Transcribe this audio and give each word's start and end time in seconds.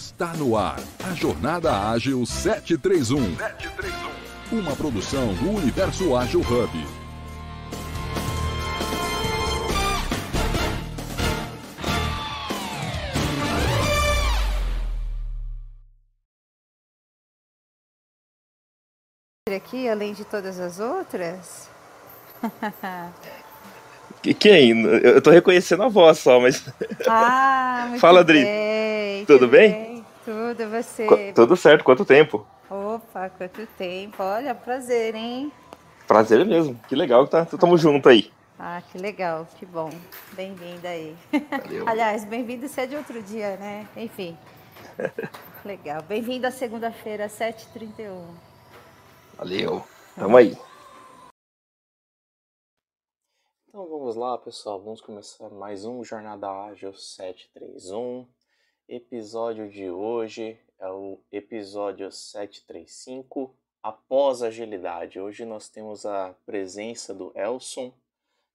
Está 0.00 0.32
no 0.32 0.56
ar 0.56 0.80
a 1.04 1.12
Jornada 1.12 1.90
Ágil 1.90 2.24
731. 2.24 3.36
731. 3.36 4.58
Uma 4.58 4.74
produção 4.74 5.34
do 5.34 5.50
Universo 5.50 6.16
Ágil 6.16 6.40
Hub. 6.40 6.70
aqui, 19.54 19.86
além 19.86 20.14
de 20.14 20.24
todas 20.24 20.58
as 20.58 20.80
outras? 20.80 21.68
Quem? 24.38 24.80
Eu 24.82 25.20
tô 25.20 25.30
reconhecendo 25.30 25.82
a 25.82 25.88
voz 25.88 26.18
só, 26.18 26.40
mas. 26.40 26.66
Ah, 27.06 27.84
muito 27.90 28.00
Fala, 28.00 28.20
Adri. 28.20 28.42
bem, 28.44 29.24
Tudo 29.26 29.48
bem? 29.48 29.89
Tudo, 30.50 30.68
você? 30.68 31.06
Qu- 31.06 31.32
Tudo 31.32 31.56
certo, 31.56 31.84
quanto 31.84 32.04
tempo? 32.04 32.44
Opa, 32.68 33.30
quanto 33.30 33.64
tempo. 33.78 34.20
Olha, 34.20 34.52
prazer, 34.52 35.14
hein? 35.14 35.52
Prazer 36.08 36.44
mesmo. 36.44 36.74
Que 36.88 36.96
legal 36.96 37.24
que 37.24 37.30
tá. 37.30 37.44
Tamo 37.46 37.78
junto 37.78 38.08
aí. 38.08 38.32
Ah, 38.58 38.82
que 38.90 38.98
legal, 38.98 39.46
que 39.56 39.64
bom. 39.64 39.90
Bem-vinda 40.32 40.88
aí. 40.88 41.16
Valeu. 41.50 41.84
Aliás, 41.88 42.24
bem-vindo 42.24 42.66
se 42.68 42.80
é 42.80 42.86
de 42.86 42.96
outro 42.96 43.22
dia, 43.22 43.56
né? 43.58 43.86
Enfim. 43.96 44.36
Legal. 45.64 46.02
Bem-vindo 46.02 46.48
à 46.48 46.50
segunda-feira, 46.50 47.28
7h31. 47.28 48.24
Valeu. 49.36 49.84
Tamo 50.16 50.36
aí. 50.36 50.58
Então 53.68 53.86
vamos 53.88 54.16
lá, 54.16 54.36
pessoal. 54.36 54.82
Vamos 54.82 55.00
começar 55.00 55.48
mais 55.50 55.84
um 55.84 56.02
Jornada 56.02 56.50
Ágil 56.50 56.92
731. 56.92 58.26
Episódio 58.92 59.70
de 59.70 59.88
hoje 59.88 60.58
é 60.80 60.90
o 60.90 61.20
episódio 61.30 62.10
735, 62.10 63.54
após 63.80 64.42
agilidade. 64.42 65.20
Hoje 65.20 65.44
nós 65.44 65.68
temos 65.68 66.04
a 66.04 66.34
presença 66.44 67.14
do 67.14 67.30
Elson, 67.36 67.94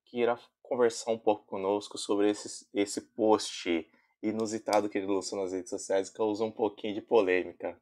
que 0.03 0.19
irá 0.19 0.38
conversar 0.61 1.11
um 1.11 1.17
pouco 1.17 1.45
conosco 1.45 1.97
sobre 1.97 2.30
esse, 2.30 2.67
esse 2.73 3.00
post 3.00 3.89
inusitado 4.22 4.89
que 4.89 4.97
ele 4.97 5.08
lançou 5.08 5.39
nas 5.39 5.53
redes 5.53 5.69
sociais, 5.69 6.09
que 6.09 6.17
causou 6.17 6.47
um 6.47 6.52
pouquinho 6.52 6.95
de 6.95 7.02
polêmica. 7.02 7.81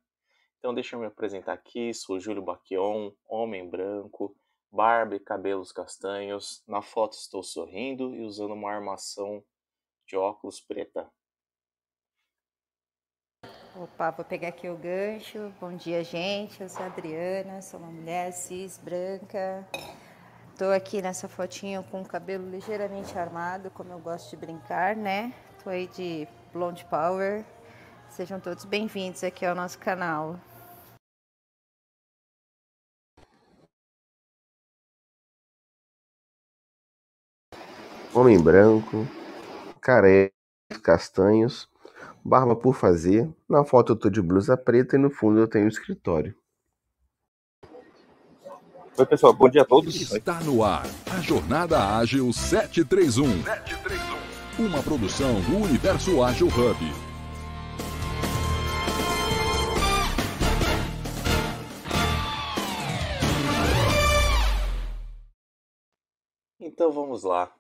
Então 0.60 0.76
deixa 0.76 0.96
eu 0.96 1.00
me 1.00 1.08
apresentar 1.08 1.54
aqui, 1.54 1.92
sou 1.92 2.20
Júlio 2.20 2.44
Baquion, 2.44 3.14
homem 3.28 3.68
branco, 3.68 4.38
barba 4.72 5.16
e 5.16 5.20
cabelos 5.20 5.72
castanhos. 5.72 6.62
Na 6.68 6.84
foto 6.84 7.14
estou 7.14 7.42
sorrindo 7.42 8.14
e 8.14 8.22
usando 8.22 8.54
uma 8.54 8.72
armação 8.72 9.44
de 10.06 10.16
óculos 10.16 10.62
preta. 10.62 11.12
Opa, 13.76 14.12
vou 14.12 14.24
pegar 14.24 14.50
aqui 14.50 14.70
o 14.70 14.78
gancho. 14.78 15.52
Bom 15.60 15.76
dia, 15.76 16.04
gente. 16.04 16.62
Eu 16.62 16.70
sou 16.70 16.84
a 16.84 16.86
Adriana, 16.86 17.60
sou 17.64 17.80
uma 17.80 17.90
mulher 17.90 18.32
cis, 18.32 18.78
branca. 18.78 19.68
Tô 20.56 20.66
aqui 20.66 21.02
nessa 21.02 21.28
fotinho 21.28 21.84
com 21.86 22.04
o 22.04 22.08
cabelo 22.08 22.48
ligeiramente 22.52 23.18
armado, 23.18 23.72
como 23.72 23.92
eu 23.92 23.98
gosto 23.98 24.30
de 24.30 24.38
brincar, 24.38 24.96
né? 24.96 25.34
Tô 25.64 25.72
aí 25.72 25.88
de 25.88 26.28
Blonde 26.54 26.86
Power. 26.86 27.44
Sejam 28.12 28.40
todos 28.40 28.64
bem-vindos 28.64 29.24
aqui 29.24 29.44
ao 29.44 29.56
nosso 29.56 29.80
canal. 29.80 30.40
Homem 38.14 38.40
branco, 38.40 39.08
careca, 39.82 40.32
castanhos, 40.84 41.68
barba 42.24 42.56
por 42.56 42.74
fazer. 42.74 43.30
Na 43.50 43.66
foto 43.66 43.94
eu 43.94 43.96
tô 43.96 44.10
de 44.10 44.22
blusa 44.22 44.56
preta 44.56 44.96
e 44.96 45.00
no 45.00 45.10
fundo 45.10 45.40
eu 45.40 45.48
tenho 45.48 45.66
um 45.66 45.70
escritório. 45.70 46.36
Oi, 48.98 49.06
pessoal. 49.08 49.34
Bom 49.34 49.50
dia 49.50 49.64
a 49.64 49.66
todos. 49.66 50.14
Está 50.14 50.40
no 50.42 50.64
ar 50.64 50.86
a 51.12 51.20
Jornada 51.20 51.98
Ágil 51.98 52.32
731. 52.32 53.44
731. 53.44 54.68
Uma 54.68 54.84
produção 54.84 55.42
do 55.42 55.58
Universo 55.58 56.24
Ágil 56.24 56.48
Hub. 56.48 56.78
Então 66.60 66.92
vamos 66.92 67.24
lá. 67.24 67.52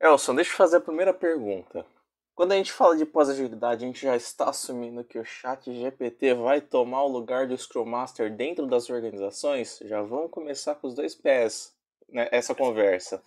Elson, 0.00 0.34
deixa 0.34 0.52
eu 0.52 0.56
fazer 0.56 0.76
a 0.76 0.80
primeira 0.80 1.14
pergunta. 1.14 1.86
Quando 2.34 2.50
a 2.52 2.56
gente 2.56 2.72
fala 2.72 2.96
de 2.96 3.06
pós-agilidade, 3.06 3.84
a 3.84 3.86
gente 3.86 4.02
já 4.02 4.16
está 4.16 4.50
assumindo 4.50 5.04
que 5.04 5.18
o 5.18 5.24
chat 5.24 5.72
GPT 5.72 6.34
vai 6.34 6.60
tomar 6.60 7.04
o 7.04 7.08
lugar 7.08 7.46
do 7.46 7.56
Scrum 7.56 7.84
Master 7.84 8.34
dentro 8.34 8.66
das 8.66 8.90
organizações? 8.90 9.78
Já 9.84 10.02
vamos 10.02 10.32
começar 10.32 10.74
com 10.74 10.88
os 10.88 10.94
dois 10.94 11.14
pés 11.14 11.72
né, 12.12 12.28
essa 12.32 12.52
conversa. 12.52 13.22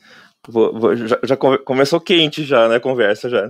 Vou- 0.48 0.78
vou- 0.78 0.96
já 0.96 1.18
já 1.24 1.38
come- 1.38 1.58
começou 1.60 2.02
quente 2.02 2.44
já, 2.44 2.68
né? 2.68 2.76
A 2.76 2.80
conversa 2.82 3.30
já. 3.30 3.50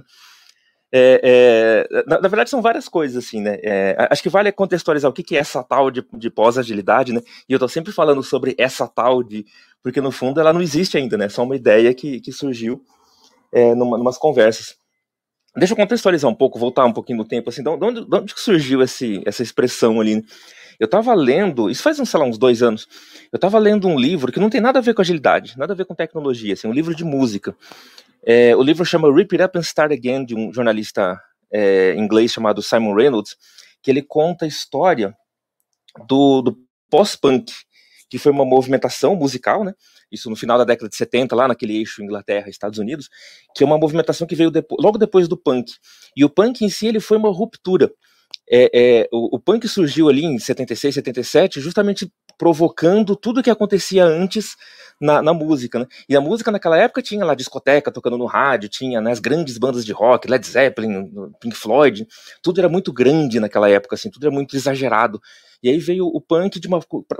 É, 0.92 1.86
é, 1.92 2.04
na, 2.08 2.22
na 2.22 2.28
verdade, 2.30 2.50
são 2.50 2.62
várias 2.62 2.88
coisas, 2.88 3.26
assim, 3.26 3.42
né? 3.42 3.58
É, 3.64 4.08
acho 4.12 4.22
que 4.24 4.30
vale 4.30 4.52
contextualizar 4.52 5.10
o 5.10 5.14
que, 5.14 5.24
que 5.24 5.36
é 5.36 5.40
essa 5.40 5.64
tal 5.64 5.90
de, 5.92 6.06
de 6.14 6.30
pós-agilidade, 6.30 7.12
né? 7.14 7.22
E 7.50 7.54
eu 7.54 7.60
tô 7.60 7.68
sempre 7.68 7.92
falando 7.92 8.22
sobre 8.22 8.56
essa 8.60 8.88
tal 8.88 9.24
de. 9.24 9.44
Porque 9.84 10.02
no 10.02 10.12
fundo 10.12 10.40
ela 10.40 10.54
não 10.54 10.62
existe 10.62 10.98
ainda, 10.98 11.18
né? 11.18 11.26
É 11.26 11.30
só 11.30 11.44
uma 11.44 11.56
ideia 11.56 11.94
que, 11.96 12.22
que 12.22 12.32
surgiu 12.32 12.82
é, 13.52 13.76
numa, 13.76 14.14
conversas. 14.20 14.78
Deixa 15.58 15.74
eu 15.74 15.78
contextualizar 15.78 16.30
um 16.30 16.36
pouco, 16.36 16.60
voltar 16.60 16.86
um 16.86 16.94
pouquinho 16.94 17.18
no 17.18 17.26
tempo, 17.26 17.50
assim, 17.50 17.64
de 17.64 17.70
onde, 17.70 18.06
de 18.06 18.16
onde 18.16 18.34
surgiu 18.38 18.82
esse, 18.84 19.24
essa 19.26 19.42
expressão 19.42 20.00
ali? 20.00 20.24
Eu 20.80 20.88
tava 20.88 21.16
lendo, 21.16 21.68
isso 21.70 21.82
faz, 21.82 21.98
sei 21.98 22.20
lá, 22.20 22.26
uns 22.28 22.38
dois 22.38 22.62
anos, 22.62 22.88
eu 23.32 23.40
tava 23.40 23.58
lendo 23.58 23.88
um 23.88 24.00
livro 24.00 24.32
que 24.32 24.40
não 24.40 24.52
tem 24.52 24.62
nada 24.62 24.78
a 24.78 24.82
ver 24.82 24.94
com 24.94 25.02
agilidade, 25.02 25.58
nada 25.58 25.74
a 25.74 25.76
ver 25.76 25.86
com 25.86 25.96
tecnologia, 25.96 26.54
assim, 26.54 26.68
um 26.68 26.72
livro 26.72 26.94
de 26.94 27.04
música. 27.04 27.56
É, 28.24 28.56
o 28.56 28.62
livro 28.62 28.86
chama 28.86 29.12
Rip 29.12 29.34
It 29.34 29.44
Up 29.44 29.58
and 29.58 29.62
Start 29.62 29.92
Again, 29.92 30.26
de 30.26 30.36
um 30.36 30.54
jornalista 30.54 31.20
é, 31.52 31.96
inglês 31.96 32.32
chamado 32.32 32.62
Simon 32.62 32.94
Reynolds, 32.94 33.36
que 33.82 33.90
ele 33.90 34.04
conta 34.04 34.46
a 34.46 34.48
história 34.48 35.16
do, 36.08 36.44
do 36.44 36.58
pós-punk, 36.88 37.52
que 38.10 38.20
foi 38.20 38.32
uma 38.32 38.46
movimentação 38.46 39.16
musical, 39.16 39.64
né? 39.64 39.74
Isso 40.12 40.30
no 40.30 40.36
final 40.36 40.58
da 40.58 40.64
década 40.64 40.90
de 40.90 40.96
70, 40.96 41.36
lá 41.36 41.48
naquele 41.48 41.78
eixo 41.78 42.04
Inglaterra, 42.04 42.50
Estados 42.50 42.80
Unidos, 42.80 43.10
que 43.56 43.64
é 43.64 43.66
uma 43.66 43.78
movimentação 43.78 44.26
que 44.28 44.36
veio 44.36 44.52
depo- 44.52 44.78
logo 44.80 44.98
depois 44.98 45.28
do 45.28 45.38
punk. 45.38 45.72
E 46.16 46.24
o 46.24 46.30
punk 46.30 46.64
em 46.64 46.70
si 46.70 46.88
ele 46.88 47.00
foi 47.00 47.18
uma 47.18 47.32
ruptura. 47.32 47.92
É, 48.50 48.70
é, 48.74 49.10
o, 49.12 49.36
o 49.36 49.40
punk 49.40 49.68
surgiu 49.68 50.10
ali 50.10 50.24
em 50.24 50.40
76, 50.40 50.96
77, 50.96 51.60
justamente 51.60 52.12
provocando 52.38 53.16
tudo 53.16 53.42
que 53.42 53.50
acontecia 53.50 54.06
antes 54.06 54.56
na, 55.02 55.22
na 55.22 55.34
música, 55.34 55.80
né? 55.80 55.86
E 56.08 56.16
a 56.16 56.22
música 56.22 56.52
naquela 56.52 56.78
época 56.78 57.02
tinha 57.02 57.26
lá 57.26 57.34
discoteca 57.36 57.92
tocando 57.92 58.18
no 58.18 58.26
rádio, 58.26 58.70
tinha 58.70 59.02
né, 59.02 59.12
as 59.12 59.20
grandes 59.20 59.58
bandas 59.58 59.86
de 59.86 59.92
rock, 59.92 60.30
Led 60.30 60.46
Zeppelin, 60.46 61.12
Pink 61.40 61.56
Floyd, 61.56 62.08
tudo 62.42 62.60
era 62.60 62.70
muito 62.70 62.94
grande 62.94 63.40
naquela 63.40 63.70
época, 63.70 63.96
assim, 63.96 64.10
tudo 64.10 64.26
era 64.28 64.34
muito 64.34 64.56
exagerado. 64.56 65.20
E 65.64 65.70
aí 65.70 65.80
veio 65.80 66.06
o 66.08 66.22
punk 66.22 66.60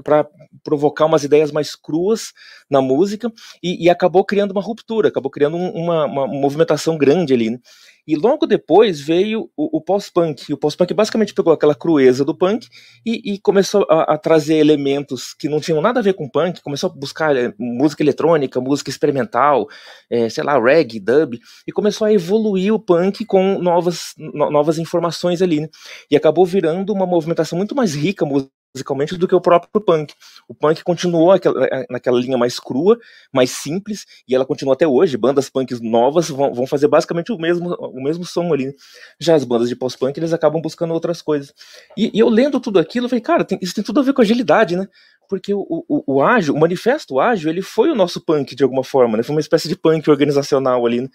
para 0.04 0.28
provocar 0.64 1.06
umas 1.06 1.24
ideias 1.24 1.52
mais 1.52 1.76
cruas 1.76 2.32
na 2.70 2.82
música 2.82 3.32
e, 3.64 3.86
e 3.86 3.90
acabou 3.90 4.24
criando 4.26 4.52
uma 4.52 4.62
ruptura, 4.62 5.10
acabou 5.10 5.32
criando 5.32 5.58
um- 5.58 5.72
uma, 5.72 6.06
uma 6.06 6.28
movimentação 6.28 6.98
grande 6.98 7.34
ali. 7.34 7.50
Né? 7.52 7.60
E 8.08 8.16
logo 8.16 8.46
depois 8.48 9.02
veio 9.02 9.50
o, 9.58 9.82
pós-punk. 9.82 10.54
O 10.54 10.58
pós-punk 10.58 10.94
basicamente 10.94 11.34
pegou 11.34 11.52
aquela 11.52 11.76
crueza 11.76 12.24
do 12.24 12.34
punk 12.34 12.66
e, 13.06 13.34
e 13.34 13.40
começou 13.40 13.86
a, 13.90 14.14
a 14.14 14.18
trazer 14.18 14.56
elementos 14.56 15.34
que 15.34 15.50
não 15.50 15.60
tinham 15.60 15.82
nada 15.82 16.00
a 16.00 16.04
ver 16.04 16.14
com 16.14 16.30
punk, 16.30 16.62
começou 16.62 16.90
a 16.90 16.94
buscar 16.94 17.36
eh, 17.36 17.54
música 17.60 18.02
eletrônica, 18.02 18.62
música 18.62 18.90
experimental, 18.90 19.68
eh, 20.10 20.30
sei 20.30 20.42
lá, 20.42 20.58
reggae, 20.58 21.02
dub, 21.02 21.38
e 21.68 21.72
começou 21.74 22.08
a 22.08 22.14
evoluir 22.14 22.74
o 22.74 22.80
punk 22.80 23.26
com 23.26 23.60
novas, 23.60 24.14
no- 24.18 24.50
novas 24.50 24.78
informações 24.80 25.42
ali. 25.42 25.60
Né? 25.62 25.68
E 26.10 26.16
acabou 26.16 26.46
virando 26.46 26.94
uma 26.94 27.06
movimentação 27.06 27.58
muito 27.58 27.76
mais 27.76 27.94
rica 27.94 28.26
musicalmente 28.74 29.18
do 29.18 29.28
que 29.28 29.36
o 29.36 29.42
próprio 29.42 29.82
punk. 29.82 30.14
O 30.48 30.54
punk 30.54 30.84
continuou 30.84 31.32
aquela, 31.32 31.66
eh, 31.66 31.86
naquela 31.90 32.20
linha 32.20 32.38
mais 32.38 32.60
crua, 32.60 32.98
mais 33.34 33.50
simples, 33.52 34.06
e 34.28 34.36
ela 34.36 34.46
continua 34.46 34.74
até 34.74 34.88
hoje. 34.88 35.18
Bandas 35.18 35.50
punks 35.50 35.82
novas 35.82 36.30
vão, 36.30 36.54
vão 36.54 36.68
fazer 36.68 36.88
basicamente 36.88 37.32
o 37.32 37.38
mesmo, 37.38 37.74
o 37.76 38.02
mesmo 38.04 38.24
som 38.26 38.54
ali. 38.54 38.74
Já 39.20 39.36
as 39.36 39.44
bandas 39.44 39.70
de 39.70 39.76
pós-punk, 39.76 40.18
eles 40.18 40.34
acabam 40.34 40.62
buscando 40.62 40.94
outras 40.94 41.22
coisas. 41.22 41.54
E, 41.98 42.12
e 42.14 42.20
eu 42.20 42.30
lendo 42.30 42.60
tudo 42.60 42.80
aquilo, 42.80 43.06
eu 43.06 43.10
falei, 43.10 43.22
cara, 43.22 43.44
tem- 43.44 43.60
isso 43.62 43.74
tem 43.74 43.84
tudo 43.84 44.00
a 44.00 44.04
ver 44.04 44.14
com 44.14 44.22
agilidade, 44.22 44.76
né? 44.76 44.88
Porque 45.30 45.54
o, 45.54 45.66
o, 45.90 46.04
o 46.16 46.22
ágil, 46.24 46.54
o 46.54 46.60
manifesto 46.60 47.20
ágil, 47.20 47.50
ele 47.50 47.62
foi 47.62 47.90
o 47.90 47.96
nosso 47.96 48.22
punk 48.24 48.56
de 48.56 48.64
alguma 48.64 48.84
forma, 48.84 49.18
né? 49.18 49.24
Foi 49.24 49.36
uma 49.36 49.42
espécie 49.42 49.68
de 49.68 49.76
punk 49.76 50.10
organizacional 50.10 50.86
ali, 50.86 51.02
né? 51.02 51.10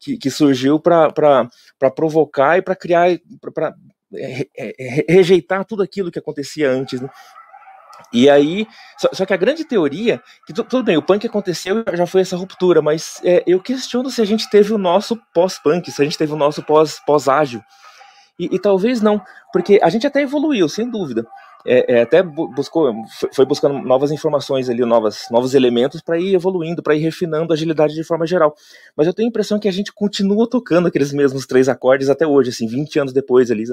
que, 0.00 0.16
que 0.16 0.30
surgiu 0.30 0.80
para 0.80 1.12
provocar 1.94 2.56
e 2.58 2.62
para 2.62 2.74
criar, 2.74 3.18
para 3.54 3.74
rejeitar 5.08 5.64
tudo 5.64 5.82
aquilo 5.82 6.10
que 6.10 6.18
acontecia 6.18 6.70
antes, 6.70 7.00
né? 7.00 7.08
E 8.12 8.28
aí, 8.28 8.66
só, 8.98 9.08
só 9.12 9.26
que 9.26 9.32
a 9.34 9.36
grande 9.36 9.64
teoria, 9.64 10.20
que 10.46 10.52
tu- 10.52 10.64
tudo 10.64 10.82
bem, 10.82 10.96
o 10.96 11.02
punk 11.02 11.26
aconteceu, 11.26 11.84
já 11.94 12.06
foi 12.06 12.22
essa 12.22 12.36
ruptura, 12.36 12.82
mas 12.82 13.20
é, 13.24 13.42
eu 13.46 13.60
questiono 13.60 14.10
se 14.10 14.20
a 14.20 14.24
gente 14.24 14.48
teve 14.50 14.72
o 14.72 14.78
nosso 14.78 15.16
pós-punk, 15.32 15.90
se 15.92 16.00
a 16.02 16.04
gente 16.04 16.18
teve 16.18 16.32
o 16.32 16.36
nosso 16.36 16.62
pós- 16.62 17.00
pós-ágil. 17.06 17.62
E, 18.38 18.48
e, 18.56 18.58
talvez 18.58 19.00
não, 19.00 19.22
porque 19.52 19.78
a 19.82 19.90
gente 19.90 20.06
até 20.06 20.22
evoluiu, 20.22 20.68
sem 20.68 20.88
dúvida. 20.90 21.24
É, 21.66 21.98
é, 21.98 22.02
até 22.02 22.22
buscou, 22.22 22.92
foi 23.34 23.44
buscando 23.44 23.78
novas 23.80 24.10
informações 24.10 24.68
ali, 24.70 24.84
novas, 24.84 25.26
novos 25.30 25.54
elementos 25.54 26.00
para 26.00 26.18
ir 26.18 26.34
evoluindo, 26.34 26.82
para 26.82 26.94
ir 26.94 27.00
refinando 27.00 27.52
a 27.52 27.54
agilidade 27.54 27.94
de 27.94 28.02
forma 28.02 28.26
geral. 28.26 28.54
Mas 28.96 29.06
eu 29.06 29.12
tenho 29.12 29.28
a 29.28 29.30
impressão 29.30 29.58
que 29.58 29.68
a 29.68 29.72
gente 29.72 29.92
continua 29.92 30.48
tocando 30.48 30.88
aqueles 30.88 31.12
mesmos 31.12 31.46
três 31.46 31.68
acordes 31.68 32.08
até 32.08 32.26
hoje, 32.26 32.50
assim, 32.50 32.66
20 32.66 32.98
anos 32.98 33.12
depois 33.12 33.50
ali. 33.50 33.64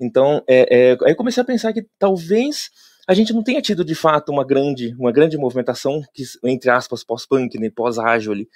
Então, 0.00 0.42
é, 0.48 0.92
é, 0.92 0.96
aí 1.04 1.14
comecei 1.14 1.40
a 1.40 1.46
pensar 1.46 1.72
que 1.72 1.86
talvez 1.98 2.70
a 3.06 3.14
gente 3.14 3.32
não 3.32 3.42
tenha 3.42 3.60
tido 3.60 3.84
de 3.84 3.94
fato 3.94 4.32
uma 4.32 4.44
grande, 4.44 4.94
uma 4.98 5.12
grande 5.12 5.36
movimentação 5.36 6.02
que, 6.12 6.24
entre 6.44 6.70
aspas, 6.70 7.04
pós-punk, 7.04 7.58
né, 7.58 7.70
pós-ágil 7.70 8.32
ali. 8.32 8.48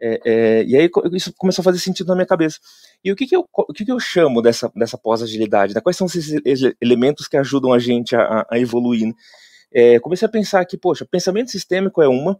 É, 0.00 0.20
é, 0.24 0.64
e 0.64 0.76
aí 0.76 0.90
isso 1.12 1.32
começou 1.36 1.62
a 1.62 1.64
fazer 1.64 1.78
sentido 1.78 2.08
na 2.08 2.14
minha 2.14 2.26
cabeça. 2.26 2.58
E 3.04 3.12
o 3.12 3.16
que, 3.16 3.26
que, 3.26 3.36
eu, 3.36 3.46
o 3.52 3.72
que, 3.72 3.84
que 3.84 3.92
eu 3.92 4.00
chamo 4.00 4.40
dessa, 4.40 4.70
dessa 4.74 4.96
pós-agilidade? 4.96 5.74
Né? 5.74 5.80
Quais 5.80 5.96
são 5.96 6.06
esses 6.06 6.32
elementos 6.80 7.28
que 7.28 7.36
ajudam 7.36 7.72
a 7.72 7.78
gente 7.78 8.16
a, 8.16 8.46
a 8.50 8.58
evoluir? 8.58 9.06
Né? 9.06 9.12
É, 9.72 10.00
comecei 10.00 10.26
a 10.26 10.30
pensar 10.30 10.64
que, 10.64 10.76
poxa, 10.76 11.06
pensamento 11.08 11.50
sistêmico 11.50 12.02
é 12.02 12.08
uma, 12.08 12.38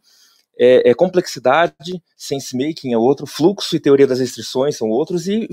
é, 0.59 0.91
é 0.91 0.95
complexidade, 0.95 2.03
sense-making 2.17 2.93
é 2.93 2.99
outro, 2.99 3.27
fluxo 3.27 3.77
e 3.77 3.81
teoria 3.81 4.07
das 4.07 4.21
restrições 4.21 4.77
são 4.77 4.89
outros, 4.89 5.29
e 5.29 5.49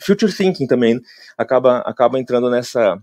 future 0.00 0.32
thinking 0.32 0.66
também 0.66 0.94
né? 0.94 1.00
acaba, 1.36 1.78
acaba 1.78 2.18
entrando 2.18 2.48
nessa, 2.48 2.98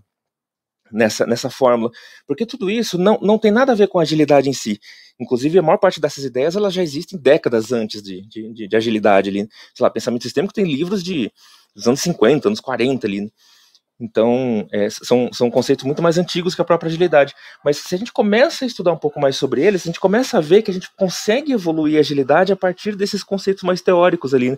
nessa, 0.92 1.26
nessa 1.26 1.50
fórmula. 1.50 1.90
Porque 2.26 2.46
tudo 2.46 2.70
isso 2.70 2.98
não, 2.98 3.18
não 3.20 3.38
tem 3.38 3.50
nada 3.50 3.72
a 3.72 3.74
ver 3.74 3.88
com 3.88 3.98
agilidade 3.98 4.48
em 4.48 4.52
si. 4.52 4.80
Inclusive, 5.18 5.58
a 5.58 5.62
maior 5.62 5.78
parte 5.78 6.00
dessas 6.00 6.24
ideias 6.24 6.56
elas 6.56 6.74
já 6.74 6.82
existem 6.82 7.18
décadas 7.18 7.72
antes 7.72 8.02
de, 8.02 8.22
de, 8.26 8.68
de 8.68 8.76
agilidade 8.76 9.30
ali. 9.30 9.48
Sei 9.74 9.82
lá, 9.82 9.90
pensamento 9.90 10.22
sistêmico 10.22 10.52
tem 10.52 10.64
livros 10.64 11.02
de, 11.02 11.30
dos 11.74 11.86
anos 11.86 12.00
50, 12.00 12.48
anos 12.48 12.60
40 12.60 13.06
ali. 13.06 13.32
Então, 13.98 14.68
é, 14.70 14.90
são, 14.90 15.30
são 15.32 15.50
conceitos 15.50 15.84
muito 15.84 16.02
mais 16.02 16.18
antigos 16.18 16.54
que 16.54 16.60
a 16.60 16.64
própria 16.64 16.88
agilidade. 16.88 17.34
Mas 17.64 17.78
se 17.78 17.94
a 17.94 17.98
gente 17.98 18.12
começa 18.12 18.64
a 18.64 18.68
estudar 18.68 18.92
um 18.92 18.98
pouco 18.98 19.18
mais 19.18 19.36
sobre 19.36 19.64
eles, 19.64 19.82
a 19.82 19.86
gente 19.86 20.00
começa 20.00 20.36
a 20.36 20.40
ver 20.40 20.62
que 20.62 20.70
a 20.70 20.74
gente 20.74 20.90
consegue 20.96 21.52
evoluir 21.52 21.96
a 21.96 22.00
agilidade 22.00 22.52
a 22.52 22.56
partir 22.56 22.94
desses 22.94 23.24
conceitos 23.24 23.62
mais 23.62 23.80
teóricos 23.80 24.34
ali. 24.34 24.50
Né? 24.50 24.56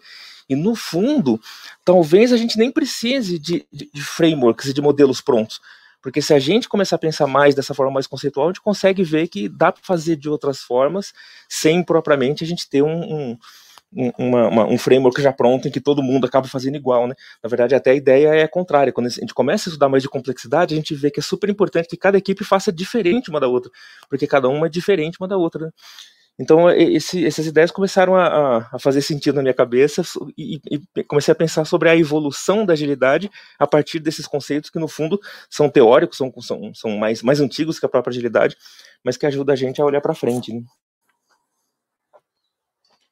E 0.48 0.56
no 0.56 0.74
fundo, 0.74 1.40
talvez 1.84 2.32
a 2.32 2.36
gente 2.36 2.58
nem 2.58 2.72
precise 2.72 3.38
de, 3.38 3.64
de, 3.72 3.88
de 3.92 4.02
frameworks 4.02 4.66
e 4.66 4.72
de 4.72 4.80
modelos 4.80 5.20
prontos. 5.20 5.60
Porque 6.02 6.22
se 6.22 6.32
a 6.32 6.38
gente 6.38 6.68
começar 6.68 6.96
a 6.96 6.98
pensar 6.98 7.26
mais 7.26 7.54
dessa 7.54 7.74
forma 7.74 7.92
mais 7.92 8.06
conceitual, 8.06 8.46
a 8.46 8.50
gente 8.50 8.60
consegue 8.60 9.02
ver 9.02 9.28
que 9.28 9.48
dá 9.48 9.72
para 9.72 9.82
fazer 9.82 10.16
de 10.16 10.28
outras 10.28 10.60
formas, 10.60 11.12
sem 11.48 11.82
propriamente 11.82 12.44
a 12.44 12.46
gente 12.46 12.68
ter 12.68 12.82
um, 12.82 13.32
um, 13.32 13.38
uma, 14.18 14.48
uma, 14.48 14.66
um 14.66 14.78
framework 14.78 15.20
já 15.20 15.32
pronto 15.32 15.66
em 15.66 15.70
que 15.70 15.80
todo 15.80 16.02
mundo 16.02 16.26
acaba 16.26 16.46
fazendo 16.46 16.76
igual, 16.76 17.06
né? 17.06 17.14
Na 17.42 17.48
verdade, 17.48 17.74
até 17.74 17.90
a 17.92 17.94
ideia 17.94 18.28
é 18.28 18.46
contrária. 18.46 18.92
Quando 18.92 19.06
a 19.06 19.10
gente 19.10 19.34
começa 19.34 19.68
a 19.68 19.70
estudar 19.70 19.88
mais 19.88 20.02
de 20.02 20.08
complexidade, 20.08 20.74
a 20.74 20.76
gente 20.76 20.94
vê 20.94 21.10
que 21.10 21.20
é 21.20 21.22
super 21.22 21.48
importante 21.48 21.88
que 21.88 21.96
cada 21.96 22.18
equipe 22.18 22.44
faça 22.44 22.70
diferente 22.72 23.30
uma 23.30 23.40
da 23.40 23.48
outra, 23.48 23.70
porque 24.08 24.26
cada 24.26 24.48
uma 24.48 24.66
é 24.66 24.70
diferente 24.70 25.18
uma 25.20 25.28
da 25.28 25.36
outra. 25.36 25.66
Né? 25.66 25.70
Então, 26.40 26.70
esse, 26.70 27.26
essas 27.26 27.46
ideias 27.46 27.72
começaram 27.72 28.14
a, 28.14 28.58
a, 28.72 28.78
fazer 28.78 29.02
sentido 29.02 29.36
na 29.36 29.42
minha 29.42 29.54
cabeça 29.54 30.02
e, 30.36 30.60
e, 30.70 31.04
comecei 31.04 31.32
a 31.32 31.34
pensar 31.34 31.64
sobre 31.64 31.90
a 31.90 31.96
evolução 31.96 32.64
da 32.64 32.74
agilidade 32.74 33.28
a 33.58 33.66
partir 33.66 33.98
desses 33.98 34.24
conceitos 34.24 34.70
que, 34.70 34.78
no 34.78 34.86
fundo, 34.86 35.18
são 35.50 35.68
teóricos, 35.68 36.16
são, 36.16 36.32
são, 36.40 36.72
são 36.74 36.90
mais, 36.96 37.22
mais 37.22 37.40
antigos 37.40 37.80
que 37.80 37.86
a 37.86 37.88
própria 37.88 38.12
agilidade, 38.12 38.56
mas 39.02 39.16
que 39.16 39.26
ajudam 39.26 39.52
a 39.52 39.56
gente 39.56 39.82
a 39.82 39.84
olhar 39.84 40.00
para 40.00 40.14
frente. 40.14 40.52
Né? 40.52 40.62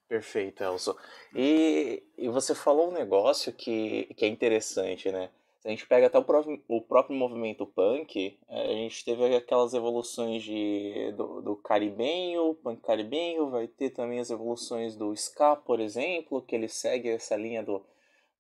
Perfeito, 0.09 0.63
Elson. 0.63 0.95
E, 1.35 2.05
e 2.17 2.29
você 2.29 2.55
falou 2.55 2.91
um 2.91 2.95
negócio 2.95 3.53
que, 3.53 4.05
que 4.17 4.25
é 4.25 4.29
interessante, 4.29 5.11
né? 5.11 5.31
A 5.67 5.71
gente 5.71 5.87
pega 5.87 6.07
até 6.07 6.17
o 6.17 6.23
próprio, 6.23 6.63
o 6.69 6.81
próprio 6.81 7.17
movimento 7.17 7.67
punk, 7.67 8.39
é, 8.49 8.71
a 8.71 8.75
gente 8.75 9.05
teve 9.05 9.35
aquelas 9.35 9.75
evoluções 9.75 10.45
de, 10.45 11.13
do, 11.17 11.43
do 11.43 11.57
caribenho, 11.57 12.55
punk 12.63 12.81
caribenho, 12.83 13.51
vai 13.51 13.67
ter 13.67 13.91
também 13.91 14.21
as 14.21 14.31
evoluções 14.31 14.95
do 14.95 15.13
ska, 15.13 15.57
por 15.57 15.81
exemplo, 15.81 16.41
que 16.41 16.55
ele 16.55 16.69
segue 16.69 17.09
essa 17.09 17.35
linha 17.35 17.65
do, 17.65 17.85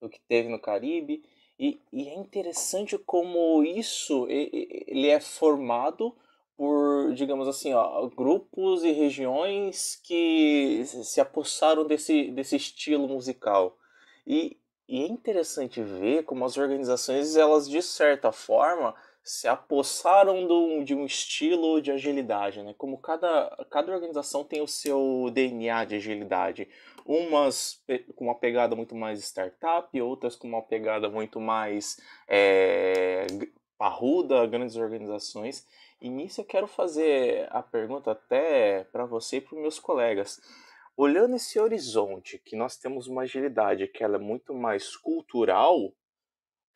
do 0.00 0.08
que 0.08 0.20
teve 0.28 0.48
no 0.48 0.60
Caribe. 0.60 1.24
E, 1.58 1.80
e 1.92 2.08
é 2.08 2.14
interessante 2.14 2.96
como 2.96 3.64
isso 3.64 4.26
ele 4.28 5.08
é 5.08 5.18
formado 5.18 6.14
por, 6.56 7.12
digamos 7.14 7.48
assim, 7.48 7.74
ó, 7.74 8.06
grupos 8.08 8.84
e 8.84 8.92
regiões 8.92 9.96
que 9.96 10.84
se 10.84 11.20
apossaram 11.20 11.84
desse, 11.84 12.30
desse 12.30 12.54
estilo 12.54 13.08
musical. 13.08 13.76
E, 14.26 14.56
e 14.88 15.02
é 15.02 15.06
interessante 15.06 15.82
ver 15.82 16.24
como 16.24 16.44
as 16.44 16.56
organizações, 16.56 17.36
elas 17.36 17.68
de 17.68 17.82
certa 17.82 18.30
forma, 18.30 18.94
se 19.26 19.48
apossaram 19.48 20.46
do, 20.46 20.84
de 20.84 20.94
um 20.94 21.04
estilo 21.04 21.82
de 21.82 21.90
agilidade, 21.90 22.62
né? 22.62 22.72
Como 22.78 22.96
cada, 22.98 23.50
cada 23.68 23.92
organização 23.92 24.44
tem 24.44 24.62
o 24.62 24.68
seu 24.68 25.28
DNA 25.32 25.84
de 25.84 25.96
agilidade. 25.96 26.68
Umas 27.04 27.82
com 28.14 28.26
uma 28.26 28.36
pegada 28.36 28.76
muito 28.76 28.94
mais 28.94 29.18
startup, 29.18 30.00
outras 30.00 30.36
com 30.36 30.46
uma 30.46 30.62
pegada 30.62 31.08
muito 31.08 31.40
mais 31.40 32.00
é, 32.28 33.26
parruda, 33.76 34.46
grandes 34.46 34.76
organizações. 34.76 35.66
E 36.00 36.08
nisso 36.08 36.42
eu 36.42 36.44
quero 36.44 36.68
fazer 36.68 37.48
a 37.50 37.62
pergunta 37.62 38.12
até 38.12 38.84
para 38.92 39.04
você 39.04 39.38
e 39.38 39.40
para 39.40 39.56
os 39.56 39.60
meus 39.60 39.80
colegas. 39.80 40.40
Olhando 40.96 41.36
esse 41.36 41.60
horizonte, 41.60 42.38
que 42.38 42.56
nós 42.56 42.76
temos 42.76 43.06
uma 43.06 43.22
agilidade 43.22 43.86
que 43.88 44.02
ela 44.02 44.16
é 44.16 44.20
muito 44.20 44.54
mais 44.54 44.96
cultural, 44.96 45.92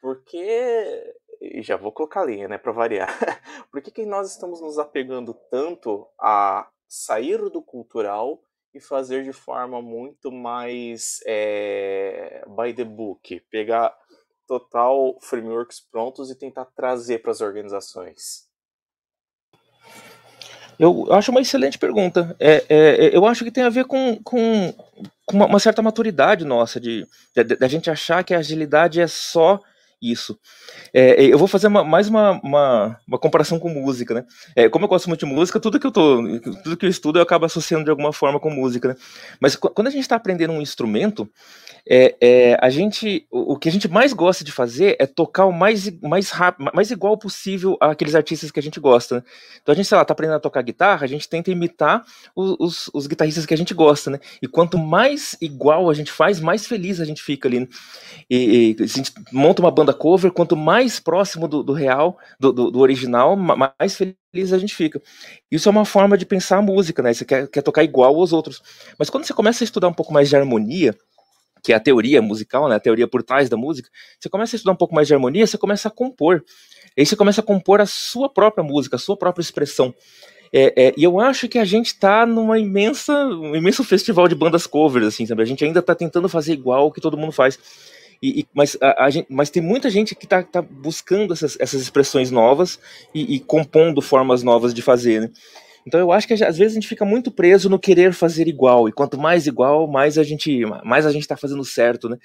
porque 0.01 1.15
e 1.41 1.63
já 1.63 1.77
vou 1.77 1.91
colocar 1.91 2.23
a 2.23 2.27
linha, 2.27 2.47
né, 2.47 2.59
para 2.59 2.73
variar. 2.73 3.09
Por 3.73 3.81
que, 3.81 3.91
que 3.91 4.05
nós 4.05 4.31
estamos 4.31 4.61
nos 4.61 4.79
apegando 4.79 5.33
tanto 5.51 6.07
a 6.19 6.71
sair 6.87 7.39
do 7.49 7.63
cultural 7.63 8.43
e 8.75 8.81
fazer 8.81 9.25
de 9.25 9.33
forma 9.33 9.81
muito 9.81 10.31
mais 10.31 11.21
é, 11.27 12.45
by 12.47 12.75
the 12.75 12.85
book, 12.85 13.41
pegar 13.51 13.97
total 14.47 15.19
frameworks 15.21 15.81
prontos 15.81 16.31
e 16.31 16.37
tentar 16.37 16.67
trazer 16.67 17.21
para 17.21 17.31
as 17.31 17.41
organizações? 17.41 18.50
Eu 20.81 21.13
acho 21.13 21.31
uma 21.31 21.43
excelente 21.43 21.79
pergunta. 21.79 22.35
É, 22.41 22.65
é, 22.71 23.11
eu 23.15 23.27
acho 23.27 23.45
que 23.45 23.51
tem 23.51 23.63
a 23.63 23.69
ver 23.69 23.85
com, 23.85 24.19
com, 24.25 24.73
com 25.27 25.37
uma, 25.37 25.45
uma, 25.45 25.59
certa 25.59 25.83
maturidade 25.83 26.43
nossa, 26.43 26.81
de, 26.81 27.07
de, 27.37 27.45
de, 27.45 27.59
a 27.63 27.69
gente 27.69 27.91
achar 27.91 28.25
que 28.25 28.33
a 28.33 28.39
agilidade 28.39 28.99
é 28.99 29.07
só 29.07 29.61
isso. 30.01 30.39
É, 30.95 31.23
eu 31.23 31.39
vou 31.39 31.49
fazer 31.49 31.67
uma, 31.67 31.85
mais 31.85 32.09
uma, 32.09 32.41
uma, 32.43 33.01
uma, 33.07 33.19
comparação 33.19 33.59
com 33.59 33.69
música, 33.69 34.15
né? 34.15 34.25
É, 34.57 34.69
como 34.69 34.85
eu 34.85 34.89
gosto 34.89 35.09
muito 35.09 35.21
de 35.21 35.27
música, 35.27 35.61
tudo 35.61 35.79
que 35.79 35.87
eu 35.87 35.91
tô, 35.91 36.23
tudo 36.63 36.77
que 36.77 36.87
eu 36.87 36.91
estudo 36.91 37.19
eu 37.19 37.23
acabo 37.23 37.45
associando 37.45 37.85
de 37.85 37.91
alguma 37.91 38.13
forma 38.13 38.41
com 38.41 38.51
música, 38.51 38.89
né? 38.89 38.97
Mas 39.41 39.57
quando 39.57 39.89
a 39.89 39.91
gente 39.91 40.03
está 40.03 40.17
aprendendo 40.17 40.53
um 40.53 40.63
instrumento, 40.63 41.31
é, 41.89 42.17
é, 42.21 42.59
a 42.61 42.71
gente, 42.71 43.27
o, 43.31 43.55
o, 43.55 43.59
que 43.59 43.69
a 43.69 43.73
gente 43.73 43.89
mais 43.89 44.13
gosta 44.13 44.45
de 44.45 44.53
fazer 44.53 44.97
é 44.99 45.07
tocar 45.07 45.47
o 45.47 45.53
mais, 45.53 45.91
mais 46.01 46.31
rápido, 46.31 46.71
mais 46.75 46.91
igual 46.91 47.17
possível 47.19 47.77
àqueles 47.81 48.15
artistas 48.15 48.51
que 48.51 48.61
a 48.61 48.63
gente 48.63 48.79
gosta. 48.79 49.17
Né? 49.17 49.23
Então 49.63 49.73
a 49.73 49.77
gente, 49.77 49.87
sei 49.87 49.97
lá, 49.97 50.05
tá 50.05 50.13
aprendendo 50.13 50.37
a 50.37 50.41
tocar 50.41 50.63
guitarra, 50.63 51.05
a 51.05 51.09
gente 51.09 51.29
tenta 51.29 51.51
imitar 51.51 52.05
os, 52.35 52.57
os, 52.59 52.91
os, 52.93 53.07
guitarristas 53.07 53.47
que 53.47 53.55
a 53.55 53.57
gente 53.57 53.75
gosta, 53.75 54.11
né? 54.11 54.21
E 54.43 54.47
quanto 54.47 54.79
mais 54.79 55.37
igual 55.41 55.91
a 55.91 55.95
gente 55.95 56.13
faz, 56.13 56.41
mais 56.41 56.67
feliz 56.67 57.01
a 57.01 57.05
gente 57.05 57.23
fica 57.23 57.49
ali. 57.49 57.61
Né? 57.61 57.69
E, 58.29 58.77
e 58.79 58.83
a 58.83 58.87
gente 58.87 59.13
monta 59.33 59.63
uma 59.63 59.71
banda 59.71 59.90
banda 59.91 59.95
cover, 59.95 60.31
quanto 60.31 60.57
mais 60.57 61.01
próximo 61.01 61.49
do, 61.49 61.63
do 61.63 61.73
real, 61.73 62.19
do, 62.39 62.53
do, 62.53 62.71
do, 62.71 62.79
original, 62.79 63.37
mais 63.37 63.97
feliz 63.97 64.53
a 64.53 64.59
gente 64.59 64.75
fica. 64.75 65.01
Isso 65.51 65.69
é 65.69 65.73
uma 65.73 65.85
forma 65.85 66.17
de 66.17 66.25
pensar 66.25 66.59
a 66.59 66.63
música, 66.63 67.03
né? 67.03 67.13
Você 67.13 67.25
quer, 67.25 67.49
quer 67.49 67.63
tocar 67.63 67.83
igual 67.83 68.15
aos 68.15 68.33
outros. 68.33 68.63
Mas 68.99 69.11
quando 69.11 69.25
você 69.25 69.35
começa 69.35 69.63
a 69.63 69.67
estudar 69.67 69.89
um 69.89 69.93
pouco 69.93 70.13
mais 70.13 70.29
de 70.29 70.37
harmonia, 70.37 70.97
que 71.63 71.73
é 71.73 71.77
a 71.77 71.81
teoria 71.81 72.23
musical, 72.23 72.69
né, 72.69 72.77
a 72.77 72.81
teoria 72.81 73.07
por 73.07 73.23
trás 73.23 73.51
da 73.51 73.57
música, 73.57 73.91
você 74.19 74.29
começa 74.29 74.57
a 74.57 74.57
estudar 74.57 74.73
um 74.73 74.77
pouco 74.77 74.95
mais 74.95 75.07
de 75.07 75.15
harmonia, 75.15 75.47
você 75.47 75.59
começa 75.59 75.89
a 75.89 75.91
compor. 75.91 76.43
E 76.97 77.01
aí 77.01 77.07
você 77.07 77.17
começa 77.17 77.41
a 77.41 77.45
compor 77.45 77.81
a 77.81 77.87
sua 77.87 78.33
própria 78.33 78.65
música, 78.65 78.97
a 78.97 78.99
sua 78.99 79.17
própria 79.17 79.43
expressão. 79.43 79.95
É, 80.53 80.87
é, 80.89 80.95
e 80.97 81.05
eu 81.05 81.21
acho 81.21 81.49
que 81.49 81.59
a 81.59 81.65
gente 81.65 81.89
está 81.89 82.27
numa 82.27 82.59
imensa, 82.59 83.13
um 83.27 83.55
imenso 83.55 83.85
festival 83.85 84.27
de 84.27 84.35
bandas 84.35 84.67
covers, 84.67 85.07
assim, 85.07 85.25
sabe? 85.25 85.43
A 85.43 85.47
gente 85.47 85.65
ainda 85.65 85.79
está 85.79 85.95
tentando 85.95 86.29
fazer 86.29 86.53
igual 86.53 86.87
o 86.87 86.93
que 86.93 87.01
todo 87.01 87.17
mundo 87.17 87.31
faz. 87.31 87.57
E, 88.23 88.41
e 88.41 88.47
mas, 88.55 88.77
a, 88.81 89.05
a 89.05 89.11
gente, 89.11 89.27
mas 89.31 89.51
tem 89.51 89.63
muita 89.63 89.89
gente 89.89 90.15
que 90.15 90.25
está 90.25 90.43
tá 90.43 90.61
buscando 90.61 91.33
essas, 91.33 91.57
essas 91.59 91.81
expressões 91.81 92.31
novas 92.31 92.79
e, 93.15 93.37
e, 93.37 93.41
compondo 93.41 94.03
formas 94.03 94.43
novas 94.43 94.75
de 94.75 94.83
fazer, 94.83 95.21
né? 95.23 95.31
Então 95.87 95.99
eu 95.99 96.13
acho 96.13 96.27
que 96.27 96.35
às 96.35 96.59
vezes 96.59 96.73
a 96.73 96.75
gente 96.75 96.89
fica 96.89 97.05
muito 97.07 97.31
preso 97.31 97.71
no 97.71 97.79
querer 97.79 98.13
fazer 98.13 98.47
igual, 98.47 98.89
e 98.89 98.93
quanto 98.93 99.19
mais 99.19 99.47
igual, 99.47 99.87
mais 99.87 100.19
a 100.19 100.23
gente 100.23 100.65
mais 100.85 101.07
a 101.07 101.13
gente 101.13 101.23
está 101.23 101.37
fazendo 101.37 101.65
certo, 101.65 102.09
né? 102.09 102.19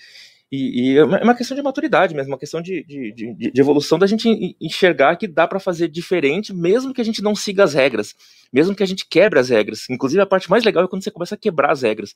E, 0.52 0.94
e, 0.94 0.98
é 0.98 1.04
uma 1.04 1.32
é 1.32 1.36
questão 1.36 1.58
de 1.58 1.64
maturidade 1.64 2.14
mesmo, 2.14 2.32
uma 2.32 2.38
questão 2.38 2.62
de, 2.62 2.84
de, 2.84 3.12
de, 3.14 3.52
de 3.52 3.62
evolução 3.62 3.98
da 3.98 4.06
gente 4.06 4.56
enxergar 4.62 5.16
que 5.16 5.28
dá 5.28 5.48
para 5.48 5.60
fazer 5.60 5.88
diferente, 5.88 6.54
mesmo 6.54 6.94
que 6.94 7.02
a 7.02 7.04
gente 7.04 7.22
não 7.22 7.36
siga 7.36 7.64
as 7.64 7.74
regras, 7.74 8.16
mesmo 8.54 8.76
que 8.76 8.84
a 8.84 8.86
gente 8.86 9.08
quebre 9.08 9.40
as 9.40 9.50
regras. 9.50 9.90
Inclusive, 9.90 10.22
a 10.22 10.26
parte 10.26 10.50
mais 10.50 10.64
legal 10.64 10.84
é 10.84 10.88
quando 10.88 11.04
você 11.04 11.10
começa 11.10 11.34
a 11.36 11.38
quebrar 11.38 11.72
as 11.72 11.82
regras 11.82 12.16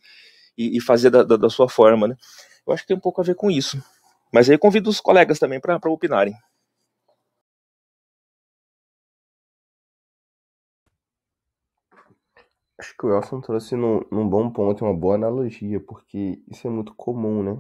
e, 0.58 0.78
e 0.78 0.82
fazer 0.82 1.10
da, 1.10 1.24
da, 1.24 1.38
da, 1.38 1.50
sua 1.50 1.68
forma, 1.68 2.08
né? 2.08 2.16
Eu 2.70 2.74
acho 2.76 2.84
que 2.84 2.90
tem 2.90 2.98
um 2.98 3.00
pouco 3.00 3.20
a 3.20 3.24
ver 3.24 3.34
com 3.34 3.50
isso. 3.50 3.84
Mas 4.32 4.48
aí 4.48 4.56
convido 4.56 4.92
os 4.92 5.02
colegas 5.02 5.40
também 5.40 5.60
para 5.60 5.80
opinarem. 5.90 6.36
Acho 12.78 12.96
que 12.96 13.06
o 13.08 13.12
Elson 13.12 13.42
trouxe 13.42 13.76
num, 13.76 14.02
num 14.12 14.30
bom 14.30 14.52
ponto, 14.52 14.86
uma 14.86 14.94
boa 14.94 15.16
analogia, 15.16 15.80
porque 15.80 16.42
isso 16.48 16.68
é 16.68 16.70
muito 16.70 16.94
comum, 16.94 17.42
né? 17.44 17.58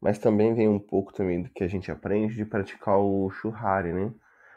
Mas 0.00 0.18
também 0.18 0.54
vem 0.54 0.66
um 0.66 0.80
pouco 0.80 1.12
também 1.12 1.42
do 1.42 1.50
que 1.50 1.62
a 1.62 1.68
gente 1.68 1.92
aprende 1.92 2.34
de 2.34 2.44
praticar 2.46 2.98
o 2.98 3.30
churrari, 3.30 3.92
né? 3.92 4.12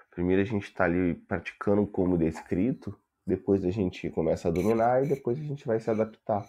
Primeiro 0.09 0.41
a 0.41 0.45
gente 0.45 0.63
está 0.63 0.85
ali 0.85 1.13
praticando 1.13 1.85
como 1.85 2.17
descrito, 2.17 2.97
depois 3.27 3.65
a 3.65 3.69
gente 3.69 4.09
começa 4.09 4.47
a 4.47 4.51
dominar 4.51 5.03
e 5.03 5.09
depois 5.09 5.37
a 5.37 5.43
gente 5.43 5.67
vai 5.67 5.81
se 5.81 5.89
adaptar. 5.91 6.47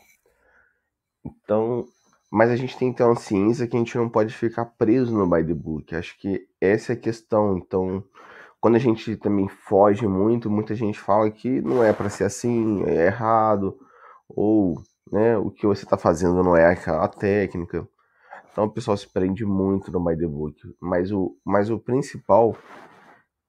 Então, 1.24 1.86
mas 2.36 2.50
a 2.50 2.56
gente 2.56 2.76
tem 2.76 2.92
que 2.92 2.98
ter 2.98 3.04
uma 3.04 3.16
ciência 3.16 3.66
que 3.66 3.74
a 3.74 3.78
gente 3.78 3.96
não 3.96 4.10
pode 4.10 4.34
ficar 4.34 4.66
preso 4.66 5.16
no 5.16 5.26
by 5.26 5.42
the 5.42 5.54
book. 5.54 5.96
Acho 5.96 6.18
que 6.18 6.46
essa 6.60 6.92
é 6.92 6.94
a 6.94 6.98
questão. 6.98 7.56
Então, 7.56 8.04
quando 8.60 8.74
a 8.74 8.78
gente 8.78 9.16
também 9.16 9.48
foge 9.48 10.06
muito, 10.06 10.50
muita 10.50 10.74
gente 10.74 11.00
fala 11.00 11.30
que 11.30 11.62
não 11.62 11.82
é 11.82 11.94
para 11.94 12.10
ser 12.10 12.24
assim, 12.24 12.84
é 12.84 13.06
errado, 13.06 13.78
ou 14.28 14.74
né, 15.10 15.38
o 15.38 15.50
que 15.50 15.66
você 15.66 15.84
está 15.84 15.96
fazendo 15.96 16.42
não 16.42 16.54
é 16.54 16.66
aquela 16.66 17.08
técnica. 17.08 17.88
Então 18.52 18.64
o 18.64 18.70
pessoal 18.70 18.98
se 18.98 19.10
prende 19.10 19.46
muito 19.46 19.90
no 19.90 20.04
by 20.04 20.14
the 20.18 20.26
book. 20.26 20.60
Mas 20.78 21.10
o, 21.10 21.34
mas 21.42 21.70
o 21.70 21.78
principal 21.78 22.54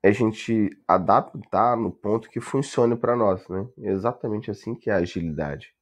é 0.02 0.08
a 0.08 0.14
gente 0.14 0.70
adaptar 0.88 1.76
no 1.76 1.92
ponto 1.92 2.30
que 2.30 2.40
funcione 2.40 2.96
para 2.96 3.18
nós, 3.18 3.46
né? 3.50 3.68
É 3.80 3.92
exatamente 3.92 4.50
assim 4.50 4.74
que 4.74 4.90
é 4.90 4.94
a 4.94 5.00
agilidade. 5.00 5.74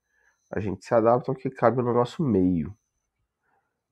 A 0.51 0.59
gente 0.59 0.83
se 0.83 0.95
adapta 0.95 1.31
ao 1.31 1.35
que 1.35 1.51
cabe 1.51 1.83
no 1.83 1.93
nosso 1.93 2.23
meio. 2.23 2.75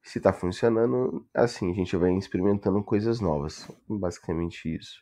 Se 0.04 0.18
está 0.18 0.34
funcionando, 0.34 1.26
assim, 1.34 1.72
a 1.72 1.74
gente 1.74 1.96
vai 1.96 2.12
experimentando 2.12 2.84
coisas 2.84 3.22
novas. 3.22 3.68
Basicamente 3.88 4.76
isso. 4.76 5.02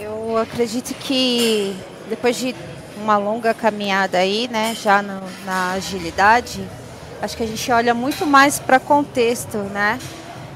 Eu 0.00 0.38
acredito 0.38 0.94
que 0.94 1.76
depois 2.08 2.36
de 2.36 2.54
uma 2.96 3.18
longa 3.18 3.52
caminhada 3.52 4.18
aí, 4.18 4.48
né, 4.48 4.74
já 4.74 5.02
no, 5.02 5.20
na 5.44 5.72
agilidade, 5.72 6.66
acho 7.20 7.36
que 7.36 7.42
a 7.42 7.46
gente 7.46 7.70
olha 7.70 7.92
muito 7.92 8.26
mais 8.26 8.58
para 8.58 8.80
contexto, 8.80 9.58
né? 9.58 9.98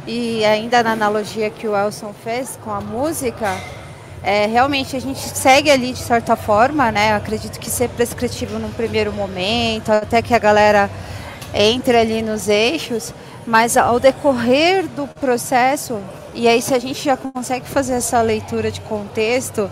E 0.06 0.44
ainda 0.44 0.82
na 0.82 0.92
analogia 0.92 1.50
que 1.50 1.68
o 1.68 1.76
Elson 1.76 2.12
fez 2.12 2.58
com 2.64 2.70
a 2.70 2.80
música, 2.80 3.56
é, 4.22 4.46
realmente 4.46 4.96
a 4.96 5.00
gente 5.00 5.20
segue 5.20 5.70
ali 5.70 5.92
de 5.92 6.02
certa 6.02 6.34
forma, 6.34 6.90
né? 6.90 7.14
Acredito 7.14 7.60
que 7.60 7.70
ser 7.70 7.88
prescritivo 7.90 8.58
num 8.58 8.70
primeiro 8.70 9.12
momento, 9.12 9.90
até 9.90 10.22
que 10.22 10.34
a 10.34 10.38
galera 10.38 10.90
entre 11.54 11.96
ali 11.96 12.22
nos 12.22 12.48
eixos, 12.48 13.12
mas 13.46 13.76
ao 13.76 13.98
decorrer 13.98 14.86
do 14.88 15.06
processo, 15.06 15.98
e 16.34 16.48
aí 16.48 16.62
se 16.62 16.74
a 16.74 16.78
gente 16.78 17.02
já 17.02 17.16
consegue 17.16 17.66
fazer 17.68 17.94
essa 17.94 18.20
leitura 18.22 18.70
de 18.70 18.80
contexto, 18.82 19.70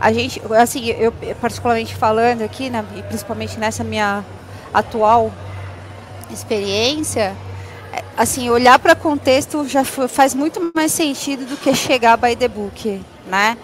a 0.00 0.12
gente, 0.12 0.40
assim, 0.58 0.88
eu 0.88 1.12
particularmente 1.40 1.94
falando 1.94 2.42
aqui, 2.42 2.68
né, 2.68 2.84
principalmente 3.08 3.58
nessa 3.58 3.82
minha 3.82 4.24
atual 4.72 5.32
experiência, 6.30 7.34
é, 7.92 8.02
assim, 8.16 8.50
olhar 8.50 8.78
para 8.78 8.94
contexto 8.94 9.66
já 9.66 9.84
faz 9.84 10.34
muito 10.34 10.72
mais 10.74 10.92
sentido 10.92 11.46
do 11.46 11.56
que 11.56 11.74
chegar 11.74 12.16
by 12.16 12.36
the 12.36 12.48
book, 12.48 13.00
né? 13.26 13.56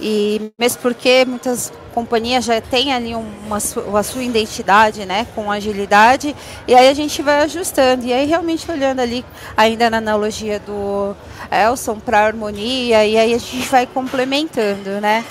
E 0.00 0.50
mesmo 0.58 0.80
porque 0.80 1.24
muitas 1.26 1.72
companhias 1.92 2.44
já 2.44 2.60
têm 2.60 2.92
ali 2.92 3.14
uma, 3.14 3.56
a 3.56 4.02
sua 4.02 4.22
identidade, 4.22 5.04
né, 5.04 5.26
com 5.34 5.50
agilidade, 5.52 6.34
e 6.66 6.74
aí 6.74 6.88
a 6.88 6.94
gente 6.94 7.20
vai 7.22 7.42
ajustando. 7.42 8.06
E 8.06 8.12
aí 8.12 8.26
realmente 8.26 8.70
olhando 8.70 9.00
ali, 9.00 9.24
ainda 9.56 9.90
na 9.90 9.98
analogia 9.98 10.58
do 10.58 11.14
Elson 11.50 11.98
para 11.98 12.26
harmonia, 12.26 13.04
e 13.04 13.16
aí 13.16 13.34
a 13.34 13.38
gente 13.38 13.68
vai 13.68 13.86
complementando, 13.86 15.00
né? 15.00 15.24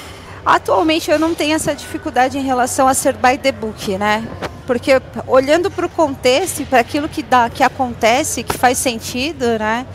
Atualmente 0.46 1.12
eu 1.12 1.20
não 1.20 1.34
tenho 1.36 1.56
essa 1.56 1.76
dificuldade 1.76 2.38
em 2.38 2.44
relação 2.44 2.88
a 2.88 2.94
ser 2.94 3.14
by 3.14 3.38
the 3.38 3.52
book, 3.52 3.98
né? 3.98 4.28
Porque 4.66 5.02
olhando 5.28 5.72
para 5.72 5.86
o 5.86 5.90
contexto 5.90 6.64
para 6.66 6.80
aquilo 6.80 7.10
que 7.10 7.24
dá, 7.24 7.50
que 7.50 7.64
acontece, 7.64 8.44
que 8.44 8.58
faz 8.58 8.78
sentido, 8.78 9.58
né? 9.58 9.86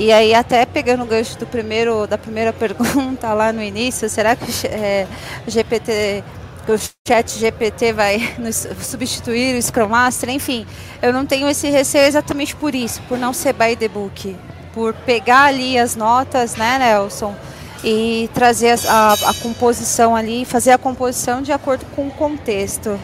E 0.00 0.10
aí 0.10 0.32
até 0.32 0.64
pegando 0.64 1.02
o 1.02 1.06
gancho 1.06 1.38
do 1.38 1.46
primeiro, 1.46 2.06
da 2.06 2.16
primeira 2.16 2.54
pergunta 2.54 3.34
lá 3.34 3.52
no 3.52 3.62
início, 3.62 4.08
será 4.08 4.34
que 4.34 4.66
é, 4.66 5.06
o 5.46 5.50
GPT, 5.50 6.24
o 6.66 6.78
chat 7.06 7.38
GPT 7.38 7.92
vai 7.92 8.18
substituir 8.80 9.58
o 9.58 9.62
Scrum 9.62 9.88
Master? 9.90 10.30
Enfim, 10.30 10.66
eu 11.02 11.12
não 11.12 11.26
tenho 11.26 11.46
esse 11.50 11.68
receio 11.68 12.06
exatamente 12.06 12.56
por 12.56 12.74
isso, 12.74 13.02
por 13.02 13.18
não 13.18 13.34
ser 13.34 13.52
by 13.52 13.76
the 13.76 13.88
book, 13.88 14.34
por 14.72 14.94
pegar 14.94 15.44
ali 15.44 15.76
as 15.76 15.94
notas, 15.94 16.56
né, 16.56 16.78
Nelson? 16.78 17.36
E 17.84 18.30
trazer 18.32 18.78
a, 18.88 19.12
a 19.12 19.34
composição 19.42 20.16
ali, 20.16 20.46
fazer 20.46 20.70
a 20.70 20.78
composição 20.78 21.42
de 21.42 21.52
acordo 21.52 21.84
com 21.94 22.08
o 22.08 22.10
contexto. 22.10 22.98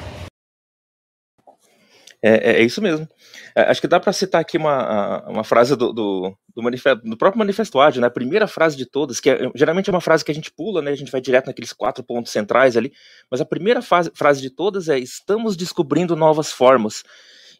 É, 2.23 2.53
é, 2.53 2.53
é 2.57 2.63
isso 2.63 2.81
mesmo. 2.81 3.07
É, 3.55 3.71
acho 3.71 3.83
que 3.83 3.89
dá 3.89 4.01
para 4.01 4.15
citar 4.15 4.41
aqui 4.41 4.57
uma, 4.57 5.23
uma 5.29 5.45
frase 5.45 5.77
do, 5.77 5.93
do, 5.93 6.37
do, 6.57 6.63
do 7.11 7.17
próprio 7.19 7.39
manifesto 7.39 7.79
ágil, 7.79 8.01
né? 8.01 8.09
Primeira 8.09 8.47
frase 8.47 8.77
de 8.77 8.87
todas, 8.87 9.21
que 9.21 9.29
é, 9.29 9.51
geralmente 9.55 9.91
é 9.91 9.93
uma 9.93 10.01
frase 10.01 10.25
que 10.25 10.31
a 10.31 10.35
gente 10.35 10.51
pula, 10.51 10.81
né? 10.81 10.91
A 10.91 10.97
gente 10.97 11.13
vai 11.13 11.21
direto 11.21 11.47
naqueles 11.47 11.73
quatro 11.73 12.03
pontos 12.03 12.33
centrais 12.33 12.77
ali, 12.77 12.93
mas 13.31 13.43
a 13.43 13.45
primeira 13.45 13.83
fase, 13.83 14.11
frase 14.15 14.41
de 14.41 14.49
todas 14.49 14.89
é: 14.89 14.99
estamos 14.99 15.55
descobrindo 15.55 16.17
novas 16.17 16.51
formas. 16.51 17.05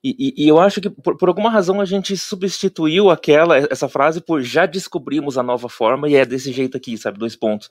E, 0.03 0.15
e, 0.19 0.45
e 0.45 0.49
eu 0.49 0.59
acho 0.59 0.81
que 0.81 0.89
por, 0.89 1.17
por, 1.17 1.29
alguma 1.29 1.51
razão 1.51 1.81
a 1.81 1.85
gente 1.85 2.17
substituiu 2.17 3.11
aquela 3.11 3.59
essa 3.59 3.89
frase 3.89 4.21
por 4.21 4.43
já 4.43 4.65
descobrimos 4.65 5.37
a 5.37 5.43
nova 5.43 5.69
forma 5.69 6.09
e 6.09 6.15
é 6.15 6.25
desse 6.25 6.53
jeito 6.53 6.77
aqui, 6.77 6.97
sabe? 6.97 7.19
Dois 7.19 7.37
pontos. 7.37 7.71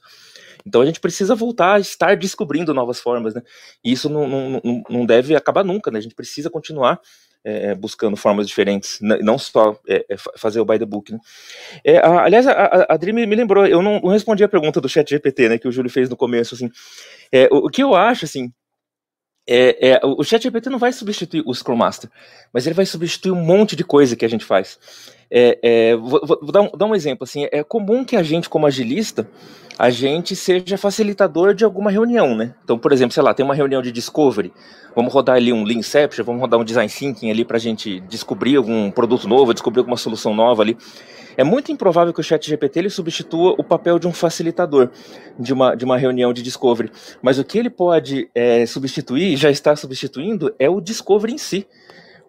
Então 0.65 0.81
a 0.81 0.85
gente 0.85 0.99
precisa 0.99 1.33
voltar 1.33 1.75
a 1.75 1.79
estar 1.79 2.17
descobrindo 2.17 2.73
novas 2.73 2.99
formas, 2.99 3.33
né? 3.33 3.41
E 3.83 3.91
isso 3.91 4.09
não, 4.09 4.27
não, 4.27 4.83
não 4.89 5.05
deve 5.05 5.35
acabar 5.35 5.63
nunca, 5.63 5.89
né? 5.89 5.99
A 5.99 6.01
gente 6.01 6.15
precisa 6.15 6.49
continuar 6.49 6.99
é, 7.45 7.67
é, 7.67 7.75
buscando 7.75 8.17
formas 8.17 8.47
diferentes, 8.47 8.97
não 8.99 9.37
só 9.37 9.79
é, 9.87 10.03
é 10.09 10.15
fazer 10.35 10.59
o 10.59 10.65
by 10.65 10.79
the 10.79 10.85
book. 10.85 11.11
Né? 11.11 11.19
É, 11.83 11.97
a, 11.99 12.23
aliás, 12.23 12.47
a, 12.47 12.51
a 12.51 12.93
Adri 12.95 13.13
me, 13.13 13.23
me, 13.27 13.35
lembrou, 13.35 13.67
eu 13.67 13.83
não, 13.83 13.99
não, 13.99 14.09
respondi 14.09 14.43
a 14.43 14.49
pergunta 14.49 14.81
do 14.81 14.89
chat 14.89 15.07
GPT, 15.07 15.49
né, 15.49 15.57
que 15.59 15.67
o 15.67 15.71
Júlio 15.71 15.91
fez 15.91 16.09
no 16.09 16.17
começo, 16.17 16.55
assim, 16.55 16.71
é, 17.31 17.47
o, 17.51 17.67
o, 17.67 17.69
que 17.69 17.83
eu 17.83 17.93
acho, 17.93 18.25
assim, 18.25 18.51
é, 19.47 20.01
o 20.03 20.23
chat 20.23 20.41
GPT 20.41 20.71
não 20.71 20.79
vai 20.79 20.91
substituir 20.91 21.43
o 21.45 21.53
Scrum 21.53 21.75
Master, 21.75 22.09
mas 22.51 22.65
ele 22.65 22.73
vai 22.73 22.85
substituir 22.87 23.31
um 23.31 23.45
monte 23.45 23.75
de 23.75 23.83
coisa 23.83 24.15
que 24.15 24.25
a 24.25 24.27
gente 24.27 24.43
faz. 24.43 24.79
vou, 26.01 26.25
vou 26.25 26.51
dar, 26.51 26.61
um, 26.61 26.71
dar 26.75 26.85
um 26.87 26.95
exemplo, 26.95 27.25
assim, 27.25 27.47
é 27.51 27.63
comum 27.63 28.03
que 28.03 28.15
a 28.15 28.23
gente, 28.23 28.49
como 28.49 28.65
agilista, 28.65 29.29
a 29.77 29.89
gente 29.89 30.35
seja 30.35 30.77
facilitador 30.77 31.53
de 31.53 31.65
alguma 31.65 31.91
reunião, 31.91 32.35
né? 32.35 32.55
Então, 32.63 32.77
por 32.77 32.91
exemplo, 32.91 33.13
sei 33.13 33.21
lá, 33.21 33.33
tem 33.33 33.45
uma 33.45 33.55
reunião 33.55 33.81
de 33.81 33.91
discovery, 33.91 34.53
vamos 34.95 35.13
rodar 35.13 35.35
ali 35.35 35.51
um 35.51 35.63
Leanception, 35.63 36.23
vamos 36.23 36.41
rodar 36.41 36.59
um 36.59 36.63
design 36.63 36.89
thinking 36.89 37.29
ali 37.29 37.43
para 37.43 37.57
a 37.57 37.59
gente 37.59 37.99
descobrir 38.01 38.55
algum 38.55 38.89
produto 38.89 39.27
novo, 39.27 39.53
descobrir 39.53 39.79
alguma 39.79 39.97
solução 39.97 40.33
nova 40.33 40.63
ali. 40.63 40.77
É 41.37 41.43
muito 41.43 41.71
improvável 41.71 42.13
que 42.13 42.19
o 42.21 42.23
chat 42.23 42.47
GPT 42.47 42.79
ele 42.79 42.89
substitua 42.89 43.55
o 43.57 43.63
papel 43.63 43.99
de 43.99 44.07
um 44.07 44.13
facilitador 44.13 44.89
de 45.37 45.51
uma, 45.51 45.75
de 45.75 45.83
uma 45.83 45.97
reunião 45.97 46.31
de 46.31 46.41
discovery. 46.41 46.89
Mas 47.21 47.37
o 47.37 47.43
que 47.43 47.57
ele 47.57 47.69
pode 47.69 48.29
é, 48.33 48.65
substituir, 48.65 49.35
já 49.35 49.49
está 49.49 49.75
substituindo, 49.75 50.55
é 50.57 50.69
o 50.69 50.79
discovery 50.79 51.33
em 51.33 51.37
si 51.37 51.67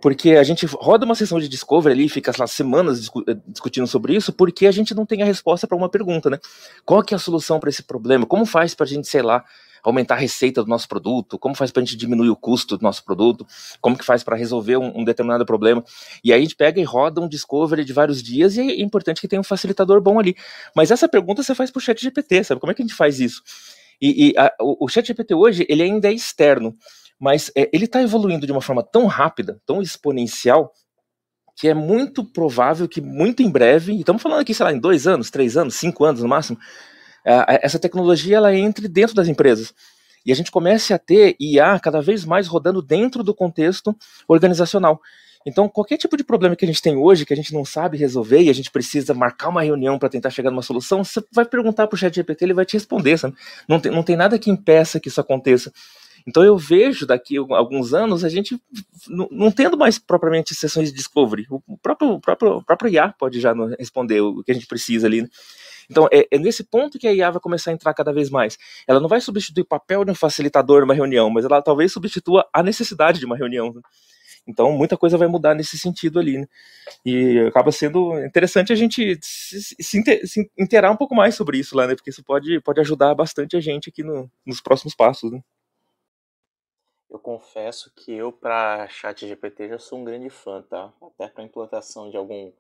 porque 0.07 0.37
a 0.37 0.45
gente 0.45 0.65
roda 0.67 1.05
uma 1.05 1.17
sessão 1.17 1.41
de 1.41 1.49
discovery 1.49 1.93
ali, 1.93 2.09
fica 2.09 2.33
lá 2.39 2.47
semanas 2.47 3.01
discu 3.01 3.25
eh, 3.27 3.37
discutindo 3.49 3.89
sobre 3.89 4.15
isso, 4.15 4.33
porque 4.33 4.65
a 4.69 4.71
gente 4.71 4.95
não 4.95 5.05
tem 5.05 5.21
a 5.21 5.25
resposta 5.25 5.67
para 5.67 5.77
uma 5.77 5.89
pergunta, 5.89 6.31
né? 6.31 6.39
Qual 6.85 7.03
que 7.03 7.13
é 7.13 7.17
a 7.17 7.19
solução 7.19 7.59
para 7.59 7.71
esse 7.71 7.83
problema? 7.83 8.25
Como 8.25 8.47
faz 8.47 8.73
para 8.73 8.85
a 8.85 8.89
gente, 8.89 9.09
sei 9.09 9.21
lá, 9.21 9.45
aumentar 9.83 10.15
a 10.15 10.19
receita 10.19 10.63
do 10.63 10.69
nosso 10.69 10.87
produto? 10.87 11.37
Como 11.37 11.57
faz 11.57 11.73
para 11.73 11.83
a 11.83 11.85
gente 11.85 11.97
diminuir 11.97 12.31
o 12.31 12.37
custo 12.37 12.79
do 12.79 12.85
nosso 12.85 13.05
produto? 13.05 13.45
Como 13.81 13.99
que 13.99 14.05
faz 14.05 14.23
para 14.23 14.37
resolver 14.37 14.77
um, 14.77 15.01
um, 15.01 15.05
determinado 15.05 15.45
problema? 15.45 15.83
E 16.23 16.33
aí 16.33 16.39
a 16.39 16.41
gente 16.41 16.55
pega 16.55 16.81
e 16.81 16.85
roda 16.85 17.21
um 17.21 17.27
discovery 17.27 17.85
de 17.85 17.93
vários 17.93 18.23
dias 18.23 18.57
e 18.57 18.61
é 18.61 18.81
importante 18.81 19.21
que 19.21 19.27
tenha 19.27 19.41
um 19.41 19.43
facilitador 19.43 20.01
bom 20.01 20.21
ali. 20.21 20.37
Mas 20.73 20.93
essa 20.93 21.09
pergunta 21.09 21.43
você 21.43 21.53
faz 21.53 21.73
para 21.73 21.81
o 21.81 21.83
chat 21.83 22.01
GPT, 22.01 22.45
sabe? 22.45 22.61
Como 22.61 22.71
é 22.71 22.75
que 22.77 22.83
a 22.83 22.85
gente 22.85 22.95
faz 22.95 23.19
isso? 23.19 23.43
E, 24.01 24.29
e 24.29 24.39
a, 24.39 24.53
o, 24.61 24.85
o 24.85 24.89
chat 24.89 25.05
GPT 25.05 25.35
hoje, 25.35 25.67
ele 25.69 25.83
ainda 25.83 26.07
é 26.07 26.13
externo 26.13 26.77
mas 27.19 27.51
é, 27.57 27.69
ele 27.73 27.85
está 27.87 28.03
evoluindo 28.03 28.47
de 28.47 28.53
uma 28.53 28.61
forma 28.61 28.83
tão 28.83 29.07
rápida, 29.07 29.61
tão 29.67 29.81
exponencial, 29.81 30.73
que 31.57 31.69
é 31.69 31.75
muito 31.75 32.23
provável 32.23 32.87
que 32.87 33.01
muito 33.01 33.43
em 33.43 33.51
breve, 33.51 33.99
estamos 33.99 34.21
falando 34.21 34.41
aqui, 34.41 34.53
sei 34.53 34.65
lá, 34.65 34.73
em 34.73 34.79
dois 34.79 35.07
anos, 35.07 35.31
três 35.31 35.57
anos, 35.57 35.75
cinco 35.75 36.05
anos 36.05 36.23
no 36.23 36.29
máximo, 36.29 36.59
essa 37.63 37.79
tecnologia 37.79 38.37
ela 38.37 38.55
entre 38.55 38.87
dentro 38.87 39.15
das 39.15 39.27
empresas. 39.27 39.75
E 40.25 40.33
a 40.33 40.35
gente 40.35 40.51
comece 40.51 40.93
a 40.93 40.99
ter 40.99 41.37
IA 41.41 41.79
cada 41.81 42.01
vez 42.01 42.25
mais 42.25 42.47
rodando 42.47 42.83
dentro 42.83 43.23
do 43.23 43.35
contexto 43.35 43.97
organizacional. 44.29 45.01
Então, 45.47 45.69
qualquer 45.69 45.97
tipo 45.97 46.17
de 46.17 46.25
problema 46.25 46.57
que 46.57 46.65
a 46.65 46.69
gente 46.69 46.83
tem 46.83 46.97
hoje, 46.97 47.25
que 47.25 47.33
a 47.33 47.37
gente 47.37 47.55
não 47.55 47.65
sabe 47.65 47.97
resolver 47.97 48.43
e 48.43 48.51
a 48.51 48.53
gente 48.53 48.69
precisa 48.69 49.15
marcar 49.15 49.49
uma 49.49 49.63
reunião 49.63 49.97
para 49.97 50.09
tentar 50.09 50.31
chegar 50.31 50.51
numa 50.51 50.63
solução, 50.63 51.05
você 51.05 51.23
vai 51.33 51.45
perguntar 51.45 51.87
para 51.87 51.95
o 51.95 51.99
chat 51.99 52.13
GPT, 52.13 52.45
ele 52.45 52.55
vai 52.55 52.65
te 52.65 52.73
responder, 52.73 53.17
sabe? 53.17 53.37
Não 53.69 53.79
tem, 53.79 53.93
não 53.93 54.03
tem 54.03 54.17
nada 54.17 54.37
que 54.41 54.51
impeça 54.51 54.99
que 54.99 55.07
isso 55.07 55.21
aconteça. 55.21 55.73
Então 56.27 56.43
eu 56.43 56.59
vejo 56.59 57.07
daqui 57.07 57.37
a 57.39 57.57
alguns 57.57 57.95
anos 57.95 58.25
a 58.25 58.29
gente 58.29 58.61
não 59.09 59.51
tendo 59.51 59.77
mais 59.77 59.99
propriamente 59.99 60.55
sessões 60.55 60.91
de 60.91 60.97
discovery. 60.97 61.47
O 61.49 61.79
próprio, 61.79 62.21
próprio, 62.21 62.63
próprio 62.63 62.91
IA 62.91 63.15
pode 63.17 63.41
já 63.41 63.55
responder 63.79 64.21
o 64.21 64.43
que 64.43 64.51
a 64.51 64.55
gente 64.55 64.67
precisa 64.67 65.07
ali. 65.07 65.23
Né? 65.23 65.29
Então, 65.89 66.09
é, 66.13 66.27
é, 66.31 66.39
nesse 66.39 66.65
ponto 66.65 66.99
que 66.99 67.07
a 67.07 67.13
IA 67.13 67.31
vai 67.31 67.41
começar 67.41 67.71
a 67.71 67.75
entrar 67.75 67.95
cada 67.95 68.13
vez 68.13 68.29
mais. 68.29 68.59
Ela 68.89 68.99
não 68.99 69.09
vai 69.09 69.21
substituir 69.21 69.63
o 69.63 69.67
papel 69.67 70.05
de 70.05 70.11
um 70.11 70.15
facilitador 70.15 70.81
numa 70.81 70.95
reunião, 70.95 71.31
mas 71.31 71.45
ela 71.45 71.63
talvez 71.63 71.93
substitua 71.93 72.45
a 72.53 72.63
necessidade 72.63 73.21
de 73.21 73.25
uma 73.25 73.37
reunião. 73.37 73.73
Né? 73.73 73.81
Então, 74.49 74.73
muita 74.73 74.97
coisa 74.97 75.19
vai 75.19 75.27
mudar 75.27 75.55
nesse 75.55 75.77
sentido 75.77 76.21
ali, 76.21 76.39
né? 76.39 76.47
E 77.05 77.41
acaba 77.49 77.73
sendo 77.73 78.17
interessante 78.25 78.73
a 78.73 78.77
gente 78.77 79.19
se, 79.21 79.61
se, 79.61 80.03
se 80.25 80.51
interar 80.57 80.93
um 80.93 80.97
pouco 80.97 81.17
mais 81.17 81.35
sobre 81.35 81.59
isso 81.59 81.77
lá, 81.77 81.87
né? 81.87 81.97
Porque 81.97 82.11
isso 82.11 82.23
pode, 82.23 82.61
pode 82.61 82.81
ajudar 82.81 83.13
bastante 83.15 83.57
a 83.57 83.61
gente 83.61 83.89
aqui 83.89 84.05
no, 84.05 84.31
nos 84.47 84.61
próximos 84.61 84.95
passos, 84.95 85.33
né? 85.33 85.41
Eu 87.17 87.21
confesso 87.21 87.91
que 87.95 88.13
eu, 88.13 88.31
para 88.31 88.87
chat 88.89 89.27
GPT, 89.27 89.71
já 89.71 89.79
sou 89.79 89.99
um 89.99 90.05
grande 90.05 90.29
fã, 90.29 90.61
tá? 90.61 90.93
Até 91.01 91.27
para 91.29 91.45
implantação 91.45 92.11
de 92.11 92.17
algum 92.19 92.53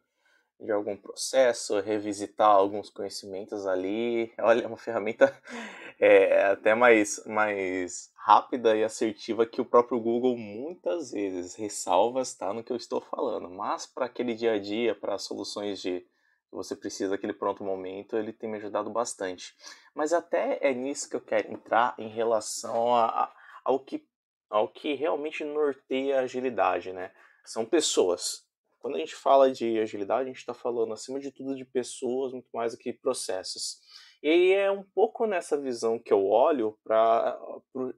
de 0.59 0.73
algum 0.73 0.97
processo, 0.97 1.79
revisitar 1.81 2.49
alguns 2.49 2.89
conhecimentos 2.89 3.67
ali. 3.67 4.33
Olha, 4.41 4.63
é 4.63 4.67
uma 4.67 4.79
ferramenta 4.79 5.39
é, 6.01 6.47
até 6.47 6.75
mais, 6.75 7.23
mais 7.27 8.11
rápida 8.15 8.75
e 8.75 8.83
assertiva 8.83 9.45
que 9.45 9.61
o 9.61 9.67
próprio 9.67 10.01
Google 10.01 10.39
muitas 10.39 11.11
vezes 11.11 11.55
ressalva 11.55 12.23
está 12.23 12.55
no 12.55 12.65
que 12.65 12.73
eu 12.73 12.77
estou 12.79 13.03
falando. 13.03 13.51
Mas 13.51 13.85
para 13.85 14.07
aquele 14.07 14.33
dia 14.33 14.53
a 14.53 14.59
dia, 14.59 14.95
para 14.95 15.19
soluções 15.19 15.83
de 15.83 16.03
você 16.51 16.75
precisa 16.75 17.11
daquele 17.11 17.35
pronto 17.35 17.63
momento, 17.63 18.17
ele 18.17 18.33
tem 18.33 18.49
me 18.49 18.57
ajudado 18.57 18.89
bastante. 18.89 19.55
Mas 19.95 20.15
até 20.15 20.59
é 20.63 20.73
nisso 20.73 21.11
que 21.11 21.17
eu 21.17 21.21
quero 21.21 21.53
entrar 21.53 21.95
em 21.99 22.09
relação 22.09 22.95
a, 22.95 23.05
a, 23.05 23.37
ao, 23.67 23.81
que, 23.81 24.07
ao 24.51 24.69
que 24.69 24.95
realmente 24.95 25.45
norteia 25.45 26.19
a 26.19 26.23
agilidade, 26.23 26.93
né? 26.93 27.13
São 27.45 27.65
pessoas 27.65 28.47
quando 28.87 28.95
a 28.95 28.99
gente 29.01 29.17
fala 29.17 29.51
de 29.51 29.81
agilidade, 29.81 30.23
a 30.23 30.27
gente 30.27 30.39
está 30.39 30.55
falando, 30.55 30.93
acima 30.93 31.19
de 31.19 31.33
tudo, 31.33 31.57
de 31.57 31.65
pessoas 31.65 32.33
muito 32.33 32.49
mais 32.55 32.71
do 32.71 32.79
que 32.79 32.93
processos. 32.93 33.81
E 34.23 34.53
é 34.53 34.71
um 34.71 34.85
pouco 34.95 35.27
nessa 35.27 35.61
visão 35.61 35.99
que 35.99 36.13
eu 36.13 36.25
olho 36.25 36.79
para 36.85 37.37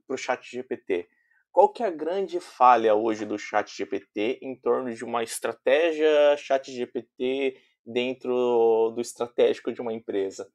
o 0.08 0.16
chat 0.16 0.42
GPT. 0.50 1.06
Qual 1.52 1.70
que 1.70 1.82
é 1.82 1.86
a 1.86 1.90
grande 1.90 2.40
falha 2.40 2.94
hoje 2.94 3.26
do 3.26 3.38
chat 3.38 3.70
GPT 3.76 4.38
em 4.40 4.58
torno 4.58 4.90
de 4.94 5.04
uma 5.04 5.22
estratégia 5.22 6.34
chat 6.38 6.72
GPT 6.72 7.60
dentro 7.84 8.90
do 8.94 9.00
estratégico 9.02 9.70
de 9.70 9.82
uma 9.82 9.92
empresa? 9.92 10.50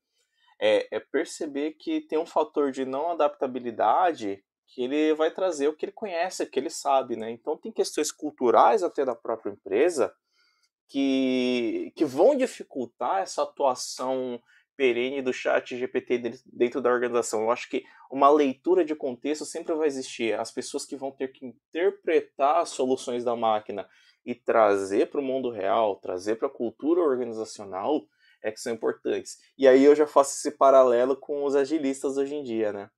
É, 0.59 0.95
é 0.95 0.99
perceber 0.99 1.73
que 1.73 2.01
tem 2.01 2.17
um 2.17 2.25
fator 2.25 2.71
de 2.71 2.85
não 2.85 3.11
adaptabilidade 3.11 4.43
que 4.73 4.83
ele 4.83 5.13
vai 5.13 5.29
trazer 5.29 5.67
o 5.67 5.75
que 5.75 5.85
ele 5.85 5.91
conhece, 5.91 6.43
o 6.43 6.49
que 6.49 6.59
ele 6.59 6.69
sabe, 6.69 7.15
né? 7.15 7.29
Então 7.29 7.55
tem 7.55 7.71
questões 7.71 8.11
culturais 8.11 8.81
até 8.81 9.05
da 9.05 9.13
própria 9.13 9.51
empresa 9.51 10.11
que, 10.89 11.93
que 11.95 12.03
vão 12.03 12.35
dificultar 12.35 13.21
essa 13.21 13.43
atuação 13.43 14.41
perene 14.75 15.21
do 15.21 15.31
chat 15.31 15.77
GPT 15.77 16.41
dentro 16.47 16.81
da 16.81 16.89
organização. 16.89 17.43
Eu 17.43 17.51
acho 17.51 17.69
que 17.69 17.83
uma 18.11 18.29
leitura 18.31 18.83
de 18.83 18.95
contexto 18.95 19.45
sempre 19.45 19.75
vai 19.75 19.85
existir. 19.85 20.33
As 20.39 20.51
pessoas 20.51 20.85
que 20.85 20.95
vão 20.95 21.11
ter 21.11 21.27
que 21.27 21.45
interpretar 21.45 22.61
as 22.61 22.69
soluções 22.69 23.23
da 23.23 23.35
máquina 23.35 23.87
e 24.25 24.33
trazer 24.33 25.11
para 25.11 25.21
o 25.21 25.23
mundo 25.23 25.51
real, 25.51 25.97
trazer 25.97 26.37
para 26.37 26.47
a 26.47 26.51
cultura 26.51 27.01
organizacional, 27.01 28.01
é 28.41 28.51
que 28.51 28.59
são 28.59 28.73
importantes. 28.73 29.37
E 29.55 29.67
aí 29.67 29.83
eu 29.83 29.95
já 29.95 30.07
faço 30.07 30.31
esse 30.31 30.57
paralelo 30.57 31.15
com 31.15 31.43
os 31.43 31.55
agilistas 31.55 32.17
hoje 32.17 32.33
em 32.33 32.43
dia, 32.43 32.73
né? 32.73 32.89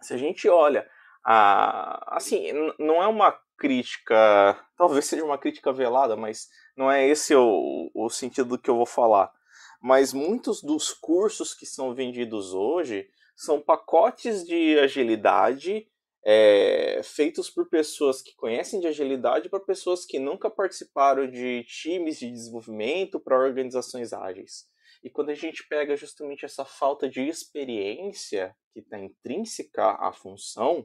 Se 0.00 0.14
a 0.14 0.16
gente 0.16 0.48
olha, 0.48 0.88
a, 1.24 2.16
assim, 2.16 2.52
não 2.78 3.02
é 3.02 3.06
uma 3.06 3.32
crítica, 3.56 4.58
talvez 4.76 5.06
seja 5.06 5.24
uma 5.24 5.38
crítica 5.38 5.72
velada, 5.72 6.16
mas 6.16 6.48
não 6.76 6.90
é 6.90 7.06
esse 7.06 7.34
o, 7.34 7.90
o 7.94 8.08
sentido 8.10 8.50
do 8.50 8.58
que 8.58 8.70
eu 8.70 8.76
vou 8.76 8.86
falar. 8.86 9.32
Mas 9.80 10.12
muitos 10.12 10.62
dos 10.62 10.92
cursos 10.92 11.54
que 11.54 11.66
são 11.66 11.94
vendidos 11.94 12.52
hoje 12.52 13.08
são 13.34 13.60
pacotes 13.60 14.44
de 14.44 14.78
agilidade 14.78 15.86
é, 16.24 17.00
feitos 17.04 17.48
por 17.48 17.68
pessoas 17.68 18.20
que 18.20 18.34
conhecem 18.34 18.80
de 18.80 18.88
agilidade 18.88 19.48
para 19.48 19.60
pessoas 19.60 20.04
que 20.04 20.18
nunca 20.18 20.50
participaram 20.50 21.30
de 21.30 21.62
times 21.64 22.18
de 22.18 22.28
desenvolvimento 22.28 23.20
para 23.20 23.38
organizações 23.38 24.12
ágeis. 24.12 24.66
E 25.06 25.08
quando 25.08 25.30
a 25.30 25.34
gente 25.34 25.64
pega 25.68 25.96
justamente 25.96 26.44
essa 26.44 26.64
falta 26.64 27.08
de 27.08 27.20
experiência 27.20 28.52
que 28.72 28.80
está 28.80 28.98
intrínseca 28.98 29.92
à 30.00 30.12
função, 30.12 30.84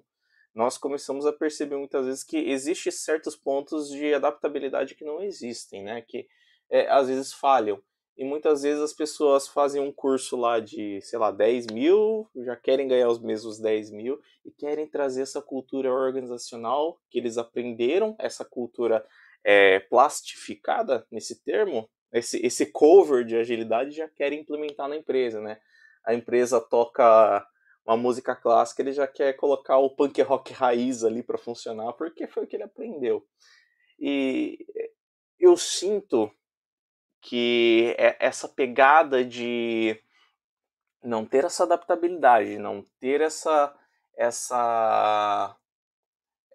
nós 0.53 0.77
começamos 0.77 1.25
a 1.25 1.33
perceber 1.33 1.75
muitas 1.75 2.05
vezes 2.05 2.23
que 2.23 2.37
existem 2.37 2.91
certos 2.91 3.35
pontos 3.35 3.89
de 3.89 4.13
adaptabilidade 4.13 4.93
que 4.93 5.03
não 5.03 5.23
existem, 5.23 5.83
né? 5.83 6.03
Que 6.07 6.27
é, 6.69 6.87
às 6.91 7.07
vezes 7.07 7.33
falham. 7.33 7.81
E 8.15 8.23
muitas 8.23 8.61
vezes 8.61 8.79
as 8.83 8.93
pessoas 8.93 9.47
fazem 9.47 9.81
um 9.81 9.91
curso 9.91 10.37
lá 10.37 10.59
de, 10.59 11.01
sei 11.01 11.17
lá, 11.17 11.31
10 11.31 11.67
mil, 11.73 12.29
já 12.45 12.55
querem 12.55 12.87
ganhar 12.87 13.09
os 13.09 13.19
mesmos 13.19 13.59
10 13.59 13.89
mil 13.89 14.21
e 14.45 14.51
querem 14.51 14.85
trazer 14.85 15.23
essa 15.23 15.41
cultura 15.41 15.91
organizacional 15.91 17.01
que 17.09 17.17
eles 17.17 17.39
aprenderam, 17.39 18.15
essa 18.19 18.45
cultura 18.45 19.03
é, 19.43 19.79
plastificada 19.79 21.07
nesse 21.09 21.43
termo, 21.43 21.89
esse, 22.11 22.45
esse 22.45 22.65
cover 22.65 23.23
de 23.23 23.35
agilidade 23.35 23.91
já 23.91 24.07
querem 24.07 24.41
implementar 24.41 24.87
na 24.87 24.95
empresa, 24.95 25.41
né? 25.41 25.59
A 26.05 26.13
empresa 26.13 26.59
toca 26.59 27.45
uma 27.85 27.97
música 27.97 28.35
clássica, 28.35 28.81
ele 28.81 28.91
já 28.91 29.07
quer 29.07 29.33
colocar 29.33 29.77
o 29.77 29.89
punk 29.89 30.21
rock 30.21 30.53
raiz 30.53 31.03
ali 31.03 31.23
para 31.23 31.37
funcionar, 31.37 31.93
porque 31.93 32.27
foi 32.27 32.43
o 32.43 32.47
que 32.47 32.55
ele 32.55 32.63
aprendeu. 32.63 33.25
E 33.99 34.65
eu 35.39 35.55
sinto 35.57 36.31
que 37.21 37.95
é 37.97 38.17
essa 38.19 38.47
pegada 38.47 39.23
de 39.23 39.99
não 41.03 41.25
ter 41.25 41.45
essa 41.45 41.63
adaptabilidade, 41.63 42.57
não 42.57 42.83
ter 42.99 43.21
essa 43.21 43.75
essa 44.15 45.55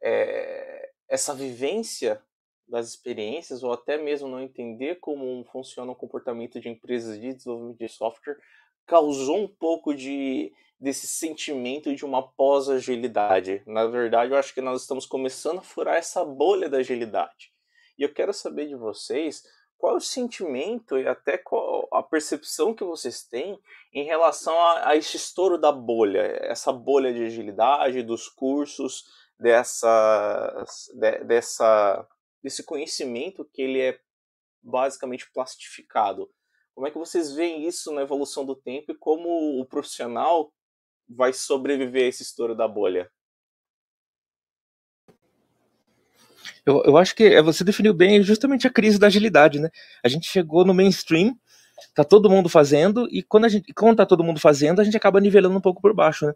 é, 0.02 0.92
essa 1.08 1.34
vivência 1.34 2.22
das 2.68 2.88
experiências 2.88 3.62
ou 3.62 3.72
até 3.72 3.96
mesmo 3.96 4.28
não 4.28 4.40
entender 4.40 4.96
como 4.96 5.44
funciona 5.52 5.92
o 5.92 5.96
comportamento 5.96 6.60
de 6.60 6.68
empresas 6.68 7.20
de 7.20 7.34
desenvolvimento 7.34 7.78
de 7.78 7.88
software 7.88 8.36
causou 8.86 9.38
um 9.38 9.48
pouco 9.48 9.94
de 9.94 10.52
desse 10.78 11.06
sentimento 11.06 11.94
de 11.94 12.04
uma 12.04 12.22
pós-agilidade. 12.22 13.62
Na 13.66 13.86
verdade, 13.86 14.32
eu 14.32 14.38
acho 14.38 14.52
que 14.52 14.60
nós 14.60 14.82
estamos 14.82 15.06
começando 15.06 15.58
a 15.58 15.62
furar 15.62 15.96
essa 15.96 16.22
bolha 16.22 16.68
da 16.68 16.78
agilidade. 16.78 17.50
E 17.98 18.02
eu 18.02 18.12
quero 18.12 18.32
saber 18.32 18.68
de 18.68 18.76
vocês 18.76 19.42
qual 19.78 19.94
é 19.94 19.96
o 19.96 20.00
sentimento 20.00 20.98
e 20.98 21.06
até 21.06 21.38
qual 21.38 21.88
a 21.92 22.02
percepção 22.02 22.74
que 22.74 22.84
vocês 22.84 23.22
têm 23.22 23.58
em 23.92 24.04
relação 24.04 24.58
a, 24.58 24.90
a 24.90 24.96
esse 24.96 25.16
estouro 25.16 25.58
da 25.58 25.72
bolha, 25.72 26.20
essa 26.42 26.72
bolha 26.72 27.12
de 27.12 27.24
agilidade, 27.24 28.02
dos 28.02 28.28
cursos, 28.28 29.04
dessa, 29.38 30.64
de, 30.94 31.24
dessa, 31.24 32.06
desse 32.46 32.62
conhecimento 32.62 33.44
que 33.52 33.60
ele 33.60 33.80
é 33.80 33.98
basicamente 34.62 35.28
plastificado. 35.34 36.30
Como 36.76 36.86
é 36.86 36.92
que 36.92 36.98
vocês 36.98 37.32
veem 37.32 37.66
isso 37.66 37.92
na 37.92 38.02
evolução 38.02 38.46
do 38.46 38.54
tempo 38.54 38.92
e 38.92 38.96
como 38.96 39.60
o 39.60 39.66
profissional 39.66 40.52
vai 41.08 41.32
sobreviver 41.32 42.04
a 42.04 42.06
esse 42.06 42.22
estouro 42.22 42.54
da 42.54 42.68
bolha? 42.68 43.10
Eu, 46.64 46.84
eu 46.84 46.96
acho 46.96 47.16
que 47.16 47.24
é, 47.24 47.42
você 47.42 47.64
definiu 47.64 47.92
bem 47.92 48.22
justamente 48.22 48.64
a 48.64 48.70
crise 48.70 48.96
da 48.96 49.08
agilidade, 49.08 49.58
né? 49.58 49.68
A 50.04 50.06
gente 50.06 50.28
chegou 50.28 50.64
no 50.64 50.72
mainstream, 50.72 51.36
tá 51.96 52.04
todo 52.04 52.30
mundo 52.30 52.48
fazendo, 52.48 53.08
e 53.10 53.24
quando 53.24 53.46
a 53.46 53.48
gente, 53.48 53.72
quando 53.74 53.96
tá 53.96 54.06
todo 54.06 54.22
mundo 54.22 54.38
fazendo, 54.38 54.80
a 54.80 54.84
gente 54.84 54.96
acaba 54.96 55.20
nivelando 55.20 55.56
um 55.56 55.60
pouco 55.60 55.82
por 55.82 55.92
baixo, 55.92 56.26
né? 56.26 56.34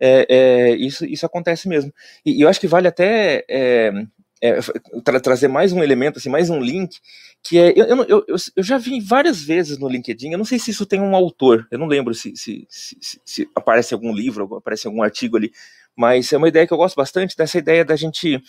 É, 0.00 0.26
é, 0.28 0.76
isso, 0.76 1.04
isso 1.04 1.24
acontece 1.24 1.68
mesmo. 1.68 1.92
E, 2.26 2.38
e, 2.38 2.40
eu 2.40 2.48
acho 2.48 2.58
que 2.58 2.66
vale 2.66 2.88
até 2.88 3.44
é, 3.48 3.92
é, 4.40 4.60
tra 5.04 5.20
trazer 5.20 5.48
mais 5.48 5.72
um 5.72 5.82
elemento, 5.82 6.18
assim, 6.18 6.28
mais 6.28 6.50
um 6.50 6.60
link, 6.60 6.98
que 7.42 7.58
é. 7.58 7.72
Eu, 7.76 7.86
eu, 7.86 8.24
eu, 8.28 8.36
eu, 8.56 8.62
já 8.62 8.78
vi 8.78 9.00
várias 9.00 9.42
vezes 9.42 9.78
no 9.78 9.88
LinkedIn, 9.88 10.30
eu 10.30 10.38
não 10.38 10.44
sei 10.44 10.58
se 10.58 10.70
isso 10.70 10.86
tem 10.86 11.00
um 11.00 11.14
autor, 11.14 11.66
eu 11.70 11.78
não 11.78 11.86
lembro 11.86 12.14
se, 12.14 12.36
se, 12.36 12.66
se, 12.68 13.20
se 13.24 13.48
aparece 13.54 13.94
algum 13.94 14.12
livro, 14.12 14.56
aparece 14.56 14.86
algum 14.86 15.02
artigo 15.02 15.36
ali, 15.36 15.52
mas 15.96 16.32
é 16.32 16.36
uma 16.36 16.48
ideia 16.48 16.66
que 16.66 16.72
eu 16.72 16.78
gosto 16.78 16.96
bastante, 16.96 17.36
dessa 17.36 17.58
ideia 17.58 17.84
da 17.84 17.96
gente 17.96 18.40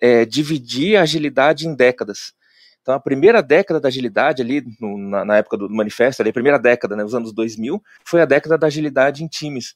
é, 0.00 0.24
dividir 0.24 0.96
a 0.96 1.02
agilidade 1.02 1.68
em 1.68 1.74
décadas. 1.74 2.32
Então, 2.80 2.94
a 2.94 3.00
primeira 3.00 3.42
década 3.42 3.80
da 3.80 3.88
agilidade, 3.88 4.42
ali, 4.42 4.62
no, 4.78 4.98
na, 4.98 5.24
na, 5.24 5.36
época 5.38 5.56
do 5.56 5.70
manifesto, 5.70 6.20
ali, 6.20 6.28
a 6.28 6.34
primeira 6.34 6.58
década, 6.58 6.94
né, 6.94 7.02
os 7.02 7.14
anos 7.14 7.32
2000, 7.32 7.82
foi 8.04 8.20
a 8.20 8.26
década 8.26 8.58
da 8.58 8.66
agilidade 8.66 9.24
em 9.24 9.26
times. 9.26 9.74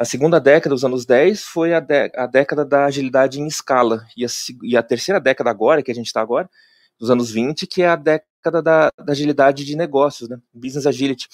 A 0.00 0.04
segunda 0.06 0.40
década, 0.40 0.74
os 0.74 0.82
anos 0.82 1.04
10, 1.04 1.44
foi 1.44 1.74
a, 1.74 1.86
a 2.16 2.26
década 2.26 2.64
da 2.64 2.86
agilidade 2.86 3.38
em 3.38 3.46
escala. 3.46 4.06
E 4.16 4.24
a, 4.24 4.28
e 4.62 4.74
a 4.74 4.82
terceira 4.82 5.20
década 5.20 5.50
agora, 5.50 5.82
que 5.82 5.90
a 5.90 5.94
gente 5.94 6.06
está 6.06 6.22
agora, 6.22 6.48
dos 6.98 7.10
anos 7.10 7.30
20, 7.30 7.66
que 7.66 7.82
é 7.82 7.88
a 7.90 7.96
década 7.96 8.62
da, 8.62 8.90
da 8.98 9.12
agilidade 9.12 9.62
de 9.62 9.76
negócios, 9.76 10.26
né? 10.26 10.38
Business 10.54 10.86
Agility. 10.86 11.28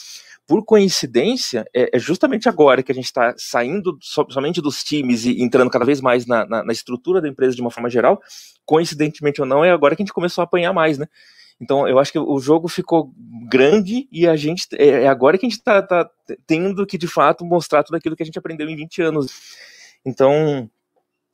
por 0.48 0.64
coincidência, 0.64 1.64
é, 1.72 1.96
é 1.96 1.98
justamente 2.00 2.48
agora 2.48 2.82
que 2.82 2.90
a 2.90 2.94
gente 2.94 3.04
está 3.04 3.32
saindo 3.38 3.96
so, 4.00 4.26
somente 4.30 4.60
dos 4.60 4.82
times 4.82 5.24
e 5.24 5.40
entrando 5.40 5.70
cada 5.70 5.84
vez 5.84 6.00
mais 6.00 6.26
na, 6.26 6.44
na, 6.44 6.64
na, 6.64 6.72
estrutura 6.72 7.20
da 7.20 7.28
empresa 7.28 7.54
de 7.54 7.60
uma 7.62 7.70
forma 7.70 7.88
geral, 7.88 8.20
coincidentemente 8.64 9.40
ou 9.40 9.46
não, 9.46 9.64
é 9.64 9.70
agora 9.70 9.94
que 9.94 10.02
a 10.02 10.04
gente 10.04 10.12
começou 10.12 10.42
a 10.42 10.44
apanhar 10.44 10.72
mais, 10.72 10.98
né? 10.98 11.06
Então, 11.60 11.88
eu 11.88 11.98
acho 11.98 12.12
que 12.12 12.18
o 12.18 12.38
jogo 12.38 12.68
ficou 12.68 13.12
grande 13.48 14.06
e 14.12 14.26
a 14.26 14.36
gente 14.36 14.66
é, 14.72 15.04
é 15.04 15.08
agora 15.08 15.38
que 15.38 15.46
a 15.46 15.48
gente 15.48 15.58
está 15.58 15.80
tá 15.80 16.08
tendo 16.46 16.86
que, 16.86 16.98
de 16.98 17.08
fato, 17.08 17.44
mostrar 17.44 17.82
tudo 17.82 17.96
aquilo 17.96 18.14
que 18.14 18.22
a 18.22 18.26
gente 18.26 18.38
aprendeu 18.38 18.68
em 18.68 18.76
20 18.76 19.02
anos. 19.02 19.26
Então, 20.04 20.70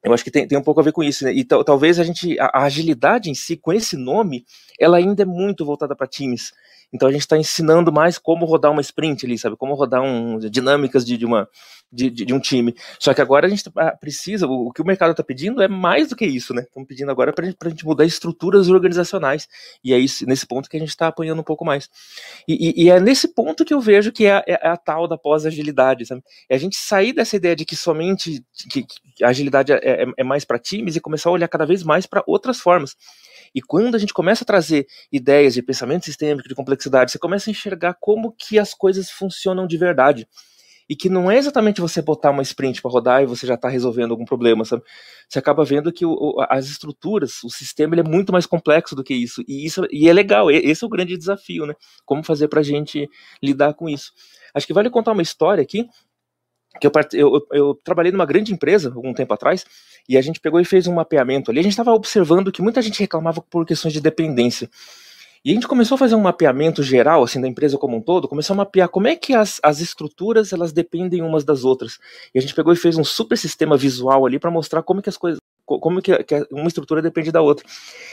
eu 0.02 0.12
acho 0.12 0.22
que 0.22 0.30
tem, 0.30 0.46
tem 0.46 0.58
um 0.58 0.62
pouco 0.62 0.80
a 0.80 0.84
ver 0.84 0.92
com 0.92 1.02
isso, 1.02 1.24
né? 1.24 1.32
E 1.32 1.44
talvez 1.44 1.98
a 1.98 2.04
gente, 2.04 2.38
a, 2.38 2.46
a 2.54 2.64
agilidade 2.64 3.30
em 3.30 3.34
si, 3.34 3.56
com 3.56 3.72
esse 3.72 3.96
nome, 3.96 4.44
ela 4.78 4.96
ainda 4.96 5.22
é 5.22 5.26
muito 5.26 5.64
voltada 5.64 5.94
para 5.96 6.06
times. 6.06 6.52
Então 6.92 7.08
a 7.08 7.12
gente 7.12 7.22
está 7.22 7.38
ensinando 7.38 7.92
mais 7.92 8.18
como 8.18 8.44
rodar 8.44 8.70
uma 8.70 8.80
sprint 8.80 9.24
ali, 9.24 9.38
sabe? 9.38 9.56
Como 9.56 9.74
rodar 9.74 10.02
um, 10.02 10.38
dinâmicas 10.38 11.04
de, 11.04 11.16
de 11.16 11.24
uma, 11.24 11.48
de, 11.92 12.10
de, 12.10 12.34
um 12.34 12.40
time. 12.40 12.74
Só 12.98 13.12
que 13.12 13.20
agora 13.20 13.46
a 13.46 13.50
gente 13.50 13.64
tá, 13.64 13.92
precisa, 13.92 14.46
o, 14.46 14.68
o 14.68 14.72
que 14.72 14.80
o 14.80 14.84
mercado 14.84 15.10
está 15.10 15.22
pedindo 15.22 15.62
é 15.62 15.68
mais 15.68 16.08
do 16.08 16.16
que 16.16 16.24
isso, 16.24 16.54
né? 16.54 16.62
Estamos 16.62 16.88
pedindo 16.88 17.10
agora 17.10 17.32
para 17.32 17.46
a 17.46 17.68
gente 17.68 17.84
mudar 17.84 18.04
estruturas 18.04 18.68
organizacionais. 18.68 19.46
E 19.84 19.92
é 19.92 19.98
isso, 19.98 20.26
nesse 20.26 20.46
ponto 20.46 20.68
que 20.68 20.76
a 20.76 20.80
gente 20.80 20.88
está 20.88 21.08
apanhando 21.08 21.40
um 21.40 21.44
pouco 21.44 21.64
mais. 21.64 21.88
E, 22.48 22.82
e, 22.82 22.84
e, 22.84 22.90
é 22.90 22.98
nesse 22.98 23.28
ponto 23.28 23.64
que 23.64 23.74
eu 23.74 23.80
vejo 23.80 24.10
que 24.10 24.26
é, 24.26 24.36
a, 24.36 24.44
é 24.46 24.68
a 24.68 24.76
tal 24.76 25.06
da 25.06 25.18
pós-agilidade, 25.18 26.06
sabe? 26.06 26.22
É 26.48 26.56
a 26.56 26.58
gente 26.58 26.76
sair 26.76 27.12
dessa 27.12 27.36
ideia 27.36 27.54
de 27.54 27.64
que 27.64 27.76
somente 27.76 28.44
que, 28.70 28.84
que 28.84 29.24
a 29.24 29.28
agilidade 29.28 29.72
é, 29.72 29.76
é, 29.76 30.06
é 30.16 30.24
mais 30.24 30.44
para 30.44 30.58
times 30.58 30.96
e 30.96 31.00
começar 31.00 31.28
a 31.28 31.32
olhar 31.32 31.48
cada 31.48 31.66
vez 31.66 31.82
mais 31.82 32.06
para 32.06 32.22
outras 32.26 32.58
formas. 32.58 32.96
E 33.54 33.60
quando 33.60 33.94
a 33.94 33.98
gente 33.98 34.14
começa 34.14 34.44
a 34.44 34.46
trazer 34.46 34.86
ideias 35.10 35.54
de 35.54 35.62
pensamento 35.62 36.04
sistêmico, 36.04 36.48
de 36.48 36.54
complexidade, 36.54 37.12
você 37.12 37.18
começa 37.18 37.50
a 37.50 37.52
enxergar 37.52 37.96
como 38.00 38.32
que 38.32 38.58
as 38.58 38.74
coisas 38.74 39.10
funcionam 39.10 39.66
de 39.66 39.76
verdade. 39.76 40.26
E 40.88 40.96
que 40.96 41.08
não 41.08 41.30
é 41.30 41.38
exatamente 41.38 41.80
você 41.80 42.02
botar 42.02 42.30
uma 42.30 42.42
sprint 42.42 42.82
para 42.82 42.90
rodar 42.90 43.22
e 43.22 43.26
você 43.26 43.46
já 43.46 43.54
está 43.54 43.68
resolvendo 43.68 44.10
algum 44.10 44.24
problema, 44.24 44.64
sabe? 44.64 44.82
Você 45.28 45.38
acaba 45.38 45.64
vendo 45.64 45.92
que 45.92 46.04
o, 46.04 46.36
as 46.50 46.66
estruturas, 46.66 47.42
o 47.44 47.48
sistema, 47.48 47.94
é 47.96 48.02
muito 48.02 48.32
mais 48.32 48.46
complexo 48.46 48.94
do 48.94 49.04
que 49.04 49.14
isso. 49.14 49.42
E, 49.46 49.64
isso, 49.64 49.86
e 49.90 50.08
é 50.08 50.12
legal, 50.12 50.50
esse 50.50 50.84
é 50.84 50.86
o 50.86 50.90
grande 50.90 51.16
desafio, 51.16 51.66
né? 51.66 51.74
Como 52.04 52.22
fazer 52.22 52.48
para 52.48 52.60
a 52.60 52.64
gente 52.64 53.08
lidar 53.42 53.74
com 53.74 53.88
isso. 53.88 54.12
Acho 54.52 54.66
que 54.66 54.74
vale 54.74 54.90
contar 54.90 55.12
uma 55.12 55.22
história 55.22 55.62
aqui 55.62 55.88
que 56.80 56.86
eu, 56.86 56.92
eu, 57.12 57.46
eu, 57.52 57.80
trabalhei 57.84 58.10
numa 58.12 58.26
grande 58.26 58.52
empresa 58.52 58.92
algum 58.94 59.12
tempo 59.12 59.32
atrás 59.34 59.64
e 60.08 60.16
a 60.16 60.22
gente 60.22 60.40
pegou 60.40 60.60
e 60.60 60.64
fez 60.64 60.86
um 60.86 60.94
mapeamento 60.94 61.50
ali. 61.50 61.60
A 61.60 61.62
gente 61.62 61.72
estava 61.72 61.92
observando 61.92 62.50
que 62.50 62.62
muita 62.62 62.80
gente 62.80 63.00
reclamava 63.00 63.40
por 63.42 63.66
questões 63.66 63.92
de 63.92 64.00
dependência. 64.00 64.68
E 65.44 65.50
a 65.50 65.54
gente 65.54 65.66
começou 65.66 65.96
a 65.96 65.98
fazer 65.98 66.14
um 66.14 66.20
mapeamento 66.20 66.84
geral, 66.84 67.24
assim, 67.24 67.40
da 67.40 67.48
empresa 67.48 67.76
como 67.76 67.96
um 67.96 68.00
todo, 68.00 68.28
começou 68.28 68.54
a 68.54 68.58
mapear 68.58 68.88
como 68.88 69.08
é 69.08 69.16
que 69.16 69.34
as, 69.34 69.58
as 69.60 69.80
estruturas, 69.80 70.52
elas 70.52 70.72
dependem 70.72 71.20
umas 71.20 71.42
das 71.42 71.64
outras. 71.64 71.98
E 72.32 72.38
a 72.38 72.42
gente 72.42 72.54
pegou 72.54 72.72
e 72.72 72.76
fez 72.76 72.96
um 72.96 73.02
super 73.02 73.36
sistema 73.36 73.76
visual 73.76 74.24
ali 74.24 74.38
para 74.38 74.52
mostrar 74.52 74.84
como 74.84 75.02
que 75.02 75.08
as 75.08 75.16
coisas, 75.16 75.40
como 75.66 76.00
que, 76.00 76.16
que, 76.22 76.46
uma 76.52 76.68
estrutura 76.68 77.02
depende 77.02 77.32
da 77.32 77.42
outra. 77.42 77.66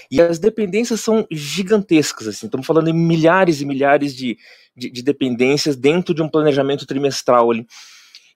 E 0.10 0.20
as 0.20 0.40
dependências 0.40 1.02
são 1.02 1.28
gigantescas, 1.30 2.28
assim, 2.28 2.48
estamos 2.48 2.66
falando 2.66 2.90
em 2.90 2.94
milhares 2.94 3.62
e 3.62 3.66
milhares 3.66 4.16
de, 4.16 4.36
de, 4.76 4.90
de 4.90 5.04
dependências 5.04 5.76
dentro 5.76 6.16
de 6.16 6.24
um 6.24 6.30
planejamento 6.30 6.88
trimestral 6.88 7.52
ali. 7.52 7.68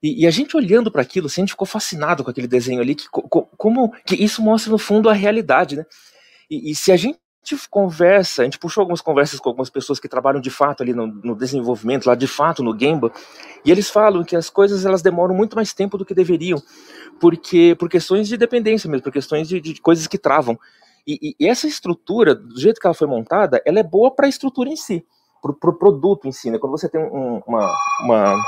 E, 0.04 0.24
e 0.24 0.28
a 0.28 0.32
gente 0.32 0.58
olhando 0.58 0.92
para 0.92 1.02
aquilo, 1.02 1.28
assim, 1.28 1.42
a 1.42 1.44
gente 1.44 1.54
ficou 1.54 1.66
fascinado 1.66 2.26
com 2.26 2.30
aquele 2.30 2.48
desenho 2.48 2.82
ali, 2.82 2.94
que, 2.94 3.08
como 3.10 3.94
que 4.06 4.22
isso 4.22 4.42
mostra 4.42 4.70
no 4.70 4.78
fundo 4.78 5.10
a 5.10 5.13
realidade, 5.13 5.78
né? 5.78 5.86
E, 6.52 6.72
e 6.72 6.76
se 6.76 6.92
a 6.92 6.98
gente 6.98 7.18
conversa, 7.70 8.42
a 8.42 8.46
gente 8.46 8.60
puxou 8.60 8.82
algumas 8.82 9.00
conversas 9.00 9.39
com 9.39 9.50
algumas 9.50 9.70
pessoas 9.70 10.00
que 10.00 10.10
trabalham 10.10 10.42
de 10.42 10.50
fato 10.50 10.84
ali 10.84 10.94
no, 10.94 11.08
no, 11.08 11.36
desenvolvimento, 11.36 12.06
lá 12.06 12.16
de 12.16 12.28
fato 12.28 12.62
no 12.62 12.78
Gemba, 12.78 13.13
e 13.63 13.72
eles 13.72 13.89
falam 13.89 14.24
que 14.24 14.36
as 14.36 14.50
coisas 14.50 14.86
elas 14.86 15.02
demoram 15.02 15.34
muito 15.34 15.56
mais 15.56 15.74
tempo 15.74 15.98
do 15.98 16.06
que 16.06 16.13
deveriam, 16.13 16.62
porque 17.20 17.76
por 17.80 17.89
questões 17.89 18.28
de 18.28 18.36
dependência 18.36 18.89
mesmo, 18.89 19.04
por 19.04 19.12
questões 19.12 19.48
de, 19.48 19.62
de 19.62 19.82
coisas 19.82 20.06
que 20.06 20.18
travam. 20.18 20.60
E, 21.06 21.36
e, 21.38 21.48
essa 21.48 21.68
estrutura, 21.68 22.34
do 22.34 22.60
jeito 22.60 22.80
que 22.80 22.88
ela 22.88 22.94
foi 22.94 23.08
montada, 23.08 23.62
ela 23.66 23.80
é 23.80 23.84
boa 23.84 24.13
para 24.13 24.26
a 24.26 24.30
estrutura 24.30 24.70
em 24.70 24.78
si, 24.78 25.06
para 25.42 25.52
o 25.52 25.54
pro 25.54 25.78
produto 25.78 26.28
em 26.28 26.32
si, 26.32 26.50
né? 26.50 26.58
Quando 26.58 26.72
você 26.72 26.88
tem 26.88 27.02
um, 27.02 27.42
uma, 27.46 27.76
uma 28.02 28.44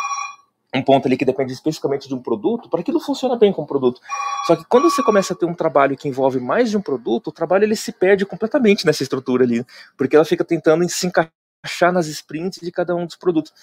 um 0.76 0.82
ponto 0.82 1.08
ali 1.08 1.18
que 1.18 1.26
depende 1.26 1.54
especificamente 1.54 2.08
de 2.08 2.14
um 2.14 2.22
produto, 2.22 2.70
para 2.70 2.82
aquilo 2.82 3.00
funciona 3.00 3.36
bem 3.36 3.52
como 3.52 3.68
produto. 3.68 4.02
Só 4.46 4.56
que 4.56 4.66
quando 4.66 4.90
você 4.90 5.02
começa 5.02 5.34
a 5.34 5.36
ter 5.36 5.46
um 5.46 5.54
trabalho 5.54 5.96
que 5.98 6.08
envolve 6.08 6.40
mais 6.40 6.70
de 6.70 6.78
um 6.78 6.82
produto, 6.82 7.28
o 7.28 7.32
trabalho 7.32 7.64
ele 7.64 7.76
se 7.76 7.92
perde 7.92 8.26
completamente 8.26 8.86
nessa 8.86 9.04
estrutura 9.04 9.44
ali, 9.44 9.66
porque 9.98 10.16
ela 10.16 10.26
fica 10.26 10.44
tentando 10.44 10.88
se 10.90 11.08
encaixar 11.08 11.92
nas 11.92 12.08
sprints 12.08 12.60
de 12.62 12.72
cada 12.72 12.96
um 12.96 13.06
dos 13.06 13.16
produtos. 13.16 13.54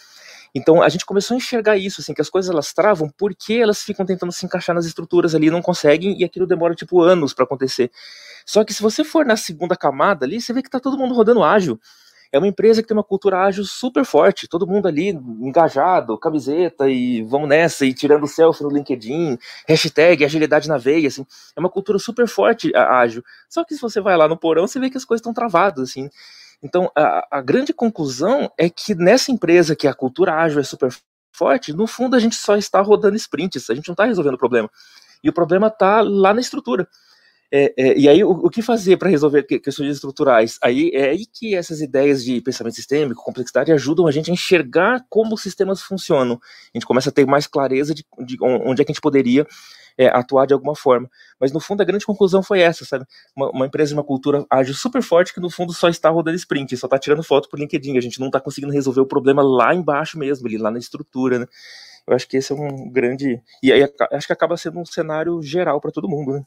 Então 0.55 0.83
a 0.83 0.89
gente 0.89 1.07
começou 1.07 1.35
a 1.35 1.39
enxergar 1.39 1.77
isso, 1.77 2.01
assim, 2.01 2.13
que 2.13 2.21
as 2.21 2.29
coisas 2.29 2.51
elas 2.51 2.73
travam 2.73 3.09
porque 3.17 3.55
elas 3.55 3.83
ficam 3.83 4.05
tentando 4.05 4.33
se 4.33 4.45
encaixar 4.45 4.75
nas 4.75 4.85
estruturas 4.85 5.35
ali, 5.35 5.51
não 5.51 5.63
conseguem 5.63 6.19
e 6.19 6.25
aquilo 6.25 6.47
demora 6.47 6.75
tipo 6.75 7.01
anos 7.01 7.33
para 7.33 7.45
acontecer. 7.45 7.91
Só 8.45 8.65
que 8.65 8.75
se 8.75 8.83
você 8.83 9.05
for 9.05 9.25
na 9.25 9.37
segunda 9.37 9.77
camada 9.77 10.27
ali, 10.27 10.41
você 10.41 10.53
vê 10.53 10.63
que 10.63 10.69
tá 10.69 10.81
todo 10.81 10.99
mundo 10.99 11.15
rodando 11.15 11.43
ágil 11.43 11.81
é 12.33 12.39
uma 12.39 12.49
empresa 12.49 12.81
que 12.81 12.89
tem 12.89 12.97
uma 12.97 13.05
cultura 13.05 13.41
ágil 13.41 13.63
super 13.65 14.05
forte, 14.07 14.49
todo 14.49 14.67
mundo 14.67 14.89
ali 14.89 15.11
engajado, 15.11 16.19
camiseta 16.19 16.89
e 16.89 17.23
vamos 17.23 17.49
nessa, 17.49 17.85
e 17.85 17.93
tirando 17.93 18.27
selfie 18.27 18.65
no 18.65 18.71
LinkedIn, 18.71 19.39
hashtag 19.69 20.25
agilidade 20.25 20.67
na 20.67 20.79
veia, 20.79 21.09
assim, 21.09 21.27
é 21.55 21.61
uma 21.61 21.69
cultura 21.69 21.99
super 21.99 22.27
forte 22.27 22.75
ágil. 22.75 23.23
Só 23.51 23.63
que 23.63 23.75
se 23.75 23.81
você 23.83 24.01
vai 24.01 24.17
lá 24.17 24.27
no 24.27 24.37
porão, 24.37 24.67
você 24.67 24.81
vê 24.81 24.89
que 24.89 24.97
as 24.97 25.05
coisas 25.05 25.21
estão 25.21 25.35
travadas, 25.35 25.91
assim. 25.91 26.09
Então, 26.63 26.91
a, 26.97 27.39
a 27.39 27.41
grande 27.43 27.75
conclusão 27.75 28.51
é 28.57 28.71
que 28.71 28.95
nessa 28.95 29.31
empresa 29.31 29.77
que 29.77 29.87
a 29.87 29.93
cultura 29.93 30.35
ágil 30.35 30.61
é 30.61 30.65
super 30.65 30.91
forte, 31.33 31.73
no 31.73 31.87
fundo 31.87 32.17
a 32.17 32.19
gente 32.19 32.37
só 32.37 32.57
está 32.57 32.81
rodando 32.81 33.17
sprints, 33.17 33.69
a 33.69 33.75
gente 33.75 33.89
não 33.89 33.95
está 33.95 34.05
resolvendo 34.05 34.35
o 34.35 34.39
problema. 34.39 34.71
E 35.23 35.29
o 35.29 35.33
problema 35.33 35.67
está 35.67 36.01
lá 36.01 36.33
na 36.33 36.41
estrutura. 36.41 36.89
É, 37.55 37.75
é, 37.77 37.99
e 37.99 38.09
aí, 38.09 38.25
o, 38.25 38.31
o 38.31 38.49
que 38.49 38.63
fazer 38.63 38.97
para 38.97 39.11
resolver 39.11 39.43
questões 39.43 39.95
estruturais? 39.95 40.59
Aí 40.63 40.91
é 40.95 41.11
aí 41.11 41.27
que 41.27 41.55
essas 41.55 41.83
ideias 41.83 42.25
de 42.25 42.41
pensamento 42.41 42.75
sistêmico, 42.77 43.23
complexidade, 43.23 43.71
ajudam 43.71 44.07
a 44.07 44.11
gente 44.11 44.31
a 44.31 44.33
enxergar 44.33 45.05
como 45.11 45.35
os 45.35 45.43
sistemas 45.43 45.83
funcionam. 45.83 46.41
A 46.75 46.79
gente 46.79 46.87
começa 46.87 47.11
a 47.11 47.13
ter 47.13 47.27
mais 47.27 47.47
clareza 47.47 47.95
de, 47.95 48.07
de 48.25 48.39
onde 48.41 48.81
é 48.81 48.85
que 48.87 48.91
a 48.91 48.95
gente 48.95 49.03
poderia 49.03 49.47
é, 49.99 50.07
atuar 50.07 50.47
de 50.47 50.55
alguma 50.55 50.75
forma. 50.75 51.11
Mas 51.39 51.53
no 51.53 51.61
fundo 51.61 51.83
a 51.83 51.85
grande 51.85 52.07
conclusão 52.07 52.43
foi 52.43 52.61
essa, 52.61 52.87
sabe? 52.87 53.05
Uma, 53.37 53.51
uma 53.51 53.67
empresa 53.67 53.95
uma 53.95 54.05
cultura 54.05 54.47
ágil 54.49 54.75
super 54.75 55.03
forte 55.03 55.35
que 55.35 55.41
no 55.41 55.51
fundo 55.51 55.75
só 55.75 55.91
está 55.91 56.09
rodando 56.09 56.37
sprint, 56.39 56.75
só 56.79 56.87
está 56.87 56.99
tirando 56.99 57.23
foto 57.23 57.51
por 57.51 57.59
LinkedIn. 57.59 57.99
A 57.99 58.01
gente 58.01 58.19
não 58.19 58.29
está 58.29 58.41
conseguindo 58.41 58.73
resolver 58.73 59.03
o 59.03 59.07
problema 59.07 59.43
lá 59.43 59.75
embaixo 59.75 60.19
mesmo, 60.19 60.47
ali, 60.47 60.57
lá 60.57 60.71
na 60.71 60.79
estrutura, 60.79 61.41
né? 61.41 61.47
Eu 62.07 62.15
acho 62.17 62.27
que 62.27 62.39
esse 62.39 62.51
é 62.51 62.57
um 62.57 62.91
grande. 62.91 63.41
E 63.63 63.71
aí 63.71 63.83
acho 64.13 64.27
que 64.27 64.33
acaba 64.33 64.57
sendo 64.57 64.81
um 64.81 64.87
cenário 64.87 65.41
geral 65.43 65.81
para 65.81 65.93
todo 65.93 66.09
mundo, 66.09 66.33
né? 66.33 66.45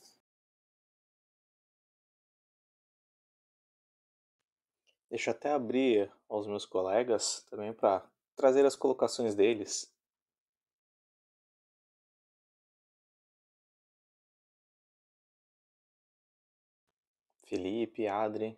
Deixa 5.10 5.30
eu 5.30 5.36
até 5.36 5.52
abrir 5.52 6.12
aos 6.28 6.48
meus 6.48 6.66
colegas 6.66 7.46
também 7.50 7.74
para 7.74 8.04
trazer 8.36 8.66
as 8.66 8.76
colocações 8.76 9.36
deles. 9.36 9.94
Felipe, 17.46 18.08
Adri. 18.08 18.58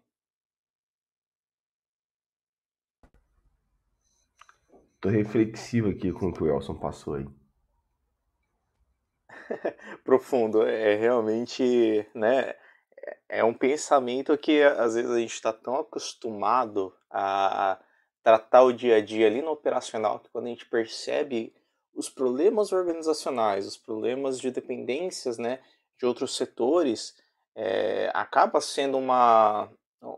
Tô 4.99 5.10
reflexivo 5.10 5.89
aqui 5.89 6.12
com 6.12 6.27
o 6.29 6.33
que 6.33 6.43
o 6.43 6.47
Elson 6.47 6.75
passou 6.75 7.15
aí. 7.15 7.27
Profundo, 10.03 10.63
é 10.63 10.95
realmente, 10.95 12.07
né? 12.15 12.55
É 13.30 13.43
um 13.43 13.54
pensamento 13.54 14.38
que 14.38 14.62
às 14.62 14.96
vezes 14.96 15.12
a 15.12 15.20
gente 15.20 15.34
está 15.34 15.54
tão 15.54 15.76
acostumado 15.76 16.93
a 17.10 17.80
tratar 18.24 18.63
o 18.63 18.74
dia 18.74 18.98
a 18.98 19.02
dia 19.02 19.28
ali 19.28 19.41
no 19.41 19.52
operacional 19.52 20.20
que 20.20 20.30
quando 20.30 20.48
a 20.48 20.50
gente 20.50 20.65
percebe 20.65 21.54
os 21.93 22.10
problemas 22.10 22.72
organizacionais, 22.72 23.65
os 23.65 23.78
problemas 23.78 24.39
de 24.39 24.52
dependências 24.52 25.38
né, 25.38 25.60
de 25.98 26.06
outros 26.06 26.36
setores, 26.36 27.15
é, 27.56 28.12
acaba 28.13 28.62
sendo 28.62 28.98
uma, 28.98 29.67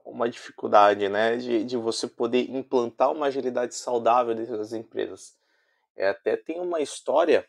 uma 0.03 0.29
dificuldade 0.29 1.07
né, 1.07 1.37
de, 1.37 1.63
de 1.63 1.77
você 1.77 2.05
poder 2.07 2.49
implantar 2.49 3.11
uma 3.11 3.27
agilidade 3.27 3.75
saudável 3.75 4.35
dentro 4.35 4.57
das 4.57 4.73
empresas. 4.73 5.37
É, 5.95 6.09
até 6.09 6.35
tem 6.35 6.59
uma 6.59 6.81
história, 6.81 7.47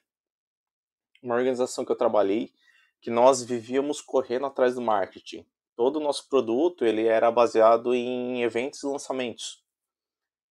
uma 1.22 1.34
organização 1.34 1.84
que 1.84 1.90
eu 1.90 1.96
trabalhei, 1.96 2.52
que 3.00 3.10
nós 3.10 3.42
vivíamos 3.42 4.00
correndo 4.00 4.46
atrás 4.46 4.74
do 4.74 4.80
marketing. 4.80 5.46
Todo 5.74 5.96
o 5.96 6.02
nosso 6.02 6.28
produto 6.28 6.84
ele 6.84 7.06
era 7.06 7.30
baseado 7.30 7.94
em 7.94 8.42
eventos 8.42 8.82
e 8.82 8.86
lançamentos. 8.86 9.64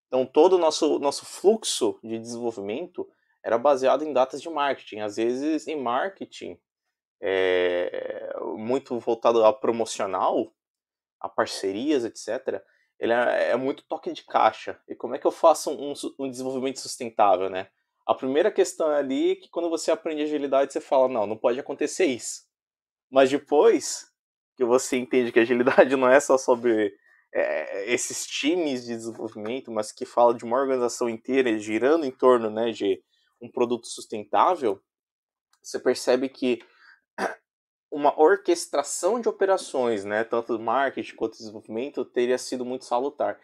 Então 0.07 0.25
todo 0.25 0.53
o 0.53 0.57
nosso, 0.57 0.97
nosso 0.99 1.25
fluxo 1.25 1.99
de 2.03 2.17
desenvolvimento 2.17 3.07
era 3.43 3.57
baseado 3.57 4.03
em 4.03 4.11
datas 4.11 4.41
de 4.41 4.49
marketing. 4.49 4.99
Às 4.99 5.17
vezes 5.17 5.67
em 5.67 5.79
marketing 5.79 6.59
é, 7.21 8.33
muito 8.55 8.97
voltado 8.99 9.43
a 9.45 9.53
promocional, 9.53 10.53
a 11.19 11.29
parcerias, 11.29 12.05
etc. 12.05 12.63
ele 12.99 13.13
é, 13.13 13.51
é, 13.51 13.55
muito 13.55 13.83
toque 13.83 14.11
de 14.11 14.23
caixa. 14.23 14.81
E 14.87 14.95
como 14.95 15.15
é 15.15 15.19
que 15.19 15.27
eu 15.27 15.31
faço 15.31 15.69
um, 15.71 15.93
um 16.17 16.29
desenvolvimento 16.29 16.79
sustentável, 16.79 17.49
né? 17.49 17.69
A 18.09 18.15
primeira 18.15 18.49
questão 18.49 18.91
é 18.91 18.97
ali 18.97 19.35
que 19.35 19.49
quando 19.49 19.69
você 19.69 19.91
aprende 19.91 20.23
agilidade, 20.23 20.73
você 20.73 20.81
fala, 20.81 21.07
não, 21.07 21.27
não 21.27 21.37
pode 21.37 21.59
acontecer 21.59 22.05
isso. 22.07 22.41
Mas 23.07 23.29
depois 23.29 24.11
que 24.57 24.65
você 24.65 24.97
entende 24.97 25.31
que 25.31 25.39
agilidade 25.39 25.93
não 25.95 26.09
é 26.09 26.19
só 26.19 26.35
sobre 26.35 26.91
é, 27.31 27.93
esses 27.93 28.25
times 28.25 28.83
de 28.83 28.95
desenvolvimento, 28.95 29.71
mas 29.71 29.91
que 29.91 30.07
fala 30.07 30.33
de 30.33 30.43
uma 30.43 30.57
organização 30.57 31.07
inteira 31.07 31.55
girando 31.59 32.03
em 32.03 32.09
torno 32.09 32.49
né, 32.49 32.71
de 32.71 32.99
um 33.39 33.47
produto 33.47 33.85
sustentável, 33.85 34.81
você 35.61 35.79
percebe 35.79 36.29
que 36.29 36.63
uma 37.93 38.19
orquestração 38.19 39.21
de 39.21 39.29
operações, 39.29 40.03
né, 40.03 40.23
tanto 40.23 40.57
marketing 40.57 41.15
quanto 41.15 41.37
desenvolvimento, 41.37 42.03
teria 42.03 42.39
sido 42.39 42.65
muito 42.65 42.85
salutar. 42.85 43.39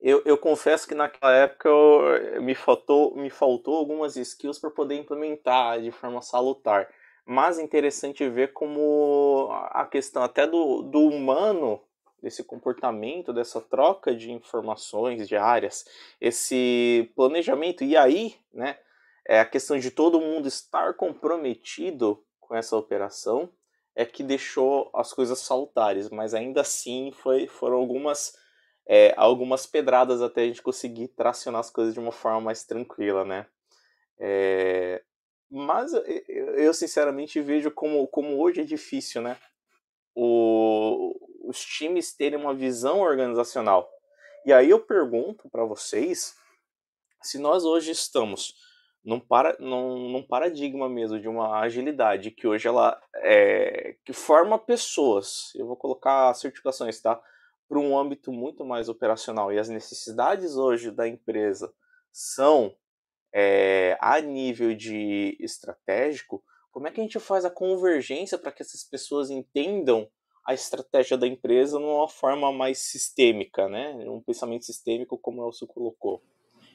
Eu, 0.00 0.22
eu 0.24 0.38
confesso 0.38 0.86
que 0.86 0.94
naquela 0.94 1.34
época 1.34 1.68
eu, 1.68 2.40
me, 2.42 2.54
faltou, 2.54 3.16
me 3.16 3.30
faltou 3.30 3.76
algumas 3.76 4.16
skills 4.16 4.58
para 4.58 4.70
poder 4.70 4.96
implementar 4.96 5.80
de 5.80 5.90
forma 5.90 6.22
salutar. 6.22 6.88
Mas 7.26 7.58
é 7.58 7.62
interessante 7.62 8.28
ver 8.28 8.52
como 8.52 9.48
a 9.70 9.84
questão 9.84 10.22
até 10.22 10.46
do, 10.46 10.82
do 10.82 11.00
humano, 11.00 11.82
desse 12.22 12.42
comportamento, 12.42 13.32
dessa 13.32 13.60
troca 13.60 14.14
de 14.14 14.32
informações 14.32 15.28
diárias, 15.28 15.84
esse 16.20 17.10
planejamento, 17.14 17.84
e 17.84 17.96
aí, 17.96 18.34
né, 18.52 18.78
é 19.26 19.40
a 19.40 19.44
questão 19.44 19.78
de 19.78 19.90
todo 19.90 20.20
mundo 20.20 20.48
estar 20.48 20.94
comprometido 20.94 22.24
com 22.40 22.54
essa 22.54 22.76
operação, 22.76 23.50
é 23.94 24.04
que 24.04 24.22
deixou 24.22 24.90
as 24.94 25.12
coisas 25.12 25.38
salutares, 25.40 26.08
mas 26.08 26.32
ainda 26.32 26.60
assim 26.62 27.12
foi, 27.12 27.46
foram 27.46 27.76
algumas, 27.76 28.32
é, 28.88 29.12
algumas 29.18 29.66
pedradas 29.66 30.22
até 30.22 30.42
a 30.42 30.46
gente 30.46 30.62
conseguir 30.62 31.08
tracionar 31.08 31.60
as 31.60 31.70
coisas 31.70 31.92
de 31.92 32.00
uma 32.00 32.10
forma 32.10 32.40
mais 32.40 32.64
tranquila, 32.64 33.22
né? 33.22 33.46
É, 34.18 35.02
mas 35.50 35.92
eu 36.56 36.72
sinceramente 36.72 37.40
vejo 37.40 37.70
como, 37.70 38.06
como 38.08 38.40
hoje 38.40 38.62
é 38.62 38.64
difícil, 38.64 39.20
né? 39.20 39.36
O, 40.14 41.14
os 41.44 41.62
times 41.62 42.16
terem 42.16 42.38
uma 42.38 42.54
visão 42.54 43.00
organizacional. 43.00 43.88
E 44.44 44.52
aí 44.52 44.70
eu 44.70 44.80
pergunto 44.80 45.48
para 45.50 45.64
vocês 45.64 46.34
se 47.22 47.38
nós 47.38 47.64
hoje 47.64 47.90
estamos 47.90 48.54
num, 49.04 49.20
para, 49.20 49.56
num, 49.58 50.10
num, 50.10 50.22
paradigma 50.22 50.88
mesmo 50.88 51.20
de 51.20 51.28
uma 51.28 51.60
agilidade 51.60 52.30
que 52.30 52.46
hoje 52.46 52.68
ela 52.68 53.00
é, 53.16 53.96
que 54.04 54.12
forma 54.12 54.58
pessoas, 54.58 55.52
eu 55.54 55.66
vou 55.66 55.76
colocar 55.76 56.32
certificações, 56.34 57.00
tá? 57.00 57.20
Para 57.68 57.78
um 57.78 57.98
âmbito 57.98 58.32
muito 58.32 58.64
mais 58.64 58.88
operacional. 58.88 59.52
E 59.52 59.58
as 59.58 59.68
necessidades 59.68 60.56
hoje 60.56 60.90
da 60.90 61.06
empresa 61.06 61.72
são 62.10 62.74
é, 63.32 63.96
a 64.00 64.20
nível 64.20 64.74
de 64.74 65.36
estratégico, 65.38 66.42
como 66.70 66.86
é 66.86 66.90
que 66.90 67.00
a 67.00 67.02
gente 67.02 67.18
faz 67.18 67.44
a 67.44 67.50
convergência 67.50 68.38
para 68.38 68.52
que 68.52 68.62
essas 68.62 68.84
pessoas 68.84 69.30
entendam 69.30 70.08
a 70.46 70.54
estratégia 70.54 71.16
da 71.16 71.26
empresa 71.26 71.78
numa 71.78 72.08
forma 72.08 72.50
mais 72.50 72.78
sistêmica, 72.78 73.68
né? 73.68 73.92
Um 74.08 74.22
pensamento 74.22 74.64
sistêmico, 74.64 75.18
como 75.18 75.42
o 75.42 75.48
Elcio 75.48 75.66
colocou. 75.66 76.22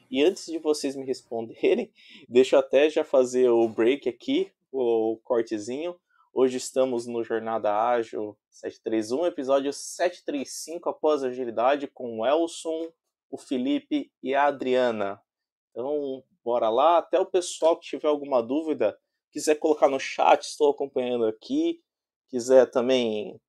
E 0.08 0.22
antes 0.22 0.46
de 0.46 0.58
vocês 0.58 0.94
me 0.94 1.04
responderem, 1.04 1.90
deixa 2.28 2.54
eu 2.54 2.60
até 2.60 2.88
já 2.88 3.02
fazer 3.02 3.48
o 3.48 3.68
break 3.68 4.08
aqui, 4.08 4.52
o 4.70 5.18
cortezinho. 5.24 5.96
Hoje 6.36 6.56
estamos 6.56 7.06
no 7.06 7.22
Jornada 7.22 7.72
Ágil 7.72 8.36
731, 8.50 9.26
episódio 9.26 9.72
735 9.72 10.88
após 10.88 11.22
agilidade 11.22 11.86
com 11.86 12.18
o 12.18 12.26
Elson, 12.26 12.90
o 13.30 13.38
Felipe 13.38 14.10
e 14.20 14.34
a 14.34 14.46
Adriana. 14.46 15.22
Então, 15.70 16.24
bora 16.44 16.68
lá. 16.68 16.98
Até 16.98 17.20
o 17.20 17.24
pessoal 17.24 17.76
que 17.76 17.86
tiver 17.86 18.08
alguma 18.08 18.42
dúvida, 18.42 18.98
quiser 19.30 19.54
colocar 19.54 19.88
no 19.88 20.00
chat, 20.00 20.42
estou 20.42 20.72
acompanhando 20.72 21.24
aqui. 21.24 21.80
Quiser 22.28 22.68
também 22.68 23.40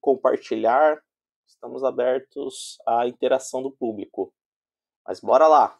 compartilhar, 0.00 1.00
estamos 1.46 1.84
abertos 1.84 2.76
à 2.84 3.06
interação 3.06 3.62
do 3.62 3.70
público. 3.70 4.34
Mas 5.06 5.20
bora 5.20 5.46
lá. 5.46 5.78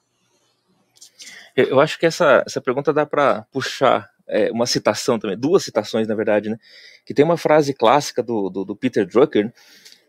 Eu 1.57 1.81
acho 1.81 1.99
que 1.99 2.07
essa, 2.07 2.45
essa 2.47 2.61
pergunta 2.61 2.93
dá 2.93 3.05
para 3.05 3.43
puxar 3.51 4.12
é, 4.29 4.51
uma 4.51 4.67
citação 4.67 5.19
também, 5.19 5.37
duas 5.37 5.65
citações 5.65 6.07
na 6.09 6.15
verdade, 6.15 6.49
né? 6.49 6.59
Que 7.05 7.15
tem 7.15 7.25
uma 7.25 7.37
frase 7.37 7.75
clássica 7.75 8.23
do, 8.23 8.49
do, 8.49 8.65
do 8.65 8.77
Peter 8.77 9.07
Drucker, 9.07 9.53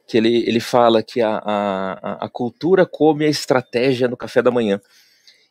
que 0.08 0.18
ele, 0.18 0.48
ele 0.48 0.60
fala 0.60 1.02
que 1.02 1.22
a, 1.22 1.38
a, 1.38 2.26
a 2.26 2.30
cultura 2.30 2.86
come 2.86 3.26
a 3.26 3.30
estratégia 3.30 4.08
no 4.08 4.18
café 4.18 4.42
da 4.42 4.52
manhã. 4.52 4.80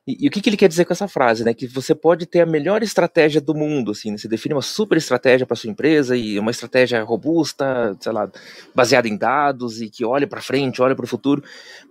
E, 0.07 0.25
e, 0.25 0.29
o 0.29 0.31
que, 0.33 0.41
que, 0.41 0.49
ele 0.49 0.57
quer 0.57 0.69
dizer 0.69 0.85
com 0.85 0.93
essa 0.93 1.07
frase, 1.07 1.45
né? 1.45 1.55
Que 1.55 1.67
você 1.67 1.95
pode 1.95 2.27
ter 2.27 2.41
a 2.41 2.47
melhor 2.47 2.83
estratégia 2.83 3.41
do 3.41 3.55
mundo, 3.55 3.93
assim, 3.93 4.11
né? 4.11 4.19
você 4.19 4.27
define 4.27 4.55
uma 4.55 4.63
super 4.63 4.99
estratégia 4.99 5.47
para 5.47 5.57
sua 5.57 5.71
empresa 5.71 6.17
e 6.17 6.39
uma 6.41 6.51
estratégia 6.51 7.03
robusta, 7.05 7.97
sei 8.01 8.11
lá, 8.11 8.29
baseada 8.75 9.07
em 9.07 9.17
dados 9.17 9.81
e 9.81 9.89
que 9.89 10.05
olha 10.05 10.27
para 10.27 10.41
frente, 10.41 10.83
olha 10.83 10.97
para 10.97 11.05
o 11.05 11.09
futuro, 11.09 11.43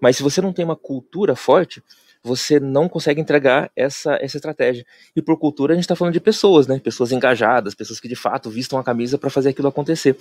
mas 0.02 0.18
se 0.18 0.24
você 0.24 0.42
não 0.42 0.52
tem 0.52 0.66
uma 0.66 0.76
cultura 0.76 1.38
forte, 1.38 1.82
você 2.24 2.60
não 2.60 2.88
consegue 2.88 3.20
entregar 3.20 3.72
essa, 3.76 4.14
essa 4.22 4.38
estratégia. 4.38 4.86
E 5.16 5.22
por 5.22 5.38
cultura 5.38 5.74
a 5.74 5.76
gente 5.76 5.86
está 5.86 5.96
falando 5.96 6.14
de 6.14 6.20
pessoas, 6.20 6.68
né? 6.68 6.80
Pessoas 6.80 7.12
engajadas, 7.12 7.74
pessoas 7.74 8.00
que 8.00 8.08
de 8.08 8.16
fato 8.16 8.50
vistam 8.50 8.78
a 8.78 8.84
camisa 8.84 9.18
para 9.18 9.30
fazer 9.30 9.50
aquilo 9.50 9.68
acontecer. 9.68 10.16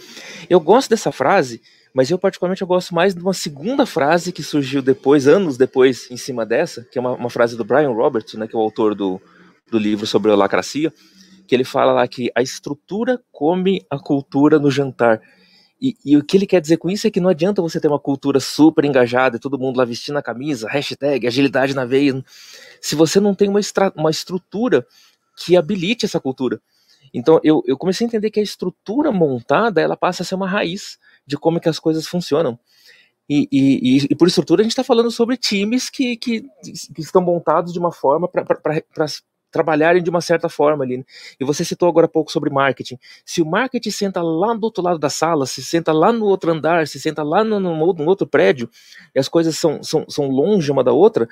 Eu 0.48 0.60
gosto 0.60 0.88
dessa 0.88 1.12
frase, 1.12 1.60
mas 1.92 2.10
eu 2.10 2.18
particularmente 2.18 2.62
eu 2.62 2.68
gosto 2.68 2.94
mais 2.94 3.14
de 3.14 3.20
uma 3.20 3.34
segunda 3.34 3.84
frase 3.84 4.32
que 4.32 4.42
surgiu 4.42 4.80
depois, 4.80 5.28
anos 5.28 5.58
depois, 5.58 6.10
em 6.10 6.16
cima 6.16 6.46
dessa, 6.46 6.86
que 6.90 6.98
é 6.98 7.00
uma, 7.00 7.12
uma 7.12 7.30
frase 7.30 7.56
do 7.56 7.64
Brian 7.64 7.90
Roberts, 7.90 8.34
né? 8.34 8.46
Que 8.46 8.56
é 8.56 8.58
o 8.58 8.62
autor 8.62 8.94
do, 8.94 9.20
do 9.70 9.78
livro 9.78 10.06
sobre 10.06 10.30
a 10.30 10.34
lacracia, 10.34 10.92
que 11.46 11.54
ele 11.54 11.64
fala 11.64 11.92
lá 11.92 12.08
que 12.08 12.30
a 12.34 12.40
estrutura 12.40 13.20
come 13.30 13.84
a 13.90 13.98
cultura 13.98 14.58
no 14.58 14.70
jantar. 14.70 15.20
E, 15.81 15.97
e, 16.05 16.16
o 16.16 16.23
que 16.23 16.37
ele 16.37 16.47
quer 16.47 16.61
dizer 16.61 16.77
com 16.77 16.90
isso 16.90 17.07
é 17.07 17.11
que 17.11 17.21
não 17.21 17.31
adianta 17.31 17.62
você 17.62 17.81
ter 17.81 17.88
uma 17.88 17.99
cultura 17.99 18.38
super 18.38 18.85
engajada 18.85 19.37
e 19.37 19.40
todo 19.40 19.59
mundo 19.59 19.79
lá 19.79 19.85
vestindo 19.85 20.19
a 20.19 20.23
camisa, 20.23 20.69
hashtag, 20.69 21.27
agilidade 21.27 21.75
na 21.75 21.87
veia, 21.87 22.23
se 22.81 22.95
você 22.95 23.19
não 23.19 23.35
tem 23.35 23.49
uma, 23.49 23.61
uma 23.97 24.11
estrutura 24.11 24.87
que 25.38 25.57
habilite 25.57 26.05
essa 26.05 26.21
cultura. 26.21 26.61
Então 27.14 27.40
eu, 27.43 27.62
eu 27.66 27.79
comecei 27.79 28.05
a 28.05 28.09
entender 28.09 28.31
que 28.31 28.40
a 28.40 28.43
estrutura 28.43 29.11
montada 29.11 29.81
ela 29.81 29.97
passa 29.97 30.23
a 30.23 30.27
ser 30.27 30.35
uma 30.35 30.49
raiz 30.49 30.99
de 31.27 31.37
como 31.38 31.57
é 31.57 31.61
que 31.61 31.69
as 31.69 31.79
coisas 31.79 32.07
funcionam. 32.07 32.59
E, 33.29 33.49
e, 33.51 34.07
e 34.11 34.14
por 34.16 34.27
estrutura 34.27 34.61
a 34.61 34.64
gente 34.64 34.73
está 34.73 34.83
falando 34.83 35.11
sobre 35.11 35.37
times 35.37 35.88
que, 35.88 36.16
que, 36.16 36.43
que, 36.43 37.01
estão 37.01 37.23
montados 37.23 37.73
de 37.73 37.79
uma 37.79 37.93
forma 37.93 38.29
para 38.29 39.07
trabalharem 39.50 40.02
de 40.02 40.10
uma 40.10 40.20
certa 40.20 40.48
forma 40.48 40.84
ali. 40.84 40.98
Né? 40.98 41.04
E 41.38 41.44
você 41.44 41.64
citou 41.64 41.88
agora 41.88 42.06
há 42.06 42.08
pouco 42.08 42.30
sobre 42.30 42.50
marketing. 42.50 42.98
Se 43.24 43.42
o 43.42 43.46
marketing 43.46 43.90
senta 43.90 44.22
lá 44.22 44.54
do 44.54 44.64
outro 44.64 44.82
lado 44.82 44.98
da 44.98 45.10
sala, 45.10 45.46
se 45.46 45.62
senta 45.62 45.92
lá 45.92 46.12
no 46.12 46.26
outro 46.26 46.50
andar, 46.52 46.86
se 46.86 47.00
senta 47.00 47.22
lá 47.22 47.42
no, 47.42 47.58
no, 47.58 47.74
no 47.74 48.06
outro 48.06 48.26
prédio, 48.26 48.68
e 49.14 49.18
as 49.18 49.28
coisas 49.28 49.56
são, 49.56 49.82
são, 49.82 50.04
são 50.08 50.28
longe 50.28 50.70
uma 50.70 50.84
da 50.84 50.92
outra, 50.92 51.28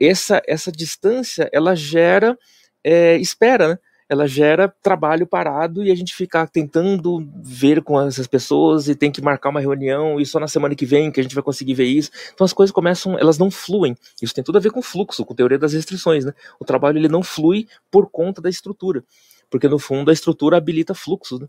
essa, 0.00 0.42
essa 0.46 0.70
distância 0.70 1.48
ela 1.52 1.74
gera 1.74 2.38
é, 2.84 3.16
espera, 3.16 3.68
né? 3.68 3.78
Ela 4.08 4.26
gera 4.26 4.68
trabalho 4.82 5.26
parado 5.26 5.82
e 5.82 5.90
a 5.90 5.94
gente 5.94 6.14
fica 6.14 6.46
tentando 6.46 7.26
ver 7.42 7.82
com 7.82 8.00
essas 8.00 8.26
pessoas 8.26 8.88
e 8.88 8.94
tem 8.94 9.10
que 9.10 9.22
marcar 9.22 9.48
uma 9.48 9.60
reunião 9.60 10.20
e 10.20 10.26
só 10.26 10.38
na 10.38 10.46
semana 10.46 10.74
que 10.74 10.84
vem 10.84 11.10
que 11.10 11.20
a 11.20 11.22
gente 11.22 11.34
vai 11.34 11.42
conseguir 11.42 11.74
ver 11.74 11.86
isso. 11.86 12.10
Então 12.32 12.44
as 12.44 12.52
coisas 12.52 12.72
começam, 12.72 13.18
elas 13.18 13.38
não 13.38 13.50
fluem. 13.50 13.96
Isso 14.20 14.34
tem 14.34 14.44
tudo 14.44 14.58
a 14.58 14.60
ver 14.60 14.70
com 14.70 14.82
fluxo, 14.82 15.24
com 15.24 15.34
teoria 15.34 15.58
das 15.58 15.72
restrições, 15.72 16.24
né? 16.24 16.32
O 16.60 16.64
trabalho 16.64 16.98
ele 16.98 17.08
não 17.08 17.22
flui 17.22 17.66
por 17.90 18.10
conta 18.10 18.42
da 18.42 18.50
estrutura, 18.50 19.02
porque 19.50 19.68
no 19.68 19.78
fundo 19.78 20.10
a 20.10 20.12
estrutura 20.12 20.58
habilita 20.58 20.94
fluxos, 20.94 21.40
né? 21.40 21.48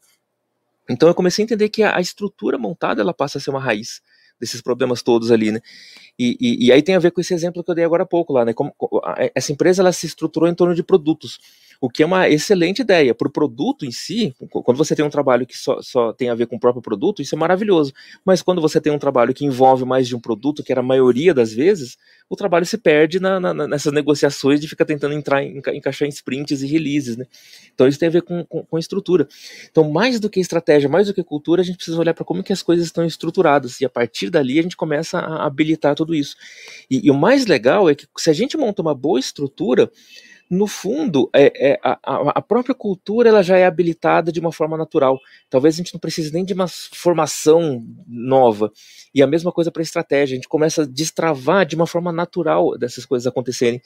Então 0.89 1.09
eu 1.09 1.15
comecei 1.15 1.43
a 1.43 1.45
entender 1.45 1.69
que 1.69 1.83
a, 1.83 1.99
estrutura 1.99 2.57
montada 2.57 3.01
ela 3.01 3.13
passa 3.13 3.37
a 3.37 3.41
ser 3.41 3.49
uma 3.49 3.59
raiz 3.59 4.01
desses 4.39 4.61
problemas 4.61 5.01
todos 5.01 5.31
ali, 5.31 5.51
né? 5.51 5.59
E, 6.17 6.37
e, 6.39 6.67
e, 6.67 6.71
aí 6.71 6.81
tem 6.81 6.95
a 6.95 6.99
ver 6.99 7.11
com 7.11 7.19
esse 7.19 7.33
exemplo 7.33 7.63
que 7.63 7.71
eu 7.71 7.75
dei 7.75 7.83
agora 7.83 8.03
há 8.03 8.05
pouco 8.05 8.31
lá, 8.31 8.45
né? 8.45 8.53
Como, 8.53 8.73
essa 9.33 9.51
empresa 9.51 9.81
ela 9.81 9.91
se 9.91 10.05
estruturou 10.05 10.47
em 10.47 10.53
torno 10.53 10.75
de 10.75 10.83
produtos 10.83 11.39
o 11.79 11.89
que 11.89 12.03
é 12.03 12.05
uma 12.05 12.29
excelente 12.29 12.81
ideia. 12.81 13.13
Para 13.13 13.27
o 13.27 13.31
produto 13.31 13.85
em 13.85 13.91
si, 13.91 14.35
quando 14.49 14.77
você 14.77 14.95
tem 14.95 15.03
um 15.05 15.09
trabalho 15.09 15.45
que 15.45 15.57
só, 15.57 15.81
só 15.81 16.13
tem 16.13 16.29
a 16.29 16.35
ver 16.35 16.47
com 16.47 16.55
o 16.55 16.59
próprio 16.59 16.81
produto, 16.81 17.21
isso 17.21 17.35
é 17.35 17.37
maravilhoso. 17.37 17.93
Mas 18.23 18.41
quando 18.41 18.61
você 18.61 18.79
tem 18.79 18.91
um 18.91 18.99
trabalho 18.99 19.33
que 19.33 19.45
envolve 19.45 19.85
mais 19.85 20.07
de 20.07 20.15
um 20.15 20.19
produto, 20.19 20.63
que 20.63 20.71
era 20.71 20.81
a 20.81 20.83
maioria 20.83 21.33
das 21.33 21.53
vezes, 21.53 21.97
o 22.29 22.35
trabalho 22.35 22.65
se 22.65 22.77
perde 22.77 23.19
na, 23.19 23.39
na, 23.39 23.67
nessas 23.67 23.93
negociações 23.93 24.59
de 24.59 24.67
ficar 24.67 24.85
tentando 24.85 25.13
entrar 25.13 25.43
em, 25.43 25.61
encaixar 25.73 26.07
em 26.07 26.09
sprints 26.09 26.61
e 26.61 26.67
releases. 26.67 27.17
Né? 27.17 27.25
Então 27.73 27.87
isso 27.87 27.99
tem 27.99 28.07
a 28.07 28.11
ver 28.11 28.23
com, 28.23 28.43
com, 28.45 28.63
com 28.65 28.77
estrutura. 28.77 29.27
Então, 29.69 29.89
mais 29.91 30.19
do 30.19 30.29
que 30.29 30.39
estratégia, 30.39 30.89
mais 30.89 31.07
do 31.07 31.13
que 31.13 31.23
cultura, 31.23 31.61
a 31.61 31.65
gente 31.65 31.75
precisa 31.75 31.99
olhar 31.99 32.13
para 32.13 32.25
como 32.25 32.43
que 32.43 32.53
as 32.53 32.63
coisas 32.63 32.85
estão 32.85 33.05
estruturadas. 33.05 33.79
E 33.81 33.85
a 33.85 33.89
partir 33.89 34.29
dali 34.29 34.59
a 34.59 34.63
gente 34.63 34.77
começa 34.77 35.19
a 35.19 35.45
habilitar 35.45 35.95
tudo 35.95 36.15
isso. 36.15 36.35
E, 36.89 37.07
e 37.07 37.11
o 37.11 37.15
mais 37.15 37.45
legal 37.45 37.89
é 37.89 37.95
que 37.95 38.07
se 38.17 38.29
a 38.29 38.33
gente 38.33 38.57
monta 38.57 38.81
uma 38.81 38.95
boa 38.95 39.19
estrutura, 39.19 39.91
no 40.49 40.67
fundo, 40.67 41.29
é, 41.33 41.71
é 41.71 41.79
a, 41.83 41.97
a, 42.35 42.41
própria 42.41 42.75
cultura 42.75 43.29
ela 43.29 43.41
já 43.41 43.57
é 43.57 43.65
habilitada 43.65 44.31
de 44.31 44.39
uma 44.39 44.51
forma 44.51 44.77
natural. 44.77 45.19
Talvez 45.49 45.73
a 45.73 45.77
gente 45.77 45.93
não 45.93 45.99
precise 45.99 46.31
nem 46.31 46.45
de 46.45 46.53
uma 46.53 46.67
formação 46.67 47.83
nova. 48.07 48.71
E 49.13 49.23
a 49.23 49.27
mesma 49.27 49.51
coisa 49.51 49.71
para 49.71 49.81
a 49.81 49.83
estratégia. 49.83 50.35
A 50.35 50.37
gente 50.37 50.47
começa 50.47 50.83
a 50.83 50.85
destravar 50.85 51.65
de 51.65 51.75
uma 51.75 51.87
forma 51.87 52.11
natural 52.11 52.77
dessas 52.77 53.05
coisas 53.05 53.25
acontecerem. 53.25 53.81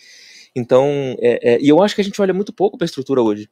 Então, 0.53 1.15
é, 1.19 1.53
é, 1.53 1.61
e 1.61 1.69
eu 1.69 1.81
acho 1.81 1.95
que 1.95 2.01
a 2.01 2.03
gente 2.03 2.21
olha 2.21 2.33
muito 2.33 2.51
pouco 2.51 2.77
para 2.77 2.85
a 2.85 2.87
estrutura 2.87 3.21
hoje. 3.21 3.49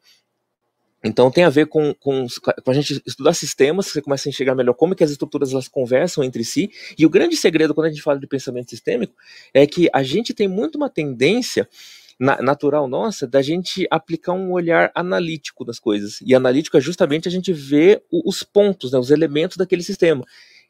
Então 1.03 1.29
tem 1.31 1.43
a 1.43 1.49
ver 1.49 1.67
com, 1.67 1.93
com, 1.93 2.25
com, 2.63 2.71
a 2.71 2.73
gente 2.73 3.01
estudar 3.05 3.33
sistemas, 3.33 3.85
você 3.85 4.01
começa 4.01 4.27
a 4.27 4.31
enxergar 4.31 4.55
melhor 4.55 4.73
como 4.73 4.95
que 4.95 5.03
as 5.03 5.11
estruturas 5.11 5.53
elas 5.53 5.67
conversam 5.67 6.23
entre 6.23 6.43
si. 6.43 6.69
E 6.97 7.05
o 7.05 7.09
grande 7.09 7.37
segredo 7.37 7.73
quando 7.73 7.87
a 7.87 7.89
gente 7.89 8.01
fala 8.01 8.19
de 8.19 8.27
pensamento 8.27 8.69
sistêmico 8.69 9.13
é 9.53 9.65
que 9.65 9.87
a 9.93 10.03
gente 10.03 10.33
tem 10.33 10.47
muito 10.47 10.75
uma 10.75 10.89
tendência 10.89 11.69
na, 12.19 12.41
natural 12.41 12.87
nossa 12.87 13.27
da 13.27 13.41
gente 13.41 13.87
aplicar 13.91 14.33
um 14.33 14.51
olhar 14.51 14.91
analítico 14.95 15.63
das 15.63 15.79
coisas. 15.79 16.19
E 16.21 16.33
analítico 16.33 16.77
é 16.77 16.81
justamente 16.81 17.27
a 17.27 17.31
gente 17.31 17.53
ver 17.53 18.03
o, 18.11 18.29
os 18.29 18.43
pontos, 18.43 18.91
né, 18.91 18.99
os 18.99 19.11
elementos 19.11 19.57
daquele 19.57 19.83
sistema. 19.83 20.23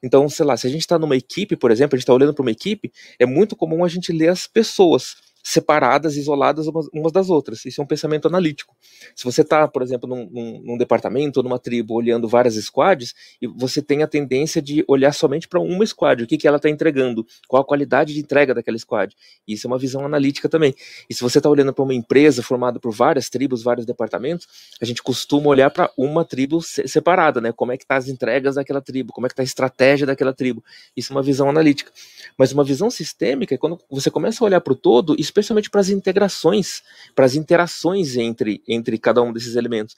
Então, 0.04 0.30
sei 0.30 0.46
lá, 0.46 0.56
se 0.56 0.68
a 0.68 0.70
gente 0.70 0.82
está 0.82 1.00
numa 1.00 1.16
equipe, 1.16 1.56
por 1.56 1.72
exemplo, 1.72 1.96
a 1.96 1.98
gente 1.98 2.04
está 2.04 2.14
olhando 2.14 2.34
para 2.34 2.44
uma 2.44 2.52
equipe, 2.52 2.92
é 3.18 3.26
muito 3.26 3.56
comum 3.56 3.84
a 3.84 3.88
gente 3.88 4.12
ler 4.12 4.30
as 4.30 4.46
pessoas 4.46 5.16
separadas, 5.48 6.18
isoladas 6.18 6.68
umas, 6.68 6.88
umas, 6.94 7.12
das 7.14 7.30
outras. 7.30 7.64
Isso 7.64 7.80
é 7.80 7.84
um 7.84 7.88
pensamento 7.88 8.28
analítico. 8.28 8.76
Se 9.16 9.24
você 9.24 9.44
está, 9.44 9.66
por 9.66 9.82
exemplo, 9.82 10.08
num, 10.08 10.30
num, 10.30 10.62
num, 10.62 10.78
departamento 10.78 11.40
ou 11.40 11.44
numa 11.44 11.58
tribo 11.58 11.94
olhando 11.94 12.28
várias 12.28 12.56
squads, 12.56 13.14
e 13.42 13.48
você 13.48 13.82
tem 13.82 14.04
a 14.04 14.08
tendência 14.08 14.62
de 14.62 14.84
olhar 14.90 15.14
somente 15.14 15.48
para 15.48 15.62
uma 15.62 15.86
squad, 15.86 16.22
o 16.22 16.28
que, 16.28 16.38
que 16.38 16.50
ela 16.50 16.58
está 16.58 16.70
entregando, 16.70 17.26
qual 17.48 17.62
a 17.62 17.66
qualidade 17.66 18.14
de 18.14 18.20
entrega 18.20 18.54
daquela 18.54 18.78
squad. 18.78 19.16
Isso 19.48 19.66
é 19.66 19.70
uma 19.70 19.78
visão 19.78 20.06
analítica 20.06 20.50
também. 20.50 20.76
E 21.10 21.14
se 21.14 21.22
você 21.22 21.40
está 21.40 21.50
olhando 21.50 21.74
para 21.74 21.84
uma 21.84 21.94
empresa 21.94 22.44
formada 22.44 22.78
por 22.78 22.92
várias 22.92 23.30
tribos, 23.30 23.64
vários 23.64 23.86
departamentos, 23.86 24.48
a 24.82 24.86
gente 24.86 25.02
costuma 25.02 25.48
olhar 25.48 25.70
para 25.70 25.90
uma 25.98 26.26
tribo 26.26 26.62
separada, 26.62 27.40
né? 27.40 27.54
Como 27.54 27.72
é 27.72 27.78
que 27.78 27.86
tá 27.86 27.96
as 27.96 28.10
entregas 28.10 28.56
daquela 28.56 28.82
tribo, 28.82 29.14
como 29.14 29.26
é 29.26 29.30
que 29.30 29.34
está 29.34 29.44
a 29.44 29.46
estratégia 29.46 30.06
daquela 30.06 30.34
tribo. 30.34 30.62
Isso 30.96 31.14
é 31.14 31.16
uma 31.16 31.24
visão 31.24 31.50
analítica. 31.50 31.90
Mas 32.38 32.52
uma 32.52 32.66
visão 32.66 32.92
sistêmica 32.92 33.56
é 33.56 33.58
quando 33.58 33.80
você 33.90 34.12
começa 34.12 34.44
a 34.44 34.46
olhar 34.46 34.60
para 34.60 34.74
o 34.74 34.76
todo, 34.76 35.16
especialmente 35.38 35.70
para 35.70 35.82
as 35.82 35.90
integrações, 35.90 36.82
para 37.16 37.26
as 37.26 37.36
interações 37.36 38.16
entre, 38.16 38.62
entre 38.68 38.98
cada 38.98 39.22
um 39.22 39.32
desses 39.32 39.56
elementos. 39.56 39.96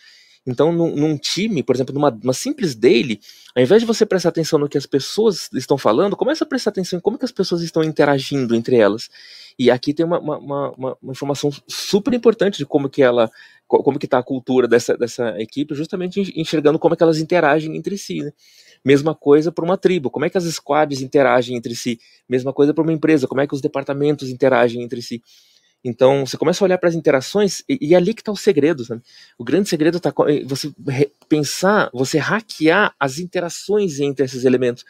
Então, 0.47 0.71
num, 0.71 0.95
num, 0.95 1.17
time, 1.17 1.61
por 1.61 1.75
exemplo, 1.75 1.93
numa, 1.93 2.09
numa 2.09 2.33
simples 2.33 2.73
daily, 2.73 3.19
ao 3.55 3.61
invés 3.61 3.81
de 3.81 3.85
você 3.85 4.05
prestar 4.05 4.29
atenção 4.29 4.57
no 4.57 4.69
que 4.69 4.77
as 4.77 4.85
pessoas 4.85 5.49
estão 5.53 5.77
falando, 5.77 6.15
começa 6.15 6.43
a 6.43 6.47
prestar 6.47 6.71
atenção 6.71 6.97
em 6.97 7.01
como 7.01 7.17
que 7.17 7.25
as 7.25 7.31
pessoas 7.31 7.61
estão 7.61 7.83
interagindo 7.83 8.55
entre 8.55 8.77
elas. 8.77 9.09
E 9.57 9.69
aqui 9.69 9.93
tem 9.93 10.05
uma, 10.05 10.19
uma, 10.19 10.37
uma, 10.39 10.97
uma 11.01 11.11
informação 11.11 11.51
super 11.67 12.13
importante 12.13 12.57
de 12.57 12.65
como 12.65 12.89
que 12.89 13.03
ela, 13.03 13.29
como 13.67 13.99
que 13.99 14.05
está 14.05 14.17
a 14.17 14.23
cultura 14.23 14.67
dessa, 14.67 14.97
dessa 14.97 15.35
equipe, 15.39 15.75
justamente 15.75 16.33
enxergando 16.35 16.79
como 16.79 16.93
é 16.93 16.97
que 16.97 17.03
elas 17.03 17.19
interagem 17.19 17.75
entre 17.75 17.97
si. 17.97 18.23
Né? 18.23 18.31
Mesma 18.83 19.13
coisa 19.13 19.51
para 19.51 19.65
uma 19.65 19.77
tribo, 19.77 20.09
como 20.09 20.25
é 20.25 20.29
que 20.29 20.37
as 20.37 20.45
squads 20.45 21.01
interagem 21.01 21.57
entre 21.57 21.75
si? 21.75 21.99
Mesma 22.27 22.53
coisa 22.53 22.73
para 22.73 22.83
uma 22.83 22.93
empresa, 22.93 23.27
como 23.27 23.41
é 23.41 23.47
que 23.47 23.53
os 23.53 23.61
departamentos 23.61 24.29
interagem 24.29 24.81
entre 24.81 25.01
si? 25.01 25.21
Então, 25.83 26.25
você 26.25 26.37
começa 26.37 26.63
a 26.63 26.65
olhar 26.65 26.77
para 26.77 26.89
as 26.89 26.95
interações 26.95 27.63
e, 27.67 27.77
e 27.81 27.93
é 27.93 27.97
ali 27.97 28.13
que 28.13 28.21
está 28.21 28.31
o 28.31 28.37
segredo. 28.37 28.83
Sabe? 28.83 29.01
O 29.37 29.43
grande 29.43 29.69
segredo 29.69 29.97
está 29.97 30.13
você 30.45 30.73
pensar, 31.27 31.89
você 31.93 32.17
hackear 32.17 32.93
as 32.99 33.17
interações 33.17 33.99
entre 33.99 34.25
esses 34.25 34.43
elementos. 34.43 34.83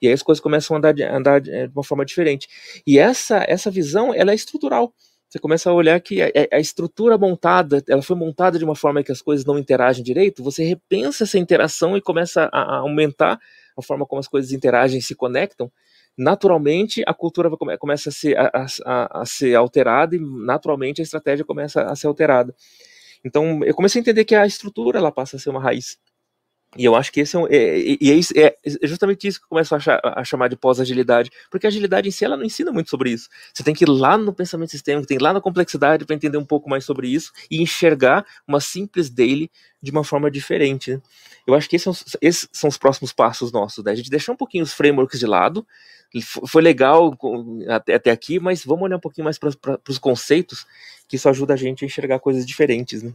E 0.00 0.06
aí 0.06 0.12
as 0.12 0.22
coisas 0.22 0.40
começam 0.40 0.76
a 0.76 0.78
andar 0.78 0.94
andar 1.02 1.40
de 1.40 1.70
uma 1.74 1.82
forma 1.82 2.04
diferente. 2.04 2.48
E 2.86 2.98
essa, 2.98 3.44
essa 3.48 3.70
visão, 3.70 4.14
ela 4.14 4.32
é 4.32 4.34
estrutural. 4.34 4.92
Você 5.28 5.38
começa 5.40 5.68
a 5.68 5.72
olhar 5.72 6.00
que 6.00 6.22
a, 6.22 6.30
a, 6.52 6.60
estrutura 6.60 7.18
montada, 7.18 7.82
ela 7.88 8.02
foi 8.02 8.14
montada 8.14 8.58
de 8.58 8.64
uma 8.64 8.76
forma 8.76 9.02
que 9.02 9.10
as 9.10 9.20
coisas 9.20 9.44
não 9.44 9.58
interagem 9.58 10.04
direito, 10.04 10.42
você 10.42 10.64
repensa 10.64 11.24
essa 11.24 11.38
interação 11.38 11.96
e 11.96 12.00
começa 12.00 12.48
a, 12.52 12.60
a 12.60 12.76
aumentar 12.78 13.38
a 13.76 13.82
forma 13.82 14.06
como 14.06 14.20
as 14.20 14.28
coisas 14.28 14.52
interagem 14.52 14.98
e 14.98 15.02
se 15.02 15.14
conectam, 15.14 15.70
naturalmente 16.16 17.02
a 17.06 17.12
cultura 17.12 17.50
começa 17.78 18.08
a 18.08 18.12
ser, 18.12 18.36
a, 18.38 18.66
a, 19.20 19.26
ser 19.26 19.54
alterada 19.54 20.16
e 20.16 20.18
naturalmente 20.18 21.00
a 21.00 21.04
estratégia 21.04 21.44
começa 21.44 21.82
a 21.82 21.94
ser 21.96 22.06
alterada. 22.06 22.54
Então 23.24 23.64
eu 23.64 23.74
comecei 23.74 24.00
a 24.00 24.02
entender 24.02 24.24
que 24.24 24.34
a 24.34 24.46
estrutura 24.46 24.98
ela 24.98 25.10
passa 25.10 25.36
a 25.36 25.40
ser 25.40 25.50
uma 25.50 25.60
raiz. 25.60 25.98
E 26.76 26.84
eu 26.84 26.94
acho 26.94 27.12
que 27.12 27.20
esse 27.20 27.36
é, 27.36 27.38
um, 27.38 27.46
é, 27.46 27.92
é, 27.92 28.20
é, 28.36 28.56
é 28.82 28.86
justamente 28.86 29.26
isso 29.26 29.38
que 29.38 29.44
eu 29.44 29.48
começo 29.48 29.74
a, 29.74 29.78
achar, 29.78 30.00
a 30.02 30.24
chamar 30.24 30.48
de 30.48 30.56
pós-agilidade, 30.56 31.30
porque 31.50 31.66
a 31.66 31.68
agilidade 31.68 32.08
em 32.08 32.10
si 32.10 32.24
ela 32.24 32.36
não 32.36 32.44
ensina 32.44 32.72
muito 32.72 32.90
sobre 32.90 33.10
isso. 33.10 33.28
Você 33.54 33.62
tem 33.62 33.74
que 33.74 33.84
ir 33.84 33.88
lá 33.88 34.18
no 34.18 34.32
pensamento 34.32 34.70
sistêmico, 34.70 35.06
tem 35.06 35.16
que 35.16 35.22
ir 35.22 35.24
lá 35.24 35.32
na 35.32 35.40
complexidade 35.40 36.04
para 36.04 36.14
entender 36.14 36.36
um 36.36 36.44
pouco 36.44 36.68
mais 36.68 36.84
sobre 36.84 37.08
isso 37.08 37.32
e 37.50 37.62
enxergar 37.62 38.26
uma 38.46 38.60
simples 38.60 39.08
daily 39.08 39.50
de 39.80 39.90
uma 39.90 40.04
forma 40.04 40.30
diferente. 40.30 40.92
Né? 40.92 41.02
Eu 41.46 41.54
acho 41.54 41.68
que 41.68 41.76
esses 41.76 41.84
são, 41.84 42.18
esses 42.20 42.48
são, 42.52 42.68
os 42.68 42.76
próximos 42.76 43.12
passos 43.12 43.52
nossos, 43.52 43.84
né? 43.84 43.92
A 43.92 43.94
gente 43.94 44.10
deixar 44.10 44.32
um 44.32 44.36
pouquinho 44.36 44.64
os 44.64 44.72
frameworks 44.72 45.18
de 45.18 45.26
lado, 45.26 45.66
foi 46.46 46.60
legal 46.60 47.16
até, 47.68 47.94
até 47.94 48.10
aqui, 48.10 48.40
mas 48.40 48.64
vamos 48.64 48.82
olhar 48.82 48.96
um 48.96 49.00
pouquinho 49.00 49.24
mais 49.24 49.38
para 49.38 49.80
os 49.88 49.98
conceitos, 49.98 50.66
que 51.08 51.16
isso 51.16 51.28
ajuda 51.28 51.54
a 51.54 51.56
gente 51.56 51.84
a 51.84 51.86
enxergar 51.86 52.18
coisas 52.18 52.44
diferentes, 52.44 53.02
né? 53.02 53.12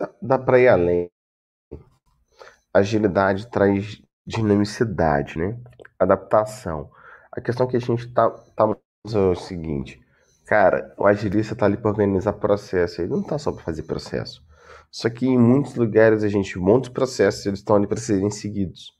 Dá, 0.00 0.08
dá 0.22 0.38
para 0.38 0.58
ir 0.58 0.68
além. 0.68 1.10
Agilidade 2.72 3.50
traz 3.50 4.00
dinamicidade, 4.26 5.38
né? 5.38 5.58
Adaptação. 5.98 6.90
A 7.32 7.40
questão 7.40 7.66
que 7.66 7.76
a 7.76 7.80
gente 7.80 8.12
tá, 8.12 8.30
tá 8.56 8.76
é 9.12 9.18
o 9.18 9.34
seguinte, 9.34 10.00
cara, 10.46 10.94
o 10.98 11.06
agilista 11.06 11.56
tá 11.56 11.66
ali 11.66 11.76
para 11.76 11.90
organizar 11.90 12.34
processo, 12.34 13.00
ele 13.00 13.10
não 13.10 13.22
tá 13.22 13.38
só 13.38 13.50
para 13.52 13.62
fazer 13.64 13.84
processo. 13.84 14.42
Só 14.90 15.08
que 15.08 15.26
em 15.26 15.38
muitos 15.38 15.74
lugares 15.74 16.22
a 16.24 16.28
gente 16.28 16.58
monta 16.58 16.88
os 16.88 16.94
processos, 16.94 17.46
eles 17.46 17.60
estão 17.60 17.76
ali 17.76 17.86
para 17.86 17.96
serem 17.98 18.30
seguidos. 18.30 18.92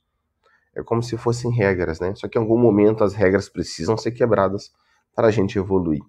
É 0.75 0.83
como 0.83 1.03
se 1.03 1.17
fossem 1.17 1.51
regras, 1.51 1.99
né? 1.99 2.13
Só 2.15 2.27
que 2.27 2.37
em 2.37 2.41
algum 2.41 2.57
momento 2.57 3.03
as 3.03 3.13
regras 3.13 3.49
precisam 3.49 3.97
ser 3.97 4.11
quebradas 4.11 4.71
para 5.15 5.27
a 5.27 5.31
gente 5.31 5.57
evoluir. 5.57 6.01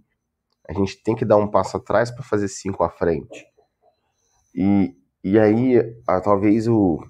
A 0.68 0.72
gente 0.72 1.02
tem 1.02 1.14
que 1.16 1.24
dar 1.24 1.36
um 1.36 1.48
passo 1.48 1.76
atrás 1.76 2.10
para 2.10 2.22
fazer 2.24 2.48
cinco 2.48 2.84
à 2.84 2.90
frente. 2.90 3.46
E, 4.54 4.94
e 5.22 5.38
aí, 5.38 5.78
a, 6.06 6.20
talvez 6.20 6.68
o, 6.68 7.04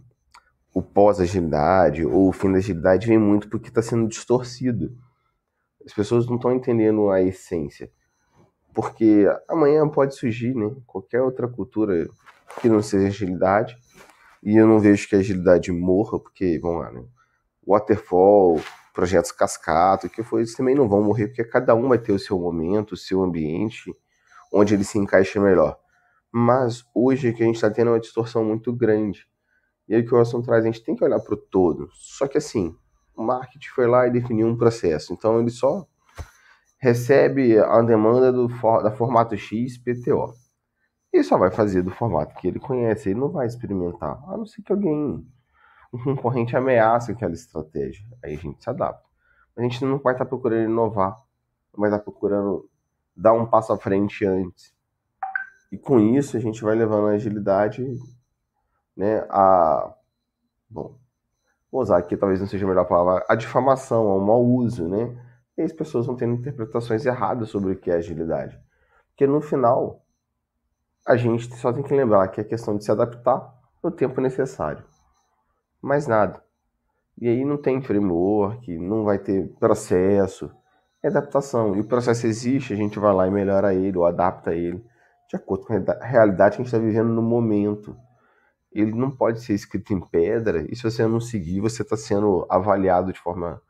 o 0.74 0.82
pós-agilidade 0.82 2.04
ou 2.04 2.28
o 2.28 2.32
fim 2.32 2.52
da 2.52 2.58
agilidade 2.58 3.06
vem 3.06 3.18
muito 3.18 3.48
porque 3.48 3.68
está 3.68 3.82
sendo 3.82 4.08
distorcido. 4.08 4.96
As 5.84 5.92
pessoas 5.92 6.26
não 6.26 6.36
estão 6.36 6.52
entendendo 6.52 7.10
a 7.10 7.20
essência. 7.20 7.90
Porque 8.74 9.26
amanhã 9.48 9.86
pode 9.88 10.14
surgir 10.14 10.54
né, 10.54 10.74
qualquer 10.86 11.20
outra 11.20 11.46
cultura 11.46 12.08
que 12.60 12.68
não 12.68 12.82
seja 12.82 13.08
agilidade. 13.08 13.76
E 14.42 14.56
eu 14.56 14.66
não 14.66 14.78
vejo 14.78 15.08
que 15.08 15.14
a 15.14 15.18
agilidade 15.18 15.70
morra, 15.70 16.18
porque, 16.18 16.58
vamos 16.58 16.80
lá, 16.80 16.90
né? 16.90 17.04
Waterfall, 17.66 18.60
projetos 18.92 19.30
cascata, 19.30 20.08
que 20.08 20.22
foi, 20.22 20.40
eles 20.40 20.54
também 20.54 20.74
não 20.74 20.88
vão 20.88 21.02
morrer, 21.02 21.28
porque 21.28 21.44
cada 21.44 21.74
um 21.74 21.88
vai 21.88 21.98
ter 21.98 22.12
o 22.12 22.18
seu 22.18 22.38
momento, 22.38 22.92
o 22.92 22.96
seu 22.96 23.22
ambiente, 23.22 23.94
onde 24.52 24.74
ele 24.74 24.84
se 24.84 24.98
encaixa 24.98 25.40
melhor. 25.40 25.78
Mas 26.32 26.84
hoje 26.94 27.32
que 27.32 27.42
a 27.42 27.46
gente 27.46 27.56
está 27.56 27.70
tendo 27.70 27.90
uma 27.90 28.00
distorção 28.00 28.44
muito 28.44 28.72
grande. 28.72 29.28
E 29.88 29.94
aí 29.94 30.02
que 30.02 30.14
o 30.14 30.18
Wilson 30.18 30.40
traz, 30.40 30.64
a 30.64 30.66
gente 30.66 30.82
tem 30.82 30.96
que 30.96 31.04
olhar 31.04 31.20
para 31.20 31.34
o 31.34 31.36
todo. 31.36 31.88
Só 31.92 32.26
que 32.26 32.38
assim, 32.38 32.74
o 33.14 33.22
marketing 33.22 33.68
foi 33.68 33.86
lá 33.86 34.06
e 34.06 34.10
definiu 34.10 34.46
um 34.46 34.56
processo. 34.56 35.12
Então 35.12 35.38
ele 35.38 35.50
só 35.50 35.86
recebe 36.78 37.58
a 37.58 37.82
demanda 37.82 38.32
do 38.32 38.48
da 38.82 38.90
formato 38.90 39.36
X 39.36 39.78
PTO. 39.78 40.32
Ele 41.12 41.22
só 41.22 41.36
vai 41.36 41.50
fazer 41.50 41.82
do 41.82 41.90
formato 41.90 42.34
que 42.36 42.48
ele 42.48 42.58
conhece, 42.58 43.10
ele 43.10 43.20
não 43.20 43.30
vai 43.30 43.46
experimentar, 43.46 44.18
a 44.28 44.36
não 44.36 44.46
ser 44.46 44.62
que 44.62 44.72
alguém 44.72 45.24
um 45.92 46.02
concorrente 46.02 46.56
ameaça 46.56 47.12
aquela 47.12 47.34
estratégia. 47.34 48.04
Aí 48.24 48.34
a 48.34 48.38
gente 48.38 48.62
se 48.62 48.70
adapta. 48.70 49.06
A 49.54 49.62
gente 49.62 49.84
não 49.84 49.98
vai 49.98 50.14
estar 50.14 50.24
procurando 50.24 50.64
inovar, 50.64 51.20
não 51.74 51.80
vai 51.82 51.90
estar 51.90 52.02
procurando 52.02 52.68
dar 53.14 53.34
um 53.34 53.44
passo 53.44 53.72
à 53.72 53.76
frente 53.76 54.24
antes. 54.24 54.74
E 55.72 55.78
com 55.78 55.98
isso 55.98 56.36
a 56.36 56.40
gente 56.40 56.62
vai 56.62 56.76
levando 56.76 57.08
a 57.08 57.12
agilidade, 57.12 57.84
né, 58.96 59.26
a 59.28 59.92
bom, 60.70 60.96
vou 61.70 61.82
usar 61.82 61.98
aqui 61.98 62.16
talvez 62.16 62.40
não 62.40 62.46
seja 62.46 62.64
a 62.64 62.68
melhor 62.68 62.86
palavra, 62.86 63.24
a 63.28 63.34
difamação, 63.34 64.06
ao 64.08 64.20
mau 64.20 64.44
uso, 64.44 64.88
né? 64.88 65.16
E 65.58 65.62
as 65.62 65.72
pessoas 65.72 66.06
vão 66.06 66.14
tendo 66.14 66.34
interpretações 66.34 67.04
erradas 67.04 67.48
sobre 67.48 67.72
o 67.72 67.76
que 67.76 67.90
é 67.90 67.94
agilidade. 67.94 68.58
Porque 69.08 69.26
no 69.26 69.40
final 69.40 70.04
a 71.06 71.16
gente 71.16 71.52
só 71.56 71.72
tem 71.72 71.82
que 71.82 71.94
lembrar 71.94 72.28
que 72.28 72.40
é 72.40 72.44
questão 72.44 72.76
de 72.76 72.84
se 72.84 72.92
adaptar 72.92 73.52
no 73.82 73.90
tempo 73.90 74.20
necessário 74.20 74.84
mais 75.82 76.06
nada. 76.06 76.40
E 77.20 77.28
aí 77.28 77.44
não 77.44 77.56
tem 77.56 77.82
framework, 77.82 78.78
não 78.78 79.04
vai 79.04 79.18
ter 79.18 79.52
processo, 79.58 80.50
é 81.02 81.08
adaptação. 81.08 81.76
E 81.76 81.80
o 81.80 81.84
processo 81.84 82.26
existe, 82.26 82.72
a 82.72 82.76
gente 82.76 82.98
vai 82.98 83.12
lá 83.12 83.26
e 83.26 83.30
melhora 83.30 83.74
ele, 83.74 83.98
ou 83.98 84.06
adapta 84.06 84.54
ele, 84.54 84.82
de 85.32 85.36
acordo 85.36 85.64
com 85.64 85.72
a 85.72 86.04
realidade 86.04 86.56
que 86.56 86.62
a 86.62 86.64
gente 86.64 86.66
está 86.66 86.78
vivendo 86.78 87.08
no 87.08 87.22
momento. 87.22 87.96
Ele 88.70 88.92
não 88.92 89.10
pode 89.10 89.40
ser 89.40 89.54
escrito 89.54 89.94
em 89.94 90.00
pedra, 90.00 90.66
e 90.70 90.76
se 90.76 90.82
você 90.82 91.06
não 91.06 91.20
seguir, 91.20 91.60
você 91.60 91.80
está 91.80 91.96
sendo 91.96 92.46
avaliado 92.50 93.10
de 93.10 93.18
forma 93.18 93.60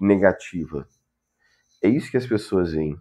negativa. 0.00 0.88
É 1.82 1.88
isso 1.88 2.10
que 2.10 2.16
as 2.16 2.26
pessoas 2.26 2.72
veem. 2.72 2.98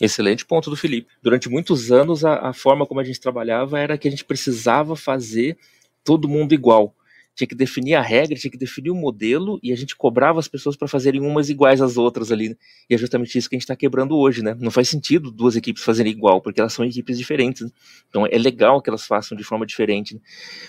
Excelente 0.00 0.46
ponto 0.46 0.70
do 0.70 0.76
Felipe. 0.76 1.12
Durante 1.20 1.48
muitos 1.48 1.90
anos, 1.90 2.24
a, 2.24 2.50
a 2.50 2.52
forma 2.52 2.86
como 2.86 3.00
a 3.00 3.04
gente 3.04 3.20
trabalhava 3.20 3.80
era 3.80 3.98
que 3.98 4.06
a 4.06 4.10
gente 4.10 4.24
precisava 4.24 4.94
fazer 4.94 5.58
todo 6.04 6.28
mundo 6.28 6.54
igual 6.54 6.94
tinha 7.34 7.46
que 7.46 7.54
definir 7.54 7.94
a 7.94 8.02
regra, 8.02 8.36
tinha 8.36 8.50
que 8.50 8.58
definir 8.58 8.90
o 8.90 8.94
modelo 8.94 9.58
e 9.62 9.72
a 9.72 9.76
gente 9.76 9.96
cobrava 9.96 10.38
as 10.38 10.48
pessoas 10.48 10.76
para 10.76 10.86
fazerem 10.86 11.20
umas 11.20 11.48
iguais 11.48 11.80
às 11.80 11.96
outras 11.96 12.30
ali. 12.30 12.56
E 12.88 12.94
é 12.94 12.98
justamente 12.98 13.36
isso 13.36 13.48
que 13.48 13.56
a 13.56 13.58
gente 13.58 13.64
está 13.64 13.76
quebrando 13.76 14.16
hoje, 14.16 14.42
né? 14.42 14.56
Não 14.60 14.70
faz 14.70 14.88
sentido 14.88 15.30
duas 15.30 15.56
equipes 15.56 15.82
fazerem 15.82 16.12
igual, 16.12 16.40
porque 16.40 16.60
elas 16.60 16.72
são 16.72 16.84
equipes 16.84 17.16
diferentes. 17.16 17.62
Né? 17.62 17.70
Então 18.08 18.26
é 18.26 18.36
legal 18.36 18.82
que 18.82 18.90
elas 18.90 19.06
façam 19.06 19.36
de 19.36 19.44
forma 19.44 19.64
diferente. 19.64 20.14
Né? 20.14 20.20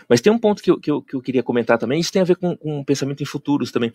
Mas 0.07 0.21
tem 0.21 0.31
um 0.31 0.39
ponto 0.39 0.63
que 0.63 0.71
eu, 0.71 0.79
que, 0.79 0.89
eu, 0.89 1.01
que 1.01 1.15
eu 1.15 1.21
queria 1.21 1.43
comentar 1.43 1.77
também, 1.77 1.99
isso 1.99 2.11
tem 2.11 2.21
a 2.21 2.25
ver 2.25 2.37
com, 2.37 2.55
com 2.55 2.79
um 2.79 2.83
pensamento 2.83 3.21
em 3.21 3.25
futuros 3.25 3.71
também, 3.71 3.91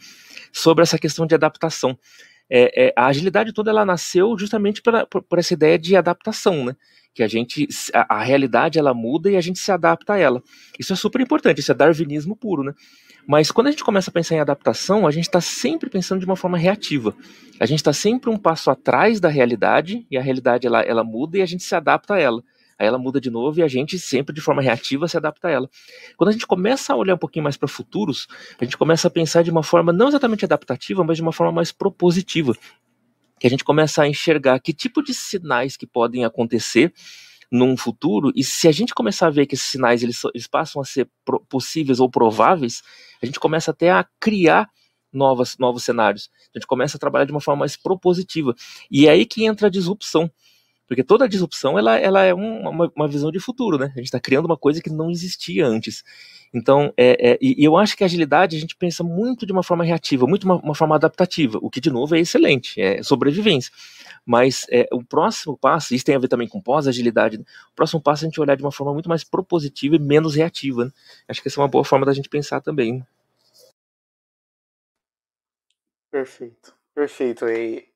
sobre 0.52 0.82
essa 0.82 0.98
questão 0.98 1.26
de 1.26 1.34
adaptação. 1.34 1.98
É, 2.50 2.86
é, 2.86 2.92
a 2.96 3.06
agilidade 3.06 3.52
toda 3.52 3.70
ela 3.70 3.84
nasceu 3.84 4.36
justamente 4.38 4.80
pela, 4.80 5.06
por, 5.06 5.22
por 5.22 5.38
essa 5.38 5.52
ideia 5.52 5.78
de 5.78 5.96
adaptação, 5.96 6.64
né? 6.64 6.76
que 7.14 7.22
a 7.24 7.26
gente 7.26 7.66
a, 7.92 8.18
a, 8.18 8.22
realidade 8.22 8.78
ela 8.78 8.94
muda 8.94 9.28
e 9.28 9.36
a 9.36 9.40
gente 9.40 9.58
se 9.58 9.72
adapta 9.72 10.12
a 10.12 10.18
ela. 10.18 10.40
Isso 10.78 10.92
é 10.92 10.96
super 10.96 11.20
importante, 11.20 11.58
isso 11.58 11.72
é 11.72 11.74
darwinismo 11.74 12.36
puro, 12.36 12.62
né? 12.62 12.72
Mas 13.26 13.50
quando 13.50 13.66
a 13.66 13.70
gente 13.70 13.82
começa 13.82 14.08
a 14.08 14.12
pensar 14.12 14.36
em 14.36 14.40
adaptação, 14.40 15.04
a 15.04 15.10
gente 15.10 15.24
está 15.24 15.40
sempre 15.40 15.90
pensando 15.90 16.20
de 16.20 16.26
uma 16.26 16.36
forma 16.36 16.56
reativa. 16.56 17.14
A 17.58 17.66
gente 17.66 17.80
está 17.80 17.92
sempre 17.92 18.30
um 18.30 18.38
passo 18.38 18.70
atrás 18.70 19.18
da 19.18 19.28
realidade 19.28 20.06
e 20.08 20.16
a 20.16 20.22
realidade 20.22 20.66
ela, 20.66 20.80
ela 20.80 21.02
muda 21.02 21.38
e 21.38 21.42
a 21.42 21.46
gente 21.46 21.64
se 21.64 21.74
adapta 21.74 22.14
a 22.14 22.20
ela. 22.20 22.42
Aí 22.78 22.86
ela 22.86 22.98
muda 22.98 23.20
de 23.20 23.30
novo 23.30 23.58
e 23.58 23.62
a 23.62 23.68
gente 23.68 23.98
sempre 23.98 24.34
de 24.34 24.40
forma 24.40 24.62
reativa 24.62 25.08
se 25.08 25.16
adapta 25.16 25.48
a 25.48 25.50
ela. 25.50 25.70
Quando 26.16 26.28
a 26.28 26.32
gente 26.32 26.46
começa 26.46 26.92
a 26.92 26.96
olhar 26.96 27.14
um 27.14 27.18
pouquinho 27.18 27.42
mais 27.42 27.56
para 27.56 27.68
futuros, 27.68 28.28
a 28.60 28.64
gente 28.64 28.76
começa 28.76 29.08
a 29.08 29.10
pensar 29.10 29.42
de 29.42 29.50
uma 29.50 29.62
forma 29.62 29.92
não 29.92 30.08
exatamente 30.08 30.44
adaptativa, 30.44 31.02
mas 31.02 31.16
de 31.16 31.22
uma 31.22 31.32
forma 31.32 31.52
mais 31.52 31.72
propositiva 31.72 32.54
que 33.38 33.46
a 33.46 33.50
gente 33.50 33.64
começa 33.64 34.02
a 34.02 34.08
enxergar 34.08 34.58
que 34.60 34.72
tipo 34.72 35.02
de 35.02 35.14
sinais 35.14 35.76
que 35.76 35.86
podem 35.86 36.24
acontecer 36.24 36.92
num 37.50 37.76
futuro, 37.76 38.30
e 38.36 38.44
se 38.44 38.68
a 38.68 38.72
gente 38.72 38.94
começar 38.94 39.28
a 39.28 39.30
ver 39.30 39.46
que 39.46 39.54
esses 39.54 39.66
sinais 39.66 40.02
eles, 40.02 40.20
eles 40.34 40.46
passam 40.46 40.82
a 40.82 40.84
ser 40.84 41.08
possíveis 41.48 41.98
ou 41.98 42.10
prováveis, 42.10 42.82
a 43.22 43.26
gente 43.26 43.40
começa 43.40 43.70
até 43.70 43.90
a 43.90 44.06
criar 44.20 44.68
novas, 45.10 45.56
novos 45.58 45.82
cenários. 45.82 46.28
A 46.54 46.58
gente 46.58 46.66
começa 46.66 46.98
a 46.98 47.00
trabalhar 47.00 47.24
de 47.24 47.32
uma 47.32 47.40
forma 47.40 47.60
mais 47.60 47.74
propositiva. 47.74 48.54
E 48.90 49.06
é 49.06 49.12
aí 49.12 49.24
que 49.24 49.46
entra 49.46 49.68
a 49.68 49.70
disrupção. 49.70 50.30
Porque 50.88 51.04
toda 51.04 51.28
disrupção 51.28 51.78
ela, 51.78 51.98
ela 51.98 52.24
é 52.24 52.32
uma, 52.32 52.90
uma 52.96 53.06
visão 53.06 53.30
de 53.30 53.38
futuro, 53.38 53.76
né? 53.76 53.92
A 53.94 53.98
gente 53.98 54.06
está 54.06 54.18
criando 54.18 54.46
uma 54.46 54.56
coisa 54.56 54.80
que 54.80 54.88
não 54.88 55.10
existia 55.10 55.66
antes. 55.66 56.02
Então, 56.52 56.92
é, 56.96 57.32
é, 57.32 57.38
e 57.42 57.62
eu 57.62 57.76
acho 57.76 57.94
que 57.94 58.02
a 58.02 58.06
agilidade 58.06 58.56
a 58.56 58.58
gente 58.58 58.74
pensa 58.74 59.04
muito 59.04 59.44
de 59.44 59.52
uma 59.52 59.62
forma 59.62 59.84
reativa, 59.84 60.26
muito 60.26 60.44
uma, 60.44 60.56
uma 60.56 60.74
forma 60.74 60.94
adaptativa, 60.94 61.58
o 61.60 61.68
que 61.68 61.78
de 61.78 61.90
novo 61.90 62.16
é 62.16 62.20
excelente, 62.20 62.80
é 62.80 63.02
sobrevivência. 63.02 63.70
Mas 64.24 64.66
é, 64.70 64.88
o 64.90 65.04
próximo 65.04 65.58
passo, 65.58 65.94
isso 65.94 66.06
tem 66.06 66.14
a 66.14 66.18
ver 66.18 66.28
também 66.28 66.48
com 66.48 66.58
pós-agilidade, 66.58 67.36
né? 67.36 67.44
o 67.70 67.74
próximo 67.74 68.00
passo 68.00 68.24
é 68.24 68.26
a 68.26 68.30
gente 68.30 68.40
olhar 68.40 68.56
de 68.56 68.62
uma 68.62 68.72
forma 68.72 68.94
muito 68.94 69.10
mais 69.10 69.22
propositiva 69.22 69.96
e 69.96 69.98
menos 69.98 70.34
reativa. 70.34 70.86
Né? 70.86 70.90
Acho 71.28 71.42
que 71.42 71.48
essa 71.48 71.60
é 71.60 71.62
uma 71.62 71.68
boa 71.68 71.84
forma 71.84 72.06
da 72.06 72.14
gente 72.14 72.30
pensar 72.30 72.62
também. 72.62 72.94
Né? 72.94 73.06
Perfeito, 76.10 76.74
perfeito. 76.94 77.46
E 77.46 77.86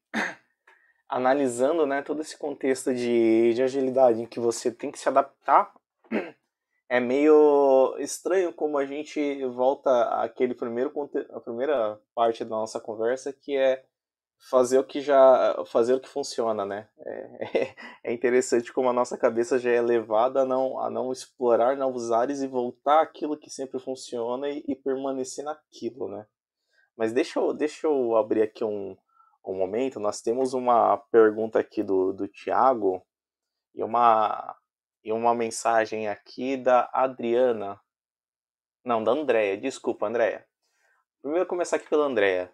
analisando 1.12 1.84
né, 1.84 2.00
todo 2.00 2.22
esse 2.22 2.38
contexto 2.38 2.94
de, 2.94 3.52
de 3.52 3.62
agilidade 3.62 4.22
em 4.22 4.26
que 4.26 4.40
você 4.40 4.72
tem 4.72 4.90
que 4.90 4.98
se 4.98 5.06
adaptar, 5.10 5.70
é 6.88 6.98
meio 6.98 7.94
estranho 7.98 8.50
como 8.50 8.78
a 8.78 8.86
gente 8.86 9.44
volta 9.48 9.90
àquele 10.22 10.54
primeiro 10.54 10.90
a 11.34 11.40
primeira 11.40 12.00
parte 12.14 12.42
da 12.44 12.56
nossa 12.56 12.80
conversa 12.80 13.30
que 13.30 13.54
é 13.54 13.84
fazer 14.50 14.78
o 14.78 14.84
que 14.84 15.02
já 15.02 15.62
fazer 15.66 15.92
o 15.92 16.00
que 16.00 16.08
funciona 16.08 16.64
né? 16.64 16.88
É, 16.98 17.74
é 18.10 18.12
interessante 18.12 18.72
como 18.72 18.88
a 18.88 18.92
nossa 18.94 19.18
cabeça 19.18 19.58
já 19.58 19.70
é 19.70 19.82
levada 19.82 20.40
a 20.40 20.44
não 20.46 20.80
a 20.80 20.88
não 20.88 21.12
explorar 21.12 21.76
novos 21.76 22.10
ares 22.10 22.40
e 22.40 22.48
voltar 22.48 23.02
àquilo 23.02 23.38
que 23.38 23.50
sempre 23.50 23.78
funciona 23.78 24.48
e, 24.48 24.64
e 24.66 24.74
permanecer 24.74 25.44
naquilo 25.44 26.08
né? 26.08 26.26
Mas 26.96 27.12
deixa 27.12 27.38
eu 27.38 27.52
deixa 27.52 27.86
eu 27.86 28.16
abrir 28.16 28.40
aqui 28.40 28.64
um 28.64 28.96
um 29.50 29.56
momento, 29.56 29.98
nós 29.98 30.20
temos 30.20 30.54
uma 30.54 30.96
pergunta 31.10 31.58
aqui 31.58 31.82
do, 31.82 32.12
do 32.12 32.28
Tiago 32.28 33.04
e 33.74 33.82
uma, 33.82 34.56
e 35.02 35.12
uma 35.12 35.34
mensagem 35.34 36.08
aqui 36.08 36.56
da 36.56 36.88
Adriana. 36.92 37.80
Não, 38.84 39.02
da 39.02 39.12
Andréia. 39.12 39.56
Desculpa, 39.56 40.06
Andréia. 40.06 40.46
Primeiro 41.20 41.46
começar 41.46 41.76
aqui 41.76 41.88
pela 41.88 42.06
Andréia. 42.06 42.52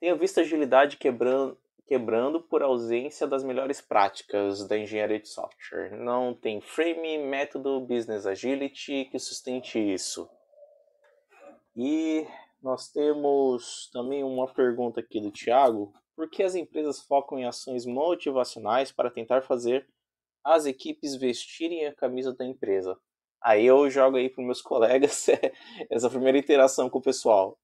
Tenho 0.00 0.16
visto 0.18 0.40
agilidade 0.40 0.96
quebrando, 0.96 1.58
quebrando 1.86 2.40
por 2.42 2.62
ausência 2.62 3.26
das 3.26 3.44
melhores 3.44 3.80
práticas 3.80 4.66
da 4.66 4.78
engenharia 4.78 5.20
de 5.20 5.28
software. 5.28 5.96
Não 5.96 6.34
tem 6.34 6.60
frame, 6.60 7.18
método, 7.18 7.80
business 7.80 8.26
agility 8.26 9.04
que 9.10 9.18
sustente 9.18 9.78
isso. 9.78 10.28
E 11.76 12.26
nós 12.62 12.88
temos 12.88 13.90
também 13.92 14.22
uma 14.22 14.46
pergunta 14.52 15.00
aqui 15.00 15.20
do 15.20 15.30
Thiago 15.30 15.92
por 16.14 16.28
que 16.28 16.42
as 16.42 16.54
empresas 16.54 17.00
focam 17.00 17.38
em 17.38 17.44
ações 17.44 17.86
motivacionais 17.86 18.92
para 18.92 19.10
tentar 19.10 19.42
fazer 19.42 19.86
as 20.44 20.66
equipes 20.66 21.14
vestirem 21.14 21.86
a 21.86 21.94
camisa 21.94 22.34
da 22.34 22.44
empresa? 22.44 22.98
Aí 23.42 23.66
eu 23.66 23.88
jogo 23.90 24.16
aí 24.16 24.28
para 24.28 24.44
meus 24.44 24.62
colegas 24.62 25.26
essa 25.90 26.10
primeira 26.10 26.38
interação 26.38 26.88
com 26.88 26.98
o 26.98 27.02
pessoal. 27.02 27.58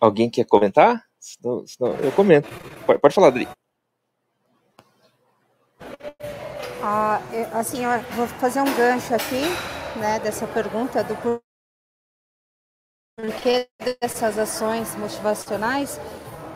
Alguém 0.00 0.28
quer 0.28 0.44
comentar? 0.44 1.04
Senão, 1.20 1.64
senão 1.64 1.94
eu 2.00 2.10
comento. 2.10 2.48
Pode, 2.84 3.00
pode 3.00 3.14
falar, 3.14 3.28
Adri. 3.28 3.46
Ah, 6.82 7.20
assim, 7.52 7.84
eu 7.84 8.00
vou 8.16 8.26
fazer 8.26 8.60
um 8.60 8.76
gancho 8.76 9.14
aqui 9.14 9.71
né, 9.96 10.18
dessa 10.20 10.46
pergunta 10.46 11.02
do 11.04 11.16
porquê 13.16 13.68
dessas 14.00 14.38
ações 14.38 14.94
motivacionais. 14.96 16.00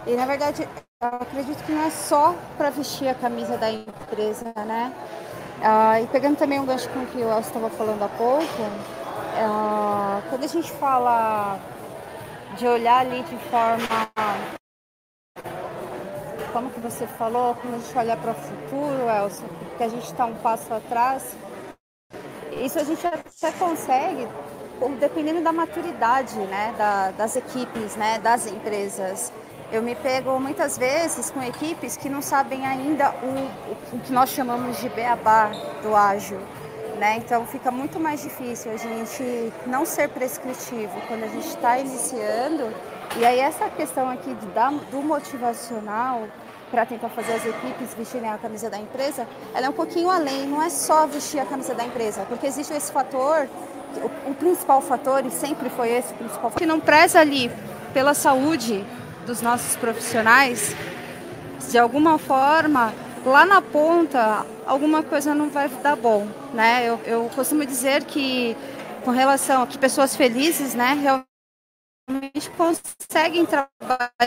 E 0.07 0.15
na 0.15 0.27
verdade, 0.27 0.69
eu 1.03 1.09
acredito 1.09 1.63
que 1.65 1.73
não 1.73 1.83
é 1.83 1.91
só 1.91 2.35
para 2.57 2.71
vestir 2.71 3.09
a 3.09 3.15
camisa 3.15 3.57
da 3.59 3.71
empresa, 3.71 4.53
né? 4.65 4.93
Ah, 5.63 6.01
e 6.01 6.07
pegando 6.09 6.37
também 6.37 6.61
um 6.61 6.67
gancho 6.67 6.89
com 6.91 7.01
o 7.01 7.07
que 7.07 7.19
o 7.19 7.31
Elcio 7.31 7.49
estava 7.49 7.71
falando 7.71 8.03
há 8.03 8.09
pouco, 8.09 8.47
ah, 9.39 10.23
quando 10.29 10.45
a 10.45 10.47
gente 10.47 10.71
fala 10.73 11.59
de 12.57 12.67
olhar 12.67 13.01
ali 13.01 13.23
de 13.23 13.37
forma. 13.51 14.11
Como 16.53 16.71
que 16.71 16.81
você 16.81 17.07
falou? 17.07 17.55
Quando 17.57 17.75
a 17.75 17.79
gente 17.79 17.99
olha 17.99 18.17
para 18.17 18.31
o 18.31 18.35
futuro, 18.35 19.11
Elcio, 19.11 19.47
que 19.77 19.83
a 19.83 19.89
gente 19.89 20.05
está 20.07 20.25
um 20.25 20.35
passo 20.37 20.73
atrás, 20.73 21.37
isso 22.65 22.79
a 22.79 22.85
gente 22.85 23.07
até 23.07 23.53
consegue, 23.59 24.27
dependendo 24.99 25.43
da 25.43 25.53
maturidade 25.53 26.37
né, 26.39 26.75
da, 26.77 27.11
das 27.11 27.37
equipes, 27.37 27.97
né, 27.97 28.19
das 28.19 28.47
empresas. 28.47 29.33
Eu 29.71 29.83
me 29.83 29.95
pego 29.97 30.39
muitas 30.39 30.79
vezes 30.79 31.31
com 31.31 31.43
equipes 31.43 31.97
que 31.97 32.09
não 32.09 32.23
sabem 32.23 32.65
ainda 32.65 33.11
o, 33.11 33.97
o 33.97 34.01
que 34.01 34.13
nós 34.13 34.31
chamamos 34.31 34.79
de 34.81 34.89
beabá 34.89 35.51
do 35.83 35.95
ágil. 35.95 36.39
Né? 36.99 37.17
Então 37.19 37.45
fica 37.47 37.71
muito 37.71 38.01
mais 38.01 38.23
difícil 38.23 38.73
a 38.73 38.77
gente 38.77 39.53
não 39.67 39.85
ser 39.85 40.09
prescritivo 40.09 40.95
quando 41.09 41.25
a 41.25 41.29
gente 41.29 41.49
está 41.49 41.79
iniciando. 41.79 42.73
E 43.19 43.25
aí 43.25 43.39
essa 43.41 43.69
questão 43.69 44.09
aqui 44.09 44.35
do 44.91 45.03
motivacional 45.03 46.27
para 46.71 46.85
tentar 46.87 47.09
fazer 47.11 47.33
as 47.35 47.47
equipes 47.47 47.95
vestirem 47.95 48.29
a 48.29 48.39
camisa 48.39 48.69
da 48.69 48.79
empresa, 48.79 49.27
ela 49.55 49.67
é 49.67 49.69
um 49.69 49.73
pouquinho 49.73 50.11
além, 50.11 50.47
não 50.47 50.63
é 50.63 50.69
só 50.69 51.07
vestir 51.07 51.39
a 51.41 51.47
camisa 51.47 51.75
da 51.75 51.85
empresa, 51.85 52.25
porque 52.29 52.47
existe 52.47 52.73
esse 52.73 52.91
fator, 52.93 53.49
o, 53.97 54.31
o 54.31 54.35
principal 54.35 54.81
fator, 54.81 55.25
e 55.25 55.31
sempre 55.31 55.71
foi 55.71 55.91
esse 55.91 56.13
o 56.13 56.17
principal 56.17 56.51
fator, 56.51 56.59
que 56.59 56.67
não 56.67 56.81
preza 56.81 57.21
ali 57.21 57.51
pela 57.93 58.15
saúde 58.15 58.85
dos 59.25 59.41
nossos 59.41 59.77
profissionais, 59.77 60.75
de 61.71 61.79
alguma 61.79 62.19
forma, 62.19 62.93
lá 63.25 63.45
na 63.45 63.61
ponta, 63.61 64.47
alguma 64.67 65.03
coisa 65.03 65.35
não 65.35 65.51
vai 65.51 65.69
dar 65.69 65.97
bom, 65.97 66.27
né? 66.55 66.89
Eu, 66.89 67.01
eu 67.05 67.31
costumo 67.35 67.65
dizer 67.67 68.05
que, 68.05 68.57
com 69.05 69.11
relação 69.11 69.63
a 69.63 69.67
que 69.67 69.79
pessoas 69.79 70.15
felizes, 70.15 70.75
né, 70.75 70.95
realmente 72.09 72.51
conseguem 72.51 73.45
trabalhar. 73.47 74.23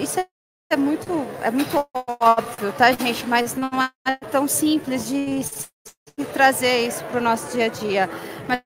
Isso 0.00 0.20
é 0.70 0.74
é 0.74 0.76
muito, 0.76 1.10
é 1.42 1.50
muito 1.50 1.86
óbvio, 2.20 2.72
tá, 2.76 2.92
gente? 2.92 3.26
Mas 3.26 3.54
não 3.54 3.70
é 4.06 4.16
tão 4.30 4.46
simples 4.46 5.08
de 5.08 5.42
trazer 6.32 6.86
isso 6.86 7.02
para 7.04 7.20
o 7.20 7.22
nosso 7.22 7.50
dia 7.52 7.66
a 7.66 7.68
dia. 7.68 8.10
Mas 8.46 8.60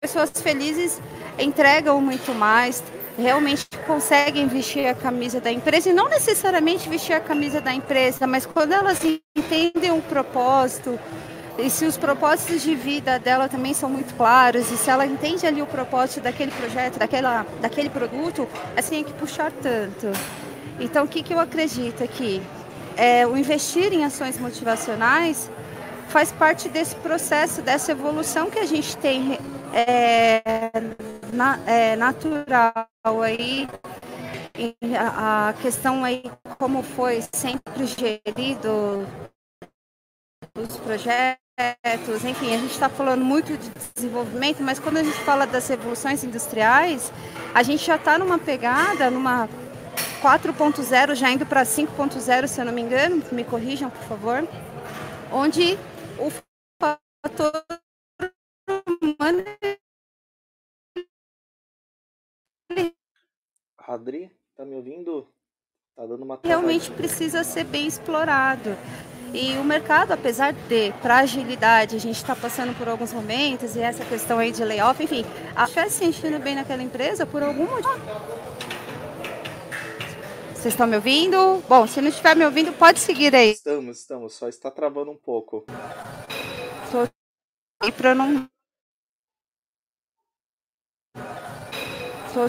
pessoas 0.00 0.30
felizes 0.40 1.00
entregam 1.38 2.00
muito 2.00 2.34
mais, 2.34 2.82
realmente 3.16 3.66
conseguem 3.86 4.46
vestir 4.46 4.86
a 4.86 4.94
camisa 4.94 5.40
da 5.40 5.50
empresa 5.50 5.90
e 5.90 5.92
não 5.92 6.08
necessariamente 6.08 6.88
vestir 6.88 7.14
a 7.14 7.20
camisa 7.20 7.60
da 7.60 7.72
empresa, 7.72 8.26
mas 8.26 8.46
quando 8.46 8.72
elas 8.72 9.00
entendem 9.36 9.90
o 9.90 10.02
propósito, 10.02 10.98
e 11.58 11.68
se 11.68 11.84
os 11.84 11.96
propósitos 11.96 12.62
de 12.62 12.76
vida 12.76 13.18
dela 13.18 13.48
também 13.48 13.74
são 13.74 13.90
muito 13.90 14.14
claros, 14.14 14.70
e 14.70 14.76
se 14.76 14.88
ela 14.88 15.04
entende 15.04 15.44
ali 15.46 15.60
o 15.60 15.66
propósito 15.66 16.20
daquele 16.20 16.52
projeto, 16.52 16.98
daquela, 16.98 17.44
daquele 17.60 17.90
produto, 17.90 18.48
assim 18.76 19.02
tem 19.02 19.04
que 19.04 19.12
puxar 19.14 19.50
tanto. 19.50 20.12
Então, 20.80 21.04
o 21.04 21.08
que, 21.08 21.22
que 21.22 21.34
eu 21.34 21.40
acredito 21.40 22.02
aqui? 22.02 22.42
É, 22.96 23.26
o 23.26 23.36
investir 23.36 23.92
em 23.92 24.04
ações 24.04 24.38
motivacionais 24.38 25.50
faz 26.08 26.32
parte 26.32 26.68
desse 26.68 26.96
processo, 26.96 27.62
dessa 27.62 27.92
evolução 27.92 28.50
que 28.50 28.58
a 28.58 28.66
gente 28.66 28.96
tem 28.96 29.38
é, 29.72 30.42
na, 31.32 31.58
é, 31.66 31.96
natural 31.96 32.88
aí 33.22 33.68
a 34.98 35.54
questão 35.62 36.04
aí 36.04 36.24
como 36.58 36.82
foi 36.82 37.22
sempre 37.32 37.86
gerido 37.86 39.06
os 40.56 40.76
projetos, 40.78 42.24
enfim, 42.24 42.54
a 42.54 42.58
gente 42.58 42.72
está 42.72 42.88
falando 42.88 43.24
muito 43.24 43.56
de 43.56 43.70
desenvolvimento, 43.94 44.62
mas 44.62 44.78
quando 44.78 44.96
a 44.96 45.02
gente 45.02 45.18
fala 45.20 45.46
das 45.46 45.68
revoluções 45.68 46.24
industriais, 46.24 47.12
a 47.54 47.62
gente 47.62 47.84
já 47.84 47.96
está 47.96 48.18
numa 48.18 48.38
pegada, 48.38 49.10
numa 49.10 49.48
4.0, 50.22 51.14
já 51.14 51.30
indo 51.30 51.46
para 51.46 51.62
5.0, 51.62 52.46
se 52.46 52.60
eu 52.60 52.64
não 52.64 52.72
me 52.72 52.82
engano, 52.82 53.22
me 53.32 53.44
corrijam, 53.44 53.90
por 53.90 54.02
favor, 54.02 54.48
onde 55.32 55.78
o 56.18 56.30
fator 56.80 57.52
humano 59.02 59.44
Adri, 63.88 64.30
tá 64.54 64.64
me 64.66 64.74
ouvindo? 64.74 65.26
Tá 65.96 66.04
dando 66.04 66.22
uma 66.22 66.38
realmente 66.44 66.90
precisa 66.90 67.42
ser 67.42 67.64
bem 67.64 67.86
explorado. 67.86 68.76
E 69.32 69.56
o 69.58 69.64
mercado, 69.64 70.12
apesar 70.12 70.52
de, 70.52 70.92
para 71.02 71.18
agilidade, 71.18 71.96
a 71.96 71.98
gente 71.98 72.16
está 72.16 72.36
passando 72.36 72.76
por 72.76 72.88
alguns 72.88 73.12
momentos 73.12 73.76
e 73.76 73.80
essa 73.80 74.04
questão 74.04 74.38
aí 74.38 74.52
de 74.52 74.64
layoff, 74.64 75.02
enfim, 75.02 75.24
a 75.56 75.66
fé 75.66 75.88
se 75.88 76.04
enchendo 76.04 76.38
bem 76.38 76.54
naquela 76.54 76.82
empresa 76.82 77.26
por 77.26 77.42
algum 77.42 77.64
motivo. 77.64 78.77
Vocês 80.58 80.74
estão 80.74 80.88
me 80.88 80.96
ouvindo? 80.96 81.60
Bom, 81.68 81.86
se 81.86 82.00
não 82.00 82.08
estiver 82.08 82.34
me 82.34 82.44
ouvindo, 82.44 82.76
pode 82.76 82.98
seguir 82.98 83.32
aí. 83.32 83.50
Estamos, 83.50 84.00
estamos, 84.00 84.34
só 84.34 84.48
está 84.48 84.68
travando 84.68 85.12
um 85.12 85.16
pouco. 85.16 85.64
Tô... 86.90 87.86
E 87.86 87.92
para 87.92 88.12
não. 88.12 88.50
Tô... 92.34 92.48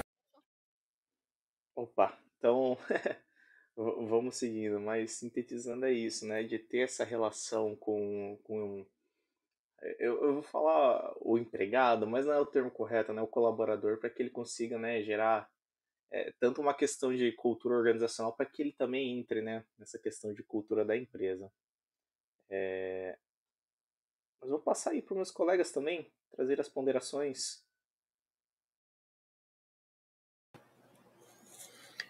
Opa, 1.75 2.17
então 2.35 2.75
vamos 3.77 4.37
seguindo, 4.37 4.79
mas 4.79 5.11
sintetizando 5.11 5.85
é 5.85 5.93
isso, 5.93 6.25
né? 6.25 6.41
De 6.41 6.57
ter 6.57 6.79
essa 6.79 7.03
relação 7.03 7.75
com. 7.75 8.39
com 8.43 8.87
eu, 9.99 10.23
eu 10.23 10.33
vou 10.33 10.43
falar 10.43 11.13
o 11.21 11.37
empregado, 11.37 12.07
mas 12.07 12.25
não 12.25 12.33
é 12.33 12.39
o 12.39 12.45
termo 12.47 12.71
correto, 12.71 13.13
né? 13.13 13.21
O 13.21 13.27
colaborador, 13.27 13.99
para 13.99 14.09
que 14.09 14.19
ele 14.19 14.31
consiga 14.31 14.79
né, 14.79 15.03
gerar 15.03 15.47
é, 16.11 16.33
tanto 16.39 16.61
uma 16.61 16.73
questão 16.73 17.15
de 17.15 17.31
cultura 17.33 17.75
organizacional 17.75 18.33
para 18.33 18.45
que 18.45 18.61
ele 18.61 18.71
também 18.71 19.19
entre 19.19 19.41
né, 19.41 19.63
nessa 19.77 19.99
questão 19.99 20.33
de 20.33 20.43
cultura 20.43 20.83
da 20.83 20.97
empresa. 20.97 21.51
É... 22.49 23.17
Mas 24.41 24.49
vou 24.49 24.59
passar 24.59 24.91
aí 24.91 25.01
para 25.01 25.15
meus 25.15 25.31
colegas 25.31 25.71
também, 25.71 26.11
trazer 26.31 26.59
as 26.59 26.69
ponderações. 26.69 27.63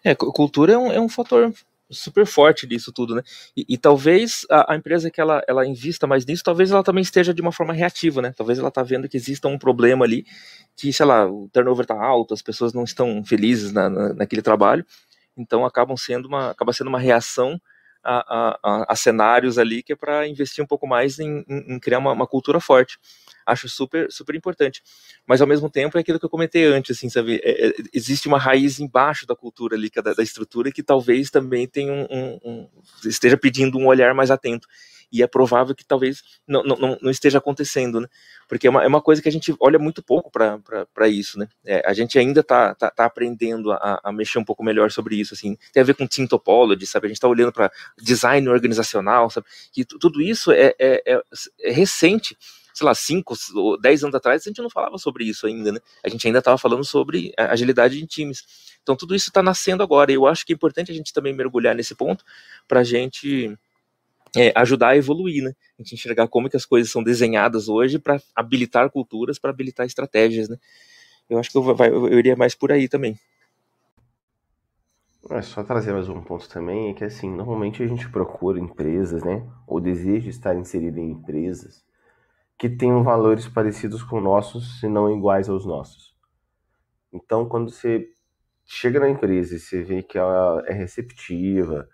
É, 0.02 0.14
cultura 0.14 0.72
é 0.72 0.78
um, 0.78 0.92
é 0.92 1.00
um 1.00 1.08
fator 1.08 1.52
super 1.90 2.26
forte 2.26 2.66
disso 2.66 2.92
tudo, 2.92 3.14
né? 3.14 3.22
E, 3.56 3.64
e 3.68 3.78
talvez 3.78 4.46
a, 4.50 4.72
a, 4.72 4.76
empresa 4.76 5.10
que 5.10 5.20
ela, 5.20 5.42
ela 5.46 5.66
invista 5.66 6.06
mais 6.06 6.24
nisso, 6.24 6.42
talvez 6.44 6.70
ela 6.70 6.82
também 6.82 7.02
esteja 7.02 7.34
de 7.34 7.42
uma 7.42 7.52
forma 7.52 7.72
reativa, 7.72 8.22
né? 8.22 8.32
Talvez 8.36 8.58
ela 8.58 8.70
tá 8.70 8.82
vendo 8.82 9.08
que 9.08 9.16
exista 9.16 9.48
um 9.48 9.58
problema 9.58 10.04
ali, 10.04 10.24
que, 10.76 10.92
sei 10.92 11.06
lá, 11.06 11.26
o 11.26 11.48
turnover 11.52 11.86
tá 11.86 11.94
alto, 11.94 12.34
as 12.34 12.42
pessoas 12.42 12.72
não 12.72 12.84
estão 12.84 13.22
felizes 13.24 13.72
na, 13.72 13.88
na 13.88 14.14
naquele 14.14 14.42
trabalho, 14.42 14.84
então 15.36 15.64
acabam 15.64 15.96
sendo 15.96 16.26
uma, 16.26 16.50
acaba 16.50 16.72
sendo 16.72 16.88
uma 16.88 16.98
reação 16.98 17.60
a, 18.02 18.58
a, 18.62 18.92
a 18.92 18.96
cenários 18.96 19.58
ali 19.58 19.82
que 19.82 19.92
é 19.92 19.96
para 19.96 20.26
investir 20.26 20.64
um 20.64 20.66
pouco 20.66 20.86
mais 20.86 21.18
em, 21.18 21.44
em, 21.48 21.74
em 21.74 21.78
criar 21.78 21.98
uma, 21.98 22.12
uma 22.12 22.26
cultura 22.26 22.60
forte 22.60 22.98
acho 23.50 23.68
super, 23.68 24.10
super 24.10 24.34
importante. 24.34 24.82
Mas 25.26 25.40
ao 25.40 25.46
mesmo 25.46 25.68
tempo 25.68 25.96
é 25.96 26.00
aquilo 26.00 26.18
que 26.18 26.24
eu 26.24 26.30
comentei 26.30 26.64
antes, 26.64 26.96
assim, 26.96 27.08
sabe? 27.08 27.40
É, 27.42 27.68
é, 27.68 27.74
existe 27.92 28.28
uma 28.28 28.38
raiz 28.38 28.80
embaixo 28.80 29.26
da 29.26 29.36
cultura 29.36 29.76
ali, 29.76 29.90
é 29.94 30.02
da, 30.02 30.14
da 30.14 30.22
estrutura, 30.22 30.72
que 30.72 30.82
talvez 30.82 31.30
também 31.30 31.66
tenha 31.66 31.92
um, 31.92 32.06
um, 32.10 32.40
um, 32.44 32.68
esteja 33.04 33.36
pedindo 33.36 33.78
um 33.78 33.86
olhar 33.86 34.14
mais 34.14 34.30
atento. 34.30 34.66
E 35.12 35.22
é 35.22 35.26
provável 35.26 35.74
que 35.74 35.84
talvez 35.84 36.22
não, 36.46 36.62
não, 36.62 36.98
não 37.02 37.10
esteja 37.10 37.38
acontecendo, 37.38 38.00
né? 38.00 38.06
Porque 38.48 38.66
é 38.66 38.70
uma, 38.70 38.84
é 38.84 38.86
uma 38.86 39.02
coisa 39.02 39.20
que 39.20 39.28
a 39.28 39.32
gente 39.32 39.52
olha 39.58 39.78
muito 39.78 40.02
pouco 40.02 40.30
para 40.30 41.08
isso, 41.08 41.36
né? 41.36 41.48
É, 41.64 41.82
a 41.84 41.92
gente 41.92 42.16
ainda 42.16 42.40
está 42.40 42.74
tá, 42.74 42.90
tá, 42.90 43.04
aprendendo 43.06 43.72
a, 43.72 44.00
a, 44.04 44.12
mexer 44.12 44.38
um 44.38 44.44
pouco 44.44 44.62
melhor 44.62 44.90
sobre 44.92 45.16
isso, 45.16 45.34
assim. 45.34 45.56
Tem 45.72 45.80
a 45.80 45.84
ver 45.84 45.94
com 45.94 46.06
team 46.06 46.28
topology, 46.28 46.86
sabe? 46.86 47.06
A 47.06 47.08
gente 47.08 47.16
está 47.16 47.26
olhando 47.26 47.52
para 47.52 47.72
design 48.00 48.48
organizacional, 48.48 49.28
sabe? 49.30 49.46
Que 49.72 49.84
tudo 49.84 50.22
isso 50.22 50.52
é, 50.52 50.74
é, 50.78 51.20
é 51.60 51.72
recente 51.72 52.36
sei 52.74 52.84
lá, 52.84 52.94
5 52.94 53.34
ou 53.54 53.80
10 53.80 54.04
anos 54.04 54.14
atrás, 54.14 54.42
a 54.42 54.48
gente 54.48 54.62
não 54.62 54.70
falava 54.70 54.98
sobre 54.98 55.24
isso 55.24 55.46
ainda, 55.46 55.72
né? 55.72 55.80
A 56.04 56.08
gente 56.08 56.26
ainda 56.26 56.38
estava 56.38 56.58
falando 56.58 56.84
sobre 56.84 57.32
agilidade 57.36 58.02
em 58.02 58.06
times. 58.06 58.44
Então 58.82 58.96
tudo 58.96 59.14
isso 59.14 59.30
está 59.30 59.42
nascendo 59.42 59.82
agora. 59.82 60.10
E 60.10 60.14
eu 60.14 60.26
acho 60.26 60.44
que 60.44 60.52
é 60.52 60.54
importante 60.54 60.90
a 60.90 60.94
gente 60.94 61.12
também 61.12 61.32
mergulhar 61.32 61.74
nesse 61.74 61.94
ponto 61.94 62.24
para 62.66 62.80
a 62.80 62.84
gente 62.84 63.56
é, 64.36 64.52
ajudar 64.56 64.88
a 64.88 64.96
evoluir, 64.96 65.42
né? 65.42 65.54
A 65.78 65.82
gente 65.82 65.94
enxergar 65.94 66.28
como 66.28 66.48
que 66.48 66.56
as 66.56 66.64
coisas 66.64 66.90
são 66.90 67.02
desenhadas 67.02 67.68
hoje 67.68 67.98
para 67.98 68.20
habilitar 68.34 68.90
culturas, 68.90 69.38
para 69.38 69.50
habilitar 69.50 69.86
estratégias, 69.86 70.48
né? 70.48 70.56
Eu 71.28 71.38
acho 71.38 71.50
que 71.50 71.58
eu, 71.58 71.76
eu 71.86 72.18
iria 72.18 72.36
mais 72.36 72.54
por 72.54 72.72
aí 72.72 72.88
também. 72.88 73.18
É 75.28 75.42
só 75.42 75.62
trazer 75.62 75.92
mais 75.92 76.08
um 76.08 76.22
ponto 76.22 76.48
também, 76.48 76.90
é 76.90 76.94
que 76.94 77.04
assim, 77.04 77.30
normalmente 77.30 77.82
a 77.82 77.86
gente 77.86 78.08
procura 78.08 78.58
empresas, 78.58 79.22
né? 79.22 79.46
Ou 79.66 79.80
deseja 79.80 80.28
estar 80.28 80.56
inserido 80.56 80.98
em 80.98 81.10
empresas 81.10 81.84
que 82.60 82.68
tenham 82.68 83.02
valores 83.02 83.48
parecidos 83.48 84.02
com 84.02 84.20
nossos, 84.20 84.78
se 84.78 84.86
não 84.86 85.10
iguais 85.10 85.48
aos 85.48 85.64
nossos. 85.64 86.14
Então, 87.10 87.48
quando 87.48 87.70
você 87.70 88.06
chega 88.66 89.00
na 89.00 89.08
empresa 89.08 89.56
e 89.56 89.58
você 89.58 89.82
vê 89.82 90.02
que 90.02 90.18
ela 90.18 90.62
é 90.66 90.74
receptiva, 90.74 91.88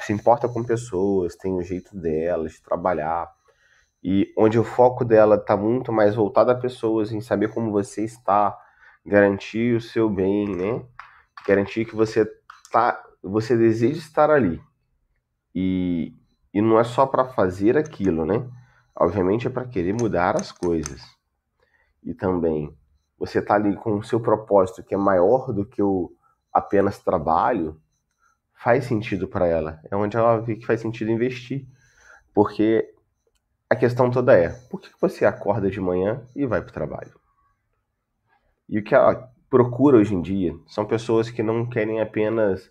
se 0.00 0.14
importa 0.14 0.48
com 0.48 0.64
pessoas, 0.64 1.36
tem 1.36 1.52
o 1.54 1.62
jeito 1.62 1.94
dela 1.94 2.48
de 2.48 2.58
trabalhar, 2.62 3.30
e 4.02 4.32
onde 4.38 4.58
o 4.58 4.64
foco 4.64 5.04
dela 5.04 5.36
está 5.36 5.54
muito 5.58 5.92
mais 5.92 6.14
voltado 6.14 6.50
a 6.52 6.54
pessoas, 6.54 7.12
em 7.12 7.20
saber 7.20 7.52
como 7.52 7.70
você 7.70 8.02
está, 8.02 8.58
garantir 9.04 9.76
o 9.76 9.80
seu 9.80 10.08
bem, 10.08 10.56
né? 10.56 10.86
Garantir 11.46 11.84
que 11.84 11.94
você 11.94 12.26
tá, 12.72 12.98
você 13.22 13.54
deseja 13.58 13.98
estar 13.98 14.30
ali. 14.30 14.58
E, 15.54 16.14
e 16.54 16.62
não 16.62 16.80
é 16.80 16.84
só 16.84 17.04
para 17.04 17.26
fazer 17.26 17.76
aquilo, 17.76 18.24
né? 18.24 18.48
Obviamente 18.98 19.46
é 19.46 19.50
para 19.50 19.64
querer 19.64 19.92
mudar 19.92 20.36
as 20.36 20.50
coisas. 20.50 21.00
E 22.02 22.12
também 22.12 22.76
você 23.16 23.38
está 23.38 23.54
ali 23.54 23.76
com 23.76 23.96
o 23.96 24.02
seu 24.02 24.20
propósito 24.20 24.82
que 24.82 24.94
é 24.94 24.98
maior 24.98 25.52
do 25.52 25.64
que 25.64 25.80
o 25.82 26.12
apenas 26.52 26.98
trabalho, 26.98 27.80
faz 28.54 28.84
sentido 28.84 29.28
para 29.28 29.46
ela. 29.46 29.80
É 29.88 29.96
onde 29.96 30.16
ela 30.16 30.40
vê 30.40 30.56
que 30.56 30.66
faz 30.66 30.80
sentido 30.80 31.10
investir. 31.12 31.66
Porque 32.34 32.92
a 33.70 33.76
questão 33.76 34.10
toda 34.10 34.36
é: 34.36 34.48
por 34.68 34.80
que 34.80 34.88
você 35.00 35.24
acorda 35.24 35.70
de 35.70 35.80
manhã 35.80 36.20
e 36.34 36.44
vai 36.44 36.60
para 36.60 36.70
o 36.70 36.74
trabalho? 36.74 37.14
E 38.68 38.78
o 38.78 38.84
que 38.84 38.94
ela 38.94 39.32
procura 39.48 39.96
hoje 39.96 40.14
em 40.14 40.20
dia 40.20 40.54
são 40.66 40.84
pessoas 40.84 41.30
que 41.30 41.42
não 41.42 41.68
querem 41.68 42.00
apenas 42.00 42.70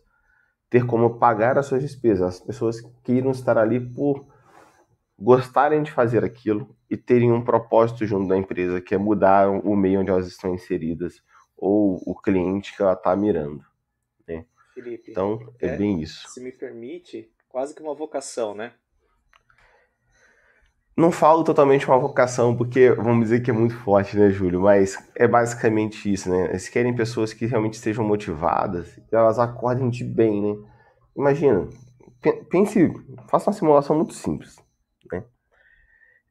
ter 0.69 0.85
como 0.85 1.17
pagar 1.17 1.57
as 1.57 1.65
suas 1.65 1.81
despesas, 1.81 2.35
as 2.35 2.39
pessoas 2.39 2.81
que 3.03 3.13
estar 3.13 3.57
ali 3.57 3.79
por 3.79 4.27
gostarem 5.19 5.81
de 5.81 5.91
fazer 5.91 6.23
aquilo 6.23 6.75
e 6.89 6.95
terem 6.95 7.31
um 7.31 7.43
propósito 7.43 8.05
junto 8.05 8.27
da 8.27 8.37
empresa, 8.37 8.81
que 8.81 8.93
é 8.93 8.97
mudar 8.97 9.49
o 9.49 9.75
meio 9.75 10.01
onde 10.01 10.11
elas 10.11 10.27
estão 10.27 10.53
inseridas 10.53 11.21
ou 11.57 12.01
o 12.05 12.15
cliente 12.15 12.75
que 12.75 12.81
ela 12.81 12.93
está 12.93 13.15
mirando. 13.15 13.63
Né? 14.27 14.45
Felipe, 14.73 15.11
então, 15.11 15.39
é, 15.59 15.69
é 15.69 15.77
bem 15.77 16.01
isso. 16.01 16.27
Se 16.29 16.39
me 16.39 16.51
permite, 16.51 17.31
quase 17.49 17.73
que 17.73 17.81
uma 17.81 17.95
vocação, 17.95 18.53
né? 18.53 18.73
Não 20.95 21.11
falo 21.11 21.43
totalmente 21.43 21.85
uma 21.85 21.99
vocação, 21.99 22.55
porque 22.57 22.89
vamos 22.91 23.25
dizer 23.25 23.41
que 23.41 23.51
é 23.51 23.53
muito 23.53 23.75
forte, 23.75 24.17
né, 24.17 24.31
Júlio? 24.31 24.61
Mas 24.61 24.97
é 25.15 25.27
basicamente 25.27 26.11
isso, 26.11 26.27
né? 26.27 26.49
Eles 26.49 26.69
querem 26.69 26.95
pessoas 26.95 27.33
que 27.33 27.45
realmente 27.45 27.75
estejam 27.75 28.03
motivadas 28.03 28.97
e 28.97 29.15
elas 29.15 29.37
acordem 29.37 29.91
de 29.91 30.03
bem, 30.03 30.41
né? 30.41 30.67
Imagina, 31.15 31.69
pense, 32.49 32.91
faça 33.29 33.49
uma 33.49 33.55
simulação 33.55 33.95
muito 33.95 34.13
simples. 34.13 34.57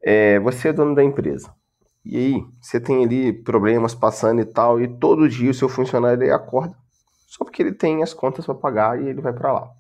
É, 0.09 0.39
você 0.39 0.69
é 0.69 0.73
dono 0.73 0.95
da 0.95 1.03
empresa. 1.03 1.53
E 2.05 2.17
aí, 2.17 2.45
você 2.61 2.79
tem 2.81 3.05
ali 3.05 3.33
problemas 3.33 3.93
passando 3.93 4.41
e 4.41 4.45
tal, 4.45 4.81
e 4.81 4.87
todo 4.87 5.29
dia 5.29 5.51
o 5.51 5.55
seu 5.55 5.69
funcionário 5.69 6.23
ele 6.23 6.31
acorda 6.31 6.77
só 7.27 7.45
porque 7.45 7.63
ele 7.63 7.73
tem 7.73 8.03
as 8.03 8.15
contas 8.15 8.47
para 8.47 8.55
pagar 8.55 9.03
e 9.03 9.09
ele 9.09 9.21
vai 9.21 9.33
para 9.33 9.53
lá. 9.53 9.71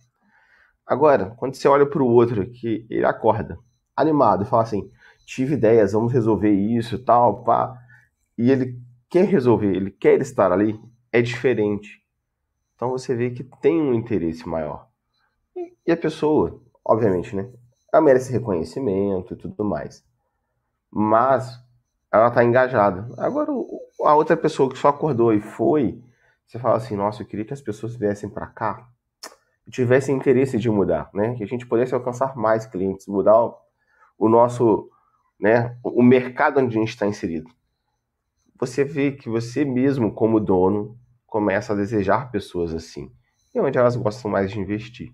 Agora, 0.84 1.34
quando 1.36 1.54
você 1.54 1.66
olha 1.68 1.86
para 1.86 2.02
o 2.02 2.06
outro 2.06 2.44
que 2.50 2.86
ele 2.90 3.06
acorda 3.06 3.58
animado 3.96 4.42
e 4.42 4.46
fala 4.46 4.62
assim: 4.62 4.90
tive 5.24 5.54
ideias, 5.54 5.92
vamos 5.92 6.12
resolver 6.12 6.50
isso, 6.50 7.02
tal, 7.04 7.44
pá. 7.44 7.76
E 8.36 8.50
ele 8.50 8.78
quer 9.08 9.24
resolver, 9.26 9.74
ele 9.74 9.90
quer 9.90 10.20
estar 10.20 10.52
ali, 10.52 10.78
é 11.10 11.22
diferente. 11.22 12.02
Então 12.74 12.90
você 12.90 13.14
vê 13.14 13.30
que 13.30 13.42
tem 13.42 13.80
um 13.80 13.94
interesse 13.94 14.46
maior. 14.46 14.86
E 15.86 15.90
a 15.92 15.96
pessoa, 15.96 16.60
obviamente, 16.84 17.34
né? 17.34 17.48
Ela 17.92 18.02
merece 18.02 18.32
reconhecimento 18.32 19.32
e 19.32 19.36
tudo 19.36 19.64
mais. 19.64 20.04
Mas 20.90 21.60
ela 22.12 22.30
tá 22.30 22.42
engajada. 22.44 23.08
Agora, 23.18 23.50
a 24.04 24.14
outra 24.14 24.36
pessoa 24.36 24.70
que 24.70 24.78
só 24.78 24.88
acordou 24.88 25.32
e 25.32 25.40
foi, 25.40 26.02
você 26.46 26.58
fala 26.58 26.76
assim: 26.76 26.96
nossa, 26.96 27.22
eu 27.22 27.26
queria 27.26 27.44
que 27.44 27.52
as 27.52 27.60
pessoas 27.60 27.96
viessem 27.96 28.28
para 28.28 28.46
cá 28.46 28.88
e 29.66 29.70
tivessem 29.70 30.16
interesse 30.16 30.58
de 30.58 30.70
mudar, 30.70 31.10
né? 31.12 31.34
Que 31.34 31.44
a 31.44 31.46
gente 31.46 31.66
pudesse 31.66 31.94
alcançar 31.94 32.36
mais 32.36 32.66
clientes, 32.66 33.06
mudar 33.06 33.38
o, 33.38 33.56
o 34.18 34.28
nosso, 34.28 34.88
né? 35.38 35.76
O 35.82 36.02
mercado 36.02 36.60
onde 36.60 36.76
a 36.76 36.80
gente 36.80 36.90
está 36.90 37.06
inserido. 37.06 37.50
Você 38.58 38.84
vê 38.84 39.12
que 39.12 39.28
você 39.28 39.64
mesmo, 39.64 40.12
como 40.12 40.40
dono, 40.40 40.98
começa 41.26 41.72
a 41.72 41.76
desejar 41.76 42.30
pessoas 42.30 42.74
assim. 42.74 43.12
E 43.54 43.60
onde 43.60 43.76
elas 43.76 43.96
gostam 43.96 44.30
mais 44.30 44.50
de 44.50 44.58
investir. 44.58 45.12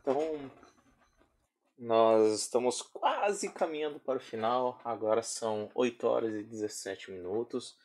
Então, 0.00 0.18
nós 1.84 2.40
estamos 2.40 2.82
quase 2.82 3.52
caminhando 3.52 3.98
para 4.00 4.18
o 4.18 4.22
final. 4.22 4.80
Agora 4.84 5.22
são 5.22 5.70
8 5.74 6.06
horas 6.06 6.34
e 6.34 6.42
17 6.42 7.10
minutos. 7.10 7.76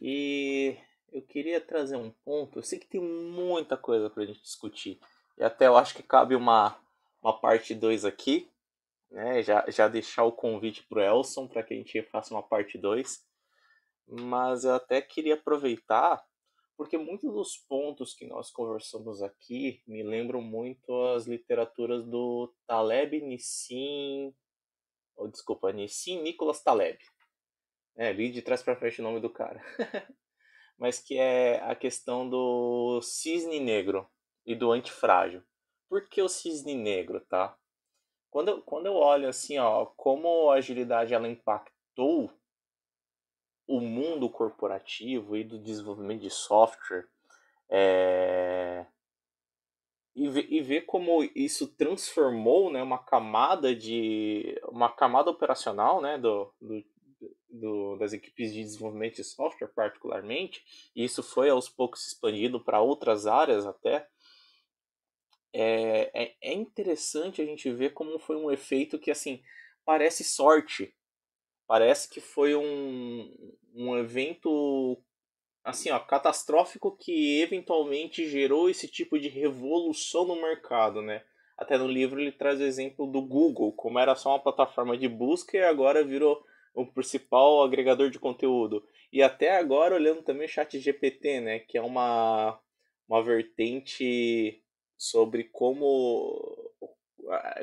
E 0.00 0.76
eu 1.12 1.22
queria 1.22 1.60
trazer 1.60 1.96
um 1.96 2.10
ponto. 2.10 2.58
Eu 2.58 2.62
sei 2.62 2.78
que 2.78 2.86
tem 2.86 3.00
muita 3.00 3.76
coisa 3.76 4.10
para 4.10 4.22
a 4.22 4.26
gente 4.26 4.42
discutir. 4.42 5.00
E 5.36 5.44
até 5.44 5.66
eu 5.66 5.76
acho 5.76 5.94
que 5.94 6.02
cabe 6.02 6.34
uma, 6.34 6.76
uma 7.22 7.38
parte 7.38 7.74
2 7.74 8.04
aqui 8.04 8.50
né? 9.10 9.42
Já, 9.42 9.64
já 9.68 9.88
deixar 9.88 10.24
o 10.24 10.32
convite 10.32 10.82
para 10.84 10.98
o 10.98 11.02
Elson 11.02 11.46
para 11.46 11.62
que 11.62 11.74
a 11.74 11.76
gente 11.76 12.02
faça 12.04 12.34
uma 12.34 12.42
parte 12.42 12.78
2. 12.78 13.26
Mas 14.06 14.64
eu 14.64 14.74
até 14.74 15.00
queria 15.02 15.34
aproveitar, 15.34 16.22
porque 16.78 16.96
muitos 16.96 17.32
dos 17.32 17.56
pontos 17.56 18.14
que 18.14 18.24
nós 18.24 18.52
conversamos 18.52 19.20
aqui 19.20 19.82
me 19.84 20.04
lembram 20.04 20.40
muito 20.40 20.94
as 21.08 21.26
literaturas 21.26 22.06
do 22.06 22.54
Taleb 22.68 23.20
Nissim. 23.20 24.32
Oh, 25.16 25.26
desculpa, 25.26 25.72
Nissim 25.72 26.22
Nicolas 26.22 26.62
Taleb. 26.62 26.96
É, 27.96 28.12
li 28.12 28.30
de 28.30 28.42
trás 28.42 28.62
para 28.62 28.76
frente 28.76 29.00
o 29.00 29.02
nome 29.02 29.18
do 29.18 29.28
cara. 29.28 29.60
Mas 30.78 31.00
que 31.00 31.18
é 31.18 31.60
a 31.64 31.74
questão 31.74 32.30
do 32.30 33.02
cisne 33.02 33.58
negro 33.58 34.08
e 34.46 34.54
do 34.54 34.70
antifrágil. 34.70 35.42
Por 35.88 36.08
que 36.08 36.22
o 36.22 36.28
cisne 36.28 36.74
negro, 36.74 37.20
tá? 37.28 37.58
Quando, 38.30 38.50
eu, 38.50 38.62
quando 38.62 38.86
eu 38.86 38.94
olho 38.94 39.28
assim, 39.28 39.58
ó, 39.58 39.86
como 39.96 40.48
a 40.48 40.54
agilidade 40.54 41.12
ela 41.12 41.26
impactou 41.26 42.32
o 43.68 43.80
mundo 43.80 44.30
corporativo 44.30 45.36
e 45.36 45.44
do 45.44 45.58
desenvolvimento 45.58 46.22
de 46.22 46.30
software, 46.30 47.06
é... 47.70 48.86
e, 50.16 50.28
ver, 50.28 50.46
e 50.50 50.60
ver 50.62 50.80
como 50.86 51.22
isso 51.34 51.68
transformou 51.76 52.72
né, 52.72 52.82
uma 52.82 52.98
camada 52.98 53.74
de 53.74 54.58
uma 54.68 54.88
camada 54.88 55.30
operacional 55.30 56.00
né, 56.00 56.16
do, 56.16 56.50
do, 56.58 56.84
do, 57.50 57.96
das 57.98 58.14
equipes 58.14 58.54
de 58.54 58.62
desenvolvimento 58.62 59.16
de 59.16 59.24
software 59.24 59.68
particularmente, 59.68 60.64
e 60.96 61.04
isso 61.04 61.22
foi 61.22 61.50
aos 61.50 61.68
poucos 61.68 62.06
expandido 62.06 62.58
para 62.64 62.80
outras 62.80 63.26
áreas 63.26 63.66
até, 63.66 64.08
é, 65.52 66.10
é, 66.14 66.36
é, 66.42 66.52
interessante 66.52 67.40
a 67.40 67.44
gente 67.44 67.70
ver 67.72 67.92
como 67.92 68.18
foi 68.18 68.36
um 68.36 68.50
efeito 68.50 68.98
que, 68.98 69.10
assim, 69.10 69.42
parece 69.84 70.22
sorte. 70.22 70.94
Parece 71.68 72.08
que 72.08 72.18
foi 72.18 72.56
um, 72.56 73.30
um 73.74 73.98
evento, 73.98 74.96
assim, 75.62 75.90
ó, 75.90 76.00
catastrófico 76.00 76.96
que 76.96 77.42
eventualmente 77.42 78.26
gerou 78.26 78.70
esse 78.70 78.88
tipo 78.88 79.18
de 79.18 79.28
revolução 79.28 80.26
no 80.26 80.40
mercado, 80.40 81.02
né? 81.02 81.22
Até 81.58 81.76
no 81.76 81.86
livro 81.86 82.20
ele 82.20 82.32
traz 82.32 82.58
o 82.58 82.64
exemplo 82.64 83.06
do 83.06 83.20
Google, 83.20 83.70
como 83.72 83.98
era 83.98 84.14
só 84.14 84.30
uma 84.30 84.42
plataforma 84.42 84.96
de 84.96 85.06
busca 85.08 85.58
e 85.58 85.62
agora 85.62 86.02
virou 86.02 86.42
o 86.74 86.86
principal 86.86 87.62
agregador 87.62 88.08
de 88.08 88.18
conteúdo. 88.18 88.82
E 89.12 89.22
até 89.22 89.58
agora 89.58 89.94
olhando 89.94 90.22
também 90.22 90.46
o 90.46 90.50
chat 90.50 90.78
GPT, 90.80 91.40
né, 91.40 91.58
que 91.58 91.76
é 91.76 91.82
uma, 91.82 92.58
uma 93.06 93.22
vertente 93.22 94.62
sobre 94.96 95.44
como 95.44 96.47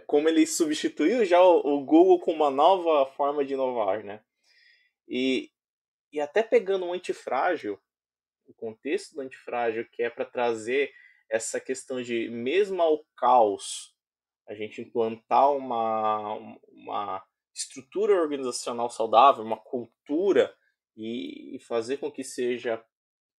como 0.08 0.30
ele 0.30 0.46
substituiu 0.46 1.26
já 1.26 1.42
o, 1.42 1.84
Google 1.84 2.20
com 2.20 2.32
uma 2.32 2.50
nova 2.50 3.06
forma 3.14 3.44
de 3.44 3.54
inovar, 3.54 4.04
né? 4.04 4.24
E, 5.08 5.52
e 6.12 6.20
até 6.20 6.44
pegando 6.44 6.86
um 6.86 6.94
antifrágil, 6.94 7.80
o 8.48 8.54
contexto 8.54 9.16
do 9.16 9.22
antifrágil 9.22 9.88
que 9.92 10.04
é 10.04 10.10
para 10.10 10.26
trazer 10.26 10.94
essa 11.30 11.60
questão 11.60 12.02
de 12.02 12.30
mesmo 12.30 12.82
ao 12.82 13.04
caos 13.18 13.96
a 14.48 14.54
gente 14.54 14.82
implantar 14.82 15.52
uma, 15.52 16.36
uma 16.68 17.26
estrutura 17.54 18.14
organizacional 18.14 18.90
saudável, 18.90 19.44
uma 19.44 19.58
cultura 19.58 20.56
e, 20.96 21.56
e 21.56 21.60
fazer 21.60 21.98
com 21.98 22.12
que 22.12 22.24
seja 22.24 22.84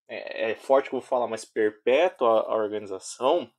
é, 0.08 0.50
é 0.50 0.54
forte 0.54 0.86
eu 0.86 0.92
vou 0.92 1.00
falar, 1.00 1.26
mas 1.26 1.44
perpétua 1.44 2.42
a 2.42 2.54
organização, 2.54 3.50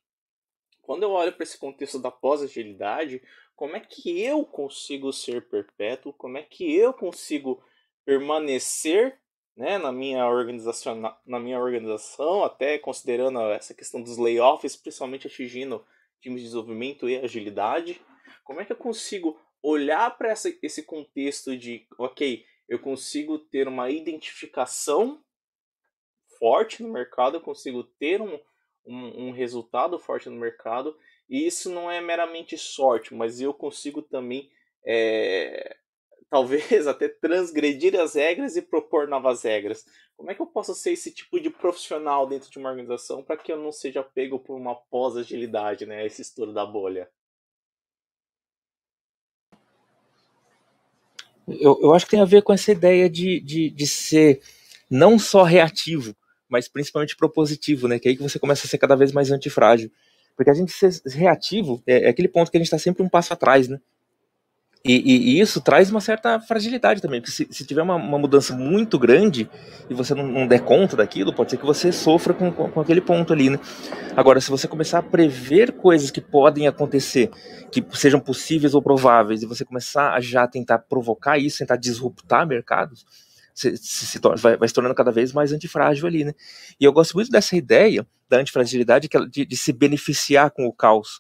quando 0.88 1.04
eu 1.04 1.12
olho 1.12 1.34
para 1.34 1.44
esse 1.44 1.58
contexto 1.58 2.00
da 2.00 2.10
pós-agilidade, 2.10 3.22
como 3.58 3.76
é 3.76 3.80
que 3.82 4.24
eu 4.24 4.46
consigo 4.46 5.12
ser 5.12 5.50
perpétuo? 5.50 6.14
Como 6.14 6.38
é 6.38 6.44
que 6.44 6.74
eu 6.74 6.94
consigo 6.94 7.62
permanecer 8.06 9.20
né, 9.54 9.78
na 9.78 9.92
minha 9.92 10.26
organização, 10.26 10.96
na, 10.96 11.20
na 11.26 11.42
minha 11.42 11.60
organização, 11.60 12.42
até 12.42 12.80
considerando 12.80 13.38
essa 13.52 13.74
questão 13.74 14.02
dos 14.02 14.18
layoffs, 14.18 14.78
principalmente 14.78 15.28
atingindo 15.28 15.86
times 16.22 16.40
de 16.40 16.48
desenvolvimento 16.48 17.10
e 17.10 17.18
agilidade? 17.18 18.02
Como 18.46 18.62
é 18.62 18.66
que 18.66 18.72
eu 18.72 18.78
consigo 18.78 19.38
olhar 19.62 20.18
para 20.18 20.32
esse 20.32 20.84
contexto 20.84 21.58
de, 21.58 21.86
ok, 22.00 22.46
eu 22.70 22.80
consigo 22.80 23.38
ter 23.38 23.68
uma 23.68 23.90
identificação 23.90 25.22
forte 26.40 26.82
no 26.82 26.94
mercado, 26.94 27.36
eu 27.36 27.42
consigo 27.42 27.84
ter 27.84 28.22
um, 28.22 28.40
um, 28.88 29.28
um 29.28 29.32
resultado 29.32 30.00
forte 30.00 30.30
no 30.30 30.36
mercado, 30.36 30.98
e 31.30 31.46
isso 31.46 31.70
não 31.70 31.92
é 31.92 32.00
meramente 32.02 32.58
sorte, 32.58 33.14
mas 33.14 33.42
eu 33.42 33.54
consigo 33.54 34.02
também, 34.02 34.50
é, 34.86 35.76
talvez 36.30 36.88
até 36.88 37.10
transgredir 37.10 38.00
as 38.00 38.16
regras 38.16 38.56
e 38.56 38.62
propor 38.62 39.08
novas 39.08 39.44
regras. 39.44 39.86
Como 40.16 40.32
é 40.32 40.36
que 40.36 40.42
eu 40.42 40.48
posso 40.48 40.74
ser 40.74 40.94
esse 40.94 41.14
tipo 41.14 41.40
de 41.40 41.50
profissional 41.50 42.26
dentro 42.26 42.50
de 42.50 42.58
uma 42.58 42.70
organização 42.70 43.24
para 43.24 43.38
que 43.38 43.52
eu 43.52 43.58
não 43.58 43.72
seja 43.72 44.02
pego 44.02 44.40
por 44.40 44.56
uma 44.56 44.76
pós-agilidade, 44.76 45.86
né? 45.86 46.06
Esse 46.06 46.24
estouro 46.24 46.52
da 46.52 46.66
bolha. 46.66 47.08
Eu, 51.48 51.80
eu 51.82 51.94
acho 51.94 52.06
que 52.06 52.12
tem 52.12 52.20
a 52.20 52.26
ver 52.26 52.42
com 52.42 52.52
essa 52.52 52.72
ideia 52.72 53.10
de, 53.10 53.40
de, 53.40 53.70
de 53.70 53.88
ser 53.88 54.42
não 54.90 55.18
só 55.20 55.44
reativo, 55.44 56.16
mas 56.50 56.68
principalmente 56.68 57.16
propositivo, 57.16 57.88
né? 57.88 58.00
Que 58.00 58.08
é 58.08 58.12
aí 58.12 58.18
que 58.18 58.24
você 58.24 58.40
começa 58.40 58.66
a 58.66 58.70
ser 58.70 58.78
cada 58.78 58.96
vez 58.96 59.12
mais 59.12 59.32
antifrágil. 59.32 59.92
Porque 60.36 60.50
a 60.50 60.54
gente 60.54 60.72
ser 60.72 60.92
reativo 61.08 61.82
é, 61.86 62.06
é 62.06 62.10
aquele 62.10 62.28
ponto 62.28 62.52
que 62.52 62.58
a 62.58 62.60
gente 62.60 62.68
está 62.68 62.78
sempre 62.78 63.04
um 63.04 63.10
passo 63.10 63.34
atrás, 63.34 63.68
né? 63.68 63.80
E, 64.86 64.94
e, 64.94 65.18
e, 65.32 65.42
isso 65.42 65.60
traz 65.60 65.92
uma 65.92 66.00
certa 66.00 66.40
fragilidade 66.40 67.02
também, 67.02 67.20
porque 67.20 67.32
se, 67.32 67.46
se 67.52 67.66
tiver 67.66 67.82
uma, 67.82 67.96
uma, 67.96 68.18
mudança 68.18 68.56
muito 68.56 68.98
grande 68.98 69.50
e 69.90 69.94
você 69.94 70.14
não, 70.14 70.26
não, 70.26 70.48
der 70.48 70.62
conta 70.62 70.96
daquilo, 70.96 71.34
pode 71.34 71.52
ser 71.52 71.58
que 71.58 71.66
você 71.66 71.92
sofra 71.92 72.34
com, 72.34 72.52
com, 72.52 72.70
com, 72.72 72.80
aquele 72.80 73.02
ponto 73.02 73.34
ali, 73.34 73.50
né? 73.50 73.60
Agora, 74.16 74.40
se 74.40 74.50
você 74.50 74.66
começar 74.66 75.00
a 75.00 75.04
prever 75.04 75.74
coisas 75.74 76.10
que 76.10 76.22
podem 76.22 76.68
acontecer, 76.68 77.30
que 77.70 77.84
sejam 77.94 78.20
possíveis 78.20 78.74
ou 78.74 78.82
prováveis, 78.82 79.44
e 79.44 79.46
você 79.46 79.66
começar 79.66 80.14
a 80.14 80.22
já 80.22 80.48
tentar 80.48 80.80
provocar 80.80 81.38
isso, 81.38 81.58
tentar 81.58 81.76
disruptar 81.76 82.48
mercados, 82.48 83.06
se, 83.58 83.78
se, 83.78 84.20
torna, 84.20 84.38
vai, 84.38 84.56
vai, 84.56 84.68
se 84.68 84.74
tornando 84.74 84.94
cada 84.94 85.12
vez 85.12 85.34
mais 85.34 85.52
antifrágil 85.52 86.06
ali, 86.06 86.24
né? 86.24 86.34
E 86.80 86.86
eu 86.86 86.94
gosto 86.94 87.16
muito 87.16 87.32
dessa 87.32 87.56
ideia 87.56 88.06
da 88.30 88.38
antifragilidade, 88.38 89.10
que 89.10 89.28
de, 89.28 89.46
de 89.46 89.58
se 89.58 89.74
beneficiar 89.74 90.52
com 90.52 90.68
o 90.68 90.74
caos. 90.74 91.20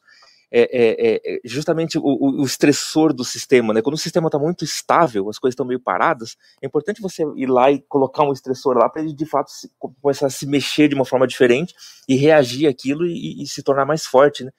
É, 0.49 0.61
é, 0.61 1.09
é, 1.09 1.35
é 1.35 1.39
justamente 1.43 1.97
o, 1.97 2.03
o, 2.41 2.45
estressor 2.45 3.11
do 3.11 3.25
sistema, 3.25 3.73
né? 3.73 3.81
Quando 3.81 3.95
o 3.95 3.99
sistema 3.99 4.27
está 4.27 4.39
muito 4.39 4.63
estável, 4.63 5.29
as 5.29 5.37
coisas 5.37 5.53
estão 5.53 5.65
meio 5.65 5.79
paradas, 5.79 6.37
é 6.61 6.67
importante 6.67 7.01
você 7.01 7.23
ir 7.35 7.47
lá 7.47 7.69
e 7.69 7.81
colocar 7.81 8.23
um 8.23 8.31
estressor 8.31 8.77
lá 8.77 8.87
para 8.87 9.01
ele 9.01 9.13
de 9.13 9.25
fato 9.25 9.51
se, 9.51 9.69
começar 9.77 10.27
a 10.27 10.29
se 10.29 10.45
mexer 10.45 10.87
de 10.87 10.95
uma 10.95 11.03
forma 11.03 11.27
diferente 11.27 11.73
e 12.07 12.15
reagir 12.15 12.65
àquilo 12.65 13.05
e, 13.05 13.43
e 13.43 13.47
se 13.47 13.61
tornar 13.61 13.85
mais 13.85 14.05
forte, 14.05 14.45
né? 14.45 14.51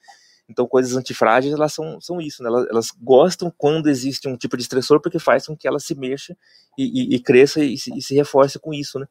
Então, 0.49 0.67
coisas 0.67 0.97
antifrágeis, 0.97 1.53
elas 1.53 1.71
são, 1.71 2.01
são 2.01 2.19
isso, 2.19 2.41
né? 2.41 2.49
elas, 2.49 2.67
elas, 2.69 2.91
gostam 2.99 3.53
quando 3.55 3.87
existe 3.87 4.27
um 4.27 4.35
tipo 4.35 4.57
de 4.57 4.63
estressor, 4.63 4.99
porque 4.99 5.19
faz 5.19 5.45
com 5.45 5.55
que 5.55 5.67
ela 5.67 5.79
se 5.79 5.93
mexa 5.93 6.35
e, 6.75 6.85
e, 6.85 7.15
e 7.15 7.19
cresça 7.19 7.63
e 7.63 7.77
se, 7.77 7.95
e 7.95 8.01
se, 8.01 8.15
reforce 8.15 8.57
com 8.57 8.73
isso, 8.73 8.97
né? 8.97 9.07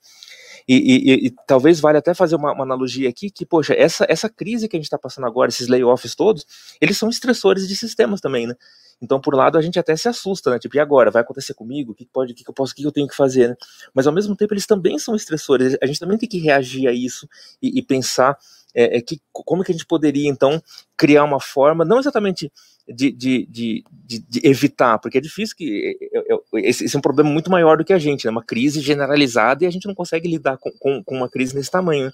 E, 0.68 1.32
talvez 1.47 1.80
vale 1.80 1.97
até 1.97 2.12
fazer 2.12 2.34
uma, 2.34 2.53
uma, 2.53 2.64
analogia 2.64 3.09
aqui, 3.09 3.30
que, 3.30 3.47
poxa, 3.47 3.72
essa, 3.72 4.05
essa 4.09 4.28
crise 4.28 4.68
que 4.68 4.76
a 4.76 4.78
gente 4.78 4.86
está 4.86 4.99
passando 4.99 5.26
agora, 5.26 5.49
esses 5.49 5.68
layoffs 5.68 6.14
todos, 6.14 6.45
eles 6.80 6.99
são 6.99 7.09
estressores 7.09 7.66
de 7.66 7.74
sistemas 7.76 8.20
também, 8.20 8.47
né? 8.47 8.55
Então, 9.01 9.20
por 9.20 9.34
um 9.34 9.38
lado, 9.38 9.57
a 9.57 9.62
gente 9.62 9.78
até 9.78 9.94
se 9.96 10.09
assusta, 10.09 10.51
né? 10.51 10.59
Tipo, 10.59 10.76
e 10.76 10.80
agora? 10.80 11.11
Vai 11.11 11.22
acontecer 11.22 11.55
comigo? 11.55 11.92
O 11.92 11.94
que 11.94 12.05
pode, 12.05 12.32
o 12.32 12.34
que 12.34 12.49
eu 12.49 12.53
posso, 12.53 12.72
o 12.72 12.76
que 12.76 12.82
eu 12.82 12.92
tenho 12.92 13.07
que 13.07 13.14
fazer, 13.14 13.51
né? 13.51 13.57
Mas 13.94 14.07
ao 14.07 14.12
mesmo 14.12 14.34
tempo, 14.34 14.55
eles 14.55 14.66
também 14.66 14.99
são 14.99 15.14
estressores. 15.14 15.76
A 15.80 15.86
gente 15.86 16.01
também 16.01 16.18
tem 16.18 16.28
que 16.28 16.38
reagir 16.38 16.88
a 16.88 16.92
isso 16.92 17.28
e, 17.62 17.78
e 17.78 17.82
pensar 17.82 18.36
é, 18.74 18.99
é, 18.99 19.01
que, 19.01 19.20
como 19.32 19.62
que 19.62 19.70
a 19.70 19.74
gente 19.74 19.86
poderia, 19.86 20.28
então, 20.28 20.62
criar 20.96 21.24
uma 21.24 21.40
forma, 21.40 21.84
não 21.84 21.99
exatamente 21.99 22.53
de, 22.88 23.12
de, 23.12 23.46
de, 23.46 23.84
de 24.01 24.40
evitar, 24.42 24.99
porque 24.99 25.18
é 25.18 25.20
difícil 25.20 25.57
que. 25.57 25.96
É, 26.12 26.18
é, 26.18 26.68
esse, 26.68 26.84
esse, 26.84 26.96
é 26.96 26.99
um 26.99 27.03
problema 27.03 27.30
muito 27.30 27.51
maior 27.51 27.76
do 27.76 27.84
que 27.84 27.92
a 27.92 27.99
gente, 27.99 28.24
né? 28.24 28.30
Uma 28.30 28.44
crise 28.44 28.80
generalizada 28.80 29.64
e 29.64 29.66
a 29.66 29.70
gente 29.70 29.86
não 29.86 29.94
consegue 29.94 30.28
lidar 30.28 30.59
com, 30.59 30.70
com, 30.72 31.05
com 31.05 31.16
uma 31.16 31.28
crise 31.28 31.55
nesse 31.55 31.70
tamanho. 31.70 32.07
Né? 32.07 32.12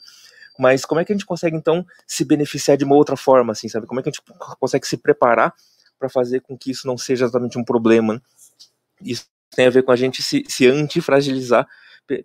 Mas 0.59 0.85
como 0.85 1.01
é 1.01 1.05
que 1.05 1.12
a 1.12 1.16
gente 1.16 1.26
consegue, 1.26 1.57
então, 1.57 1.85
se 2.07 2.24
beneficiar 2.24 2.76
de 2.76 2.85
uma 2.85 2.95
outra 2.95 3.16
forma, 3.16 3.53
assim, 3.53 3.68
sabe? 3.68 3.87
Como 3.87 4.01
é 4.01 4.03
que 4.03 4.09
a 4.09 4.12
gente 4.12 4.22
consegue 4.61 4.87
se 4.87 4.97
preparar 4.97 5.53
para 6.05 6.09
fazer 6.11 6.41
com 6.41 6.57
que 6.57 6.71
isso 6.71 6.87
não 6.87 6.99
seja 6.99 7.25
exatamente 7.25 7.59
um 7.59 7.65
problema? 7.65 8.15
Né? 8.15 8.21
Isso 9.03 9.27
tem 9.55 9.67
a 9.67 9.71
ver 9.71 9.83
com 9.83 9.93
a 9.93 9.97
gente 9.97 10.23
se, 10.23 10.45
se 10.47 10.67
antifragilizar 10.67 11.67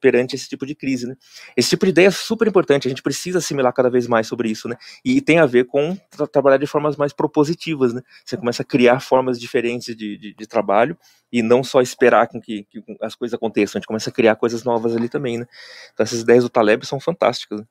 perante 0.02 0.36
esse 0.36 0.50
tipo 0.50 0.66
de 0.66 0.76
crise, 0.76 1.08
né? 1.08 1.16
Esse 1.56 1.70
tipo 1.70 1.86
de 1.86 1.92
ideia 1.92 2.08
é 2.08 2.12
super 2.12 2.46
importante, 2.46 2.86
a 2.86 2.90
gente 2.90 3.02
precisa 3.02 3.38
assimilar 3.38 3.72
cada 3.72 3.90
vez 3.90 4.08
mais 4.08 4.28
sobre 4.28 4.50
isso, 4.50 4.68
né? 4.68 4.76
E 5.06 5.22
tem 5.22 5.40
a 5.40 5.46
ver 5.46 5.68
com 5.68 5.96
tra 6.10 6.28
trabalhar 6.28 6.58
de 6.58 6.68
formas 6.68 6.98
mais 6.98 7.14
propositivas, 7.14 7.94
né? 7.94 8.02
Você 8.26 8.36
começa 8.36 8.62
a 8.62 8.66
criar 8.66 9.00
formas 9.00 9.40
diferentes 9.40 9.96
de, 9.96 10.18
de, 10.18 10.34
de 10.34 10.48
trabalho 10.48 10.98
e 11.32 11.42
não 11.42 11.64
só 11.64 11.80
esperar 11.80 12.28
com 12.28 12.42
que, 12.42 12.66
que, 12.66 12.84
as 13.02 13.16
coisas 13.16 13.34
aconteçam, 13.34 13.78
a 13.78 13.80
gente 13.80 13.88
começa 13.88 14.10
a 14.10 14.14
criar 14.14 14.36
coisas 14.36 14.66
novas 14.66 14.98
ali 14.98 15.08
também, 15.08 15.38
né? 15.38 15.46
Então 15.94 16.04
essas 16.04 16.20
ideias 16.20 16.44
do 16.44 16.50
Taleb 16.50 16.86
são 16.86 17.00
fantásticas. 17.00 17.62
Né? 17.62 17.66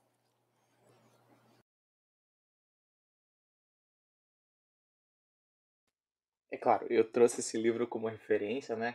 Claro, 6.69 6.87
eu 6.91 7.11
trouxe 7.11 7.41
esse 7.41 7.57
livro 7.57 7.87
como 7.87 8.09
referência, 8.09 8.77
né? 8.77 8.95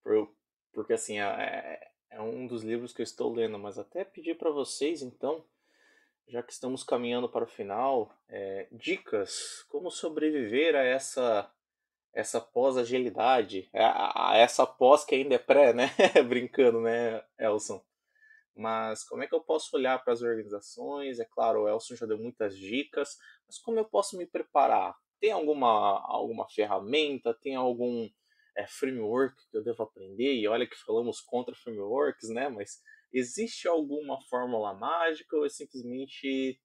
Por, 0.00 0.32
porque 0.72 0.92
assim, 0.92 1.18
é, 1.18 1.90
é 2.08 2.20
um 2.20 2.46
dos 2.46 2.62
livros 2.62 2.92
que 2.92 3.02
eu 3.02 3.04
estou 3.04 3.34
lendo, 3.34 3.58
mas 3.58 3.80
até 3.80 4.04
pedir 4.04 4.38
para 4.38 4.52
vocês, 4.52 5.02
então, 5.02 5.44
já 6.28 6.40
que 6.40 6.52
estamos 6.52 6.84
caminhando 6.84 7.28
para 7.28 7.42
o 7.42 7.48
final, 7.48 8.16
é, 8.28 8.68
dicas 8.70 9.64
como 9.68 9.90
sobreviver 9.90 10.76
a 10.76 10.84
essa 10.84 11.52
essa 12.12 12.40
pós-agilidade, 12.40 13.68
a, 13.72 14.32
a, 14.32 14.36
essa 14.36 14.66
pós 14.66 15.04
que 15.04 15.14
ainda 15.14 15.34
é 15.34 15.38
pré, 15.38 15.72
né? 15.72 15.90
Brincando, 16.28 16.80
né, 16.80 17.24
Elson? 17.38 17.84
Mas 18.54 19.02
como 19.04 19.22
é 19.24 19.26
que 19.26 19.34
eu 19.34 19.40
posso 19.40 19.76
olhar 19.76 20.02
para 20.02 20.12
as 20.12 20.22
organizações? 20.22 21.18
É 21.18 21.24
claro, 21.24 21.62
o 21.62 21.68
Elson 21.68 21.96
já 21.96 22.06
deu 22.06 22.18
muitas 22.18 22.56
dicas, 22.56 23.16
mas 23.46 23.58
como 23.58 23.78
eu 23.78 23.84
posso 23.84 24.16
me 24.16 24.26
preparar? 24.26 24.94
Tem 25.20 25.32
alguma, 25.32 26.00
alguma 26.06 26.48
ferramenta? 26.48 27.34
Tem 27.34 27.54
algum 27.54 28.08
é, 28.56 28.66
framework 28.66 29.36
que 29.50 29.56
eu 29.56 29.62
devo 29.62 29.82
aprender, 29.82 30.34
e 30.34 30.48
olha 30.48 30.66
que 30.66 30.76
falamos 30.76 31.20
contra 31.20 31.54
frameworks, 31.54 32.30
né? 32.30 32.48
Mas 32.48 32.80
existe 33.12 33.68
alguma 33.68 34.20
fórmula 34.28 34.72
mágica 34.74 35.36
ou 35.36 35.44
é 35.44 35.48
simplesmente 35.48 36.60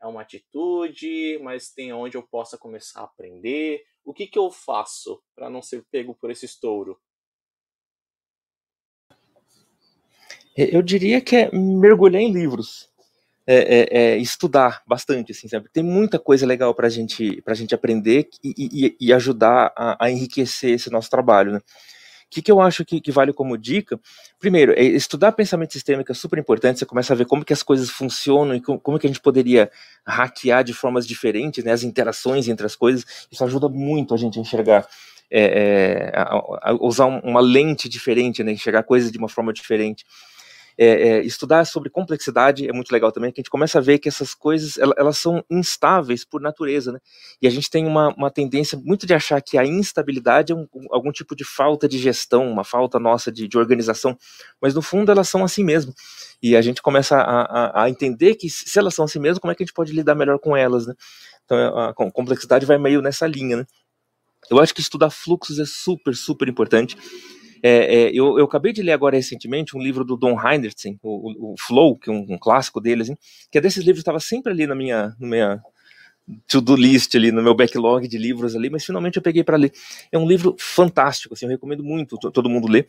é 0.00 0.06
uma 0.06 0.22
atitude, 0.22 1.38
mas 1.42 1.72
tem 1.72 1.92
onde 1.92 2.16
eu 2.16 2.22
possa 2.22 2.56
começar 2.56 3.00
a 3.00 3.04
aprender? 3.04 3.84
O 4.04 4.14
que, 4.14 4.26
que 4.26 4.38
eu 4.38 4.50
faço 4.50 5.20
para 5.34 5.50
não 5.50 5.60
ser 5.60 5.84
pego 5.90 6.14
por 6.14 6.30
esse 6.30 6.46
estouro? 6.46 7.00
Eu 10.56 10.82
diria 10.82 11.20
que 11.20 11.36
é 11.36 11.50
mergulhar 11.52 12.22
em 12.22 12.32
livros 12.32 12.88
é, 13.50 13.54
é, 13.54 13.98
é, 13.98 14.16
estudar 14.18 14.82
bastante, 14.86 15.32
assim, 15.32 15.48
sabe? 15.48 15.70
Tem 15.72 15.82
muita 15.82 16.18
coisa 16.18 16.44
legal 16.44 16.74
para 16.74 16.90
gente, 16.90 17.42
a 17.46 17.54
gente 17.54 17.74
aprender 17.74 18.28
e, 18.44 18.52
e, 18.58 18.96
e 19.00 19.10
ajudar 19.10 19.72
a, 19.74 20.04
a, 20.04 20.10
enriquecer 20.10 20.72
esse 20.72 20.90
nosso 20.90 21.08
trabalho, 21.08 21.52
né? 21.52 21.58
O 21.58 22.30
que, 22.30 22.42
que 22.42 22.52
eu 22.52 22.60
acho 22.60 22.84
que, 22.84 23.00
que, 23.00 23.10
vale 23.10 23.32
como 23.32 23.56
dica? 23.56 23.98
Primeiro, 24.38 24.72
é 24.72 24.82
estudar 24.82 25.32
pensamento 25.32 25.72
sistêmico 25.72 26.12
é 26.12 26.14
super 26.14 26.38
importante, 26.38 26.78
você 26.78 26.84
começa 26.84 27.14
a 27.14 27.16
ver 27.16 27.24
como 27.24 27.42
que 27.42 27.54
as 27.54 27.62
coisas 27.62 27.88
funcionam 27.88 28.54
e 28.54 28.60
como, 28.60 28.78
como 28.78 28.98
que 28.98 29.06
a 29.06 29.08
gente 29.08 29.22
poderia 29.22 29.70
hackear 30.06 30.62
de 30.62 30.74
formas 30.74 31.06
diferentes, 31.06 31.64
né, 31.64 31.72
as 31.72 31.82
interações 31.82 32.48
entre 32.48 32.66
as 32.66 32.76
coisas, 32.76 33.26
isso 33.32 33.42
ajuda 33.42 33.66
muito 33.70 34.12
a 34.12 34.18
gente 34.18 34.38
a 34.38 34.42
enxergar 34.42 34.86
é, 35.30 36.10
é, 36.12 36.12
a, 36.14 36.70
a 36.70 36.72
usar 36.82 37.06
uma 37.06 37.40
lente 37.40 37.88
diferente, 37.88 38.44
né, 38.44 38.52
enxergar 38.52 38.82
coisas 38.82 39.10
de 39.10 39.16
uma 39.16 39.28
forma 39.30 39.54
diferente 39.54 40.04
é, 40.78 40.86
é, 40.86 41.24
estudar 41.24 41.64
sobre 41.64 41.90
complexidade 41.90 42.68
é 42.68 42.72
muito 42.72 42.92
legal 42.92 43.10
também, 43.10 43.32
que 43.32 43.40
a 43.40 43.42
gente 43.42 43.50
começa 43.50 43.78
a 43.78 43.82
ver 43.82 43.98
que 43.98 44.08
essas 44.08 44.32
coisas 44.32 44.78
elas, 44.78 45.18
são 45.18 45.44
instáveis 45.50 46.24
por 46.24 46.40
natureza, 46.40 46.92
né? 46.92 47.00
E 47.42 47.48
a 47.48 47.50
gente 47.50 47.68
tem 47.68 47.84
uma, 47.84 48.14
uma 48.14 48.30
tendência 48.30 48.78
muito 48.78 49.04
de 49.04 49.12
achar 49.12 49.42
que 49.42 49.58
a 49.58 49.66
instabilidade 49.66 50.52
é 50.52 50.54
um, 50.54 50.68
algum 50.92 51.10
tipo 51.10 51.34
de 51.34 51.44
falta 51.44 51.88
de 51.88 51.98
gestão, 51.98 52.48
uma 52.48 52.62
falta 52.62 53.00
nossa 53.00 53.32
de, 53.32 53.48
de 53.48 53.58
organização, 53.58 54.16
mas 54.62 54.72
no 54.72 54.80
fundo 54.80 55.10
elas 55.10 55.28
são 55.28 55.42
assim 55.42 55.64
mesmo. 55.64 55.92
E 56.40 56.56
a 56.56 56.62
gente 56.62 56.80
começa 56.80 57.16
a, 57.16 57.42
a, 57.42 57.84
a 57.84 57.90
entender 57.90 58.36
que 58.36 58.48
se 58.48 58.78
elas 58.78 58.94
são 58.94 59.04
assim 59.04 59.18
mesmo, 59.18 59.40
como 59.40 59.50
é 59.50 59.56
que 59.56 59.64
a 59.64 59.66
gente 59.66 59.74
pode 59.74 59.92
lidar 59.92 60.14
melhor 60.14 60.38
com 60.38 60.56
elas, 60.56 60.86
né? 60.86 60.94
Então 61.44 61.58
a 61.76 61.94
complexidade 62.12 62.64
vai 62.64 62.78
meio 62.78 63.02
nessa 63.02 63.26
linha, 63.26 63.56
né? 63.56 63.66
Eu 64.48 64.60
acho 64.60 64.72
que 64.72 64.80
estudar 64.80 65.10
fluxos 65.10 65.58
é 65.58 65.64
super, 65.66 66.14
super 66.14 66.48
importante. 66.48 66.96
É, 67.62 67.94
é, 67.94 68.10
eu, 68.10 68.38
eu, 68.38 68.44
acabei 68.44 68.72
de 68.72 68.82
ler 68.82 68.92
agora 68.92 69.16
recentemente 69.16 69.76
um 69.76 69.80
livro 69.80 70.04
do 70.04 70.16
Don 70.16 70.36
Heinrichsen, 70.38 70.98
o, 71.02 71.52
o, 71.52 71.54
Flow, 71.58 71.96
que 71.98 72.10
é 72.10 72.12
um, 72.12 72.26
um 72.30 72.38
clássico 72.38 72.80
dele, 72.80 73.02
assim, 73.02 73.16
que 73.50 73.58
é 73.58 73.60
desses 73.60 73.84
livros 73.84 74.00
estava 74.00 74.20
sempre 74.20 74.52
ali 74.52 74.66
na 74.66 74.74
minha, 74.74 75.14
na 75.18 75.28
minha 75.28 75.62
to-do 76.46 76.76
list 76.76 77.14
ali, 77.14 77.32
no 77.32 77.42
meu 77.42 77.54
backlog 77.54 78.06
de 78.06 78.18
livros 78.18 78.54
ali, 78.54 78.68
mas 78.68 78.84
finalmente 78.84 79.16
eu 79.16 79.22
peguei 79.22 79.42
para 79.42 79.56
ler. 79.56 79.72
É 80.12 80.18
um 80.18 80.26
livro 80.26 80.54
fantástico, 80.58 81.34
assim, 81.34 81.46
eu 81.46 81.50
recomendo 81.50 81.82
muito 81.82 82.16
todo 82.18 82.50
mundo 82.50 82.68
ler 82.68 82.86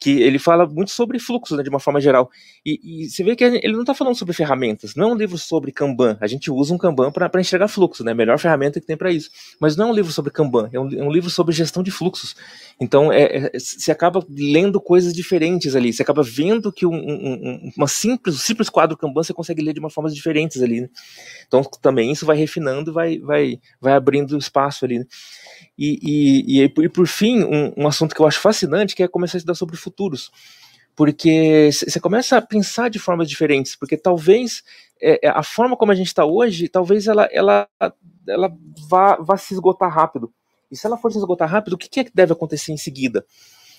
que 0.00 0.22
ele 0.22 0.38
fala 0.38 0.66
muito 0.66 0.92
sobre 0.92 1.18
fluxo, 1.18 1.56
né, 1.56 1.62
de 1.62 1.68
uma 1.68 1.80
forma 1.80 2.00
geral. 2.00 2.30
E, 2.64 3.04
e 3.04 3.10
você 3.10 3.24
vê 3.24 3.34
que 3.34 3.42
ele 3.42 3.72
não 3.72 3.80
está 3.80 3.94
falando 3.94 4.14
sobre 4.14 4.32
ferramentas, 4.32 4.94
não 4.94 5.10
é 5.10 5.12
um 5.12 5.16
livro 5.16 5.36
sobre 5.36 5.72
Kanban. 5.72 6.16
A 6.20 6.26
gente 6.26 6.50
usa 6.50 6.72
um 6.72 6.78
Kanban 6.78 7.10
para 7.10 7.40
enxergar 7.40 7.66
fluxo, 7.66 8.04
né, 8.04 8.12
a 8.12 8.14
melhor 8.14 8.38
ferramenta 8.38 8.80
que 8.80 8.86
tem 8.86 8.96
para 8.96 9.10
isso. 9.10 9.30
Mas 9.60 9.76
não 9.76 9.88
é 9.88 9.90
um 9.90 9.94
livro 9.94 10.12
sobre 10.12 10.30
Kanban, 10.30 10.68
é 10.72 10.78
um, 10.78 10.88
é 10.92 11.02
um 11.02 11.10
livro 11.10 11.28
sobre 11.28 11.52
gestão 11.52 11.82
de 11.82 11.90
fluxos. 11.90 12.36
Então, 12.80 13.12
é, 13.12 13.50
é, 13.52 13.58
você 13.58 13.90
acaba 13.90 14.24
lendo 14.30 14.80
coisas 14.80 15.12
diferentes 15.12 15.74
ali, 15.74 15.92
você 15.92 16.02
acaba 16.02 16.22
vendo 16.22 16.72
que 16.72 16.86
um, 16.86 16.94
um, 16.94 17.72
uma 17.76 17.88
simples, 17.88 18.40
simples 18.40 18.68
quadro 18.68 18.96
Kanban 18.96 19.22
você 19.24 19.34
consegue 19.34 19.62
ler 19.62 19.72
de 19.72 19.80
uma 19.80 19.90
forma 19.90 20.08
diferentes 20.10 20.62
ali. 20.62 20.82
Né? 20.82 20.88
Então, 21.46 21.62
também 21.82 22.12
isso 22.12 22.24
vai 22.24 22.36
refinando, 22.36 22.92
vai, 22.92 23.18
vai, 23.18 23.58
vai 23.80 23.94
abrindo 23.94 24.38
espaço 24.38 24.84
ali. 24.84 25.00
Né? 25.00 25.06
E, 25.78 25.98
e, 26.02 26.60
e, 26.60 26.64
e, 26.64 26.88
por 26.88 27.06
fim, 27.06 27.44
um, 27.44 27.72
um, 27.76 27.86
assunto 27.86 28.12
que 28.12 28.20
eu 28.20 28.26
acho 28.26 28.40
fascinante, 28.40 28.96
que 28.96 29.02
é 29.02 29.08
começar 29.08 29.36
a 29.36 29.38
estudar 29.38 29.54
sobre 29.54 29.76
futuros. 29.76 30.30
Porque 30.96 31.70
você 31.72 32.00
começa 32.00 32.36
a 32.36 32.42
pensar 32.42 32.90
de 32.90 32.98
formas 32.98 33.28
diferentes, 33.28 33.76
porque 33.76 33.96
talvez 33.96 34.64
é, 35.00 35.26
é 35.26 35.28
a 35.28 35.44
forma 35.44 35.76
como 35.76 35.92
a 35.92 35.94
gente 35.94 36.08
está 36.08 36.24
hoje, 36.24 36.68
talvez 36.68 37.06
ela, 37.06 37.28
ela, 37.30 37.68
ela 38.26 38.52
vá, 38.88 39.16
vá 39.20 39.36
se 39.36 39.54
esgotar 39.54 39.94
rápido. 39.94 40.32
E 40.68 40.76
se 40.76 40.84
ela 40.84 40.98
for 40.98 41.12
se 41.12 41.18
esgotar 41.18 41.48
rápido, 41.48 41.74
o 41.74 41.78
que, 41.78 41.88
que 41.88 42.00
é 42.00 42.04
que 42.04 42.10
deve 42.12 42.32
acontecer 42.32 42.72
em 42.72 42.76
seguida? 42.76 43.24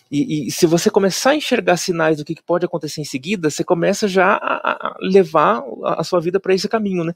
E, 0.09 0.47
e, 0.47 0.51
se 0.51 0.65
você 0.65 0.89
começar 0.89 1.31
a 1.31 1.35
enxergar 1.35 1.75
sinais 1.75 2.17
do 2.17 2.25
que, 2.25 2.41
pode 2.41 2.65
acontecer 2.65 3.01
em 3.01 3.05
seguida, 3.05 3.49
você 3.49 3.63
começa 3.63 4.07
já 4.07 4.39
a, 4.41 4.71
a 4.71 4.97
levar 5.01 5.61
a, 5.83 6.01
a 6.01 6.03
sua 6.03 6.21
vida 6.21 6.39
para 6.39 6.53
esse 6.53 6.67
caminho, 6.67 7.03
né? 7.03 7.13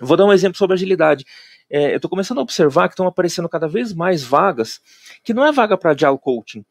Vou 0.00 0.16
dar 0.16 0.24
um 0.24 0.32
exemplo 0.32 0.58
sobre 0.58 0.74
agilidade 0.74 1.24
é, 1.70 1.92
eu 1.92 1.96
estou 1.96 2.10
começando 2.10 2.38
a 2.38 2.42
observar 2.42 2.88
que 2.88 2.94
estão 2.94 3.06
aparecendo 3.06 3.48
cada 3.48 3.68
vez 3.68 3.94
mais 3.94 4.22
vagas, 4.22 4.80
que 5.22 5.32
não 5.32 5.46
é 5.46 5.52
vaga 5.52 5.78
para 5.78 5.92
Agile 5.92 6.18
Coaching, 6.18 6.64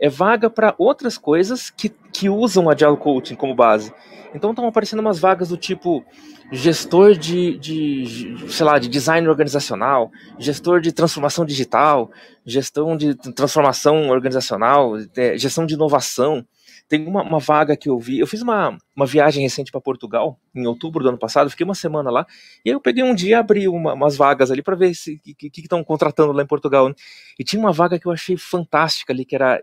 é 0.00 0.08
vaga 0.08 0.48
para 0.48 0.74
outras 0.78 1.18
coisas 1.18 1.70
que, 1.70 1.88
que 2.12 2.28
usam 2.28 2.70
Agile 2.70 2.96
Coaching 2.96 3.34
como 3.34 3.54
base. 3.54 3.92
Então 4.34 4.50
estão 4.50 4.66
aparecendo 4.66 5.00
umas 5.00 5.18
vagas 5.18 5.48
do 5.48 5.56
tipo 5.56 6.04
gestor 6.50 7.14
de, 7.14 7.58
de, 7.58 8.36
sei 8.48 8.64
lá, 8.64 8.78
de 8.78 8.88
design 8.88 9.26
organizacional, 9.28 10.10
gestor 10.38 10.80
de 10.80 10.92
transformação 10.92 11.44
digital, 11.44 12.10
gestão 12.44 12.96
de 12.96 13.14
transformação 13.14 14.08
organizacional, 14.08 14.94
é, 15.16 15.36
gestão 15.36 15.66
de 15.66 15.74
inovação. 15.74 16.44
Tem 16.88 17.06
uma, 17.06 17.22
uma, 17.22 17.38
vaga 17.38 17.76
que 17.76 17.88
eu 17.88 17.98
vi. 17.98 18.18
Eu 18.18 18.26
fiz 18.26 18.40
uma, 18.40 18.78
uma 18.96 19.04
viagem 19.04 19.42
recente 19.42 19.70
para 19.70 19.80
Portugal, 19.80 20.40
em 20.54 20.66
outubro 20.66 21.02
do 21.02 21.10
ano 21.10 21.18
passado, 21.18 21.50
fiquei 21.50 21.64
uma 21.64 21.74
semana 21.74 22.10
lá, 22.10 22.26
e 22.64 22.70
aí 22.70 22.74
eu 22.74 22.80
peguei 22.80 23.04
um 23.04 23.14
dia 23.14 23.30
e 23.30 23.34
abri 23.34 23.68
uma, 23.68 23.92
umas 23.92 24.16
vagas 24.16 24.50
ali 24.50 24.62
para 24.62 24.74
ver 24.74 24.92
o 24.92 25.50
que 25.50 25.60
estão 25.60 25.84
contratando 25.84 26.32
lá 26.32 26.42
em 26.42 26.46
Portugal. 26.46 26.88
Né? 26.88 26.94
E 27.38 27.44
tinha 27.44 27.60
uma 27.60 27.72
vaga 27.72 27.98
que 27.98 28.06
eu 28.06 28.12
achei 28.12 28.36
fantástica 28.36 29.12
ali, 29.12 29.24
que 29.24 29.34
era 29.34 29.60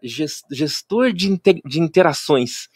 gestor 0.51 1.11
de, 1.11 1.31
inter, 1.31 1.59
de 1.65 1.79
interações. 1.79 2.69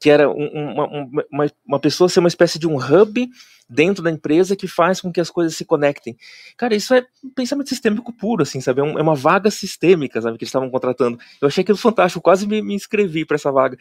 Que 0.00 0.10
era 0.10 0.28
uma, 0.28 0.86
uma, 1.30 1.46
uma 1.66 1.80
pessoa 1.80 2.08
ser 2.08 2.20
uma 2.20 2.28
espécie 2.28 2.58
de 2.58 2.66
um 2.66 2.76
hub 2.76 3.28
dentro 3.68 4.02
da 4.02 4.10
empresa 4.10 4.54
que 4.54 4.68
faz 4.68 5.00
com 5.00 5.12
que 5.12 5.20
as 5.20 5.30
coisas 5.30 5.56
se 5.56 5.64
conectem. 5.64 6.16
Cara, 6.56 6.74
isso 6.74 6.94
é 6.94 7.04
um 7.24 7.30
pensamento 7.30 7.68
sistêmico 7.68 8.12
puro, 8.12 8.42
assim, 8.42 8.60
sabe? 8.60 8.80
É, 8.80 8.84
é 8.84 9.02
uma 9.02 9.14
vaga 9.14 9.50
sistêmica, 9.50 10.20
sabe, 10.20 10.38
que 10.38 10.44
eles 10.44 10.50
estavam 10.50 10.70
contratando. 10.70 11.18
Eu 11.40 11.48
achei 11.48 11.62
aquilo 11.62 11.78
fantástico, 11.78 12.22
quase 12.22 12.46
me, 12.46 12.62
me 12.62 12.74
inscrevi 12.74 13.24
para 13.24 13.34
essa 13.34 13.50
vaga. 13.50 13.76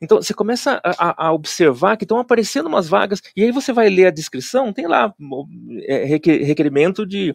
Então, 0.00 0.22
você 0.22 0.34
começa 0.34 0.80
a, 0.84 1.26
a, 1.26 1.32
observar 1.32 1.96
que 1.96 2.04
estão 2.04 2.18
aparecendo 2.18 2.66
umas 2.66 2.88
vagas, 2.88 3.20
e 3.36 3.42
aí 3.42 3.50
você 3.50 3.72
vai 3.72 3.88
ler 3.88 4.06
a 4.06 4.10
descrição, 4.10 4.72
tem 4.72 4.86
lá 4.86 5.12
é, 5.86 6.04
requerimento 6.04 7.06
de 7.06 7.34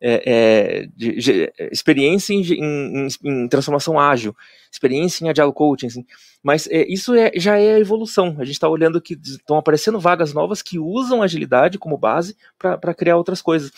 é, 0.00 0.22
é, 0.26 0.86
de, 0.94 1.16
de, 1.16 1.52
experiência 1.72 2.34
em, 2.34 2.42
em, 2.42 3.08
em, 3.24 3.48
transformação 3.48 3.98
ágil, 3.98 4.36
experiência 4.70 5.24
em 5.24 5.28
agile 5.30 5.52
coaching, 5.52 5.86
assim. 5.86 6.04
mas 6.42 6.66
é, 6.66 6.86
isso 6.86 7.14
é, 7.14 7.32
já 7.36 7.58
é 7.58 7.74
a 7.74 7.80
evolução. 7.80 8.36
A 8.38 8.44
gente 8.44 8.54
está 8.54 8.68
olhando 8.68 9.00
que 9.00 9.14
estão 9.14 9.56
aparecendo 9.56 9.98
vagas 9.98 10.32
novas 10.34 10.62
que 10.62 10.78
usam 10.78 11.22
agilidade 11.22 11.78
como 11.78 11.96
base 11.96 12.36
para 12.58 12.94
criar 12.94 13.16
outras 13.16 13.40
coisas. 13.40 13.72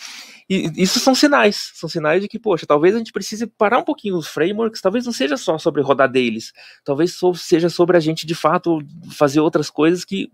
E 0.49 0.71
isso 0.81 0.99
são 0.99 1.13
sinais, 1.13 1.71
são 1.75 1.87
sinais 1.87 2.23
de 2.23 2.27
que, 2.27 2.39
poxa, 2.39 2.65
talvez 2.65 2.95
a 2.95 2.97
gente 2.97 3.11
precise 3.11 3.45
parar 3.45 3.77
um 3.77 3.83
pouquinho 3.83 4.17
os 4.17 4.27
frameworks, 4.27 4.81
talvez 4.81 5.05
não 5.05 5.13
seja 5.13 5.37
só 5.37 5.59
sobre 5.59 5.81
rodar 5.83 6.09
deles, 6.09 6.51
talvez 6.83 7.19
seja 7.35 7.69
sobre 7.69 7.95
a 7.95 7.99
gente 7.99 8.25
de 8.25 8.33
fato 8.33 8.79
fazer 9.11 9.41
outras 9.41 9.69
coisas 9.69 10.03
que 10.03 10.27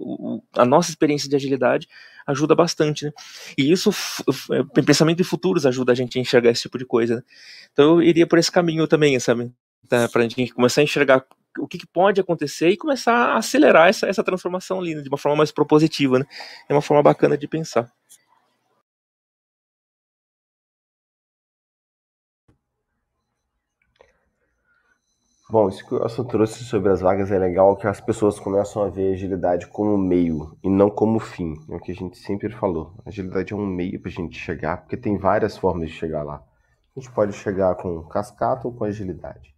a 0.53 0.63
nossa 0.63 0.89
experiência 0.89 1.27
de 1.27 1.35
agilidade 1.35 1.89
ajuda 2.25 2.55
bastante, 2.55 3.05
né? 3.05 3.11
E 3.57 3.69
isso, 3.69 3.91
é, 4.51 4.81
pensamento 4.81 5.17
de 5.17 5.25
futuros 5.25 5.65
ajuda 5.65 5.91
a 5.91 5.95
gente 5.95 6.17
a 6.17 6.21
enxergar 6.21 6.49
esse 6.51 6.61
tipo 6.61 6.77
de 6.77 6.85
coisa. 6.85 7.17
Né? 7.17 7.21
Então 7.73 7.95
eu 7.95 8.01
iria 8.01 8.25
por 8.25 8.39
esse 8.39 8.51
caminho 8.51 8.87
também, 8.87 9.19
sabe? 9.19 9.51
Tá, 9.89 10.07
para 10.07 10.23
a 10.23 10.27
gente 10.27 10.53
começar 10.53 10.79
a 10.79 10.83
enxergar 10.85 11.25
o 11.59 11.67
que, 11.67 11.77
que, 11.77 11.87
pode 11.87 12.19
acontecer 12.19 12.69
e 12.69 12.77
começar 12.77 13.13
a 13.13 13.37
acelerar 13.37 13.87
essa, 13.87 14.07
essa 14.07 14.23
transformação 14.23 14.79
ali, 14.79 14.95
né? 14.95 15.01
de 15.01 15.09
uma 15.09 15.17
forma 15.17 15.37
mais 15.37 15.51
propositiva, 15.51 16.19
né? 16.19 16.25
É 16.67 16.73
uma 16.73 16.81
forma 16.81 17.03
bacana 17.03 17.37
de 17.37 17.47
pensar. 17.47 17.89
Bom, 25.47 25.69
isso 25.69 25.85
que 25.85 25.93
o 25.93 26.01
Elson 26.01 26.23
trouxe 26.23 26.63
sobre 26.63 26.91
as 26.91 27.01
vagas 27.01 27.31
é 27.31 27.37
legal, 27.37 27.77
que 27.77 27.85
as 27.85 28.01
pessoas 28.01 28.39
começam 28.39 28.81
a 28.81 28.89
ver 28.89 29.11
a 29.11 29.13
agilidade 29.13 29.67
como 29.67 29.95
meio 29.95 30.57
e 30.63 30.67
não 30.67 30.89
como 30.89 31.19
fim. 31.19 31.53
É 31.69 31.75
o 31.75 31.79
que 31.79 31.91
a 31.91 31.95
gente 31.95 32.17
sempre 32.17 32.49
falou. 32.49 32.95
A 33.05 33.09
agilidade 33.09 33.53
é 33.53 33.55
um 33.55 33.63
meio 33.63 34.01
para 34.01 34.09
a 34.09 34.11
gente 34.11 34.39
chegar, 34.39 34.77
porque 34.77 34.97
tem 34.97 35.19
várias 35.19 35.55
formas 35.55 35.89
de 35.89 35.95
chegar 35.95 36.23
lá. 36.23 36.43
A 36.95 36.99
gente 36.99 37.11
pode 37.13 37.33
chegar 37.33 37.75
com 37.75 38.03
cascata 38.05 38.67
ou 38.67 38.73
com 38.73 38.85
agilidade. 38.85 39.53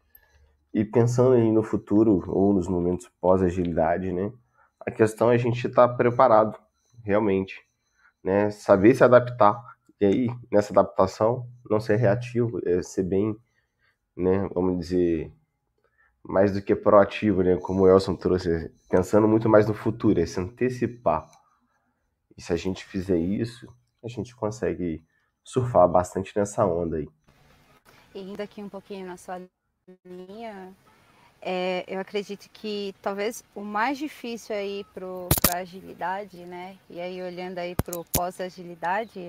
E 0.73 0.83
pensando 0.83 1.35
aí 1.35 1.49
no 1.53 1.63
futuro 1.63 2.21
ou 2.27 2.53
nos 2.53 2.67
momentos 2.67 3.09
pós-agilidade, 3.21 4.11
né? 4.11 4.29
A 4.81 4.91
questão 4.91 5.31
é 5.31 5.35
a 5.35 5.37
gente 5.37 5.65
estar 5.65 5.87
tá 5.87 5.93
preparado, 5.93 6.59
realmente, 7.01 7.61
né? 8.21 8.49
Saber 8.51 8.93
se 8.93 9.05
adaptar. 9.05 9.57
E 10.01 10.05
aí, 10.05 10.27
nessa 10.51 10.73
adaptação, 10.73 11.47
não 11.69 11.79
ser 11.79 11.95
reativo, 11.95 12.59
é 12.65 12.81
ser 12.81 13.03
bem, 13.03 13.33
né? 14.17 14.49
Vamos 14.53 14.79
dizer, 14.79 15.31
mais 16.27 16.51
do 16.51 16.61
que 16.61 16.75
proativo, 16.75 17.41
né? 17.41 17.55
Como 17.57 17.83
o 17.83 17.87
Elson 17.87 18.15
trouxe, 18.15 18.69
pensando 18.89 19.27
muito 19.27 19.47
mais 19.47 19.65
no 19.65 19.73
futuro, 19.73 20.19
é 20.19 20.25
se 20.25 20.39
antecipar. 20.39 21.29
E 22.37 22.41
se 22.41 22.51
a 22.51 22.57
gente 22.57 22.85
fizer 22.85 23.17
isso, 23.17 23.67
a 24.03 24.07
gente 24.07 24.35
consegue 24.35 25.03
surfar 25.43 25.87
bastante 25.87 26.37
nessa 26.37 26.65
onda 26.65 26.97
aí. 26.97 27.07
E 28.13 28.21
indo 28.21 28.41
aqui 28.41 28.61
um 28.61 28.69
pouquinho 28.69 29.07
na 29.07 29.15
sua 29.15 29.41
linha, 30.05 30.73
é, 31.41 31.85
eu 31.87 31.99
acredito 31.99 32.49
que 32.51 32.93
talvez 33.01 33.43
o 33.55 33.61
mais 33.61 33.97
difícil 33.97 34.53
aí 34.55 34.85
para 34.93 35.57
agilidade, 35.57 36.37
né? 36.45 36.77
E 36.89 36.99
aí 36.99 37.21
olhando 37.21 37.59
aí 37.59 37.73
para 37.73 37.97
o 37.97 38.03
pós-agilidade, 38.05 39.19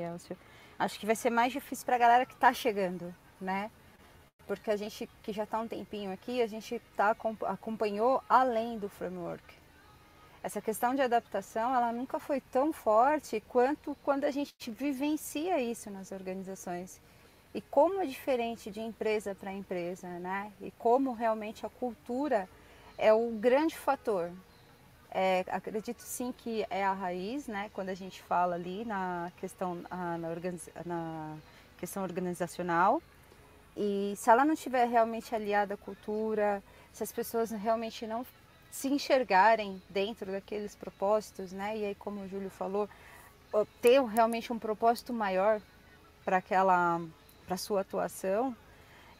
acho 0.79 0.99
que 0.99 1.07
vai 1.07 1.15
ser 1.15 1.31
mais 1.31 1.53
difícil 1.53 1.87
para 1.87 1.95
a 1.95 1.99
galera 1.99 2.27
que 2.27 2.35
está 2.35 2.53
chegando, 2.53 3.15
né? 3.41 3.71
Porque 4.49 4.71
a 4.71 4.77
gente 4.77 5.09
que 5.23 5.31
já 5.31 5.45
está 5.45 5.61
um 5.61 5.69
tempinho 5.69 6.11
aqui, 6.11 6.41
a 6.41 6.47
gente 6.47 6.81
tá, 6.97 7.15
acompanhou 7.47 8.23
além 8.27 8.79
do 8.79 8.89
framework. 8.89 9.45
Essa 10.43 10.61
questão 10.63 10.95
de 10.95 11.03
adaptação, 11.03 11.75
ela 11.75 11.93
nunca 11.93 12.19
foi 12.19 12.41
tão 12.41 12.73
forte 12.73 13.43
quanto 13.47 13.95
quando 14.03 14.25
a 14.25 14.31
gente 14.31 14.71
vivencia 14.71 15.61
isso 15.61 15.91
nas 15.91 16.11
organizações. 16.11 17.01
E 17.55 17.61
como 17.61 18.01
é 18.01 18.07
diferente 18.07 18.71
de 18.71 18.81
empresa 18.81 19.35
para 19.35 19.53
empresa, 19.53 20.09
né? 20.19 20.51
E 20.61 20.71
como 20.73 21.13
realmente 21.13 21.67
a 21.67 21.69
cultura 21.69 22.49
é 22.97 23.13
o 23.13 23.31
grande 23.33 23.77
fator. 23.77 24.31
É, 25.11 25.45
acredito 25.49 26.01
sim 26.01 26.33
que 26.33 26.67
é 26.71 26.85
a 26.85 26.93
raiz, 26.93 27.47
né? 27.47 27.71
Quando 27.75 27.91
a 27.91 27.95
gente 27.95 28.23
fala 28.23 28.55
ali 28.55 28.85
na 28.85 29.31
questão, 29.39 29.83
na, 30.19 30.29
organiza 30.29 30.71
na 30.85 31.37
questão 31.79 32.03
organizacional, 32.03 33.03
e 33.79 34.15
se 34.17 34.29
ela 34.29 34.45
não 34.45 34.55
estiver 34.55 34.89
realmente 34.89 35.33
aliada 35.33 35.75
à 35.75 35.77
cultura, 35.77 36.61
se 36.93 37.05
as 37.05 37.13
pessoas 37.13 37.53
realmente 37.53 38.09
não 38.09 38.27
se 38.73 38.89
enxergarem 38.89 39.81
dentro 39.89 40.33
daqueles 40.33 40.75
propósitos, 40.75 41.53
né? 41.53 41.79
E 41.79 41.85
aí, 41.85 41.95
como 41.95 42.21
o 42.21 42.29
Júlio 42.29 42.51
falou, 42.51 42.89
ter 43.81 44.03
realmente 44.05 44.53
um 44.53 44.59
propósito 44.59 45.13
maior 45.13 45.61
para 46.25 46.39
aquela, 46.39 47.01
para 47.47 47.57
sua 47.57 47.83
atuação, 47.83 48.55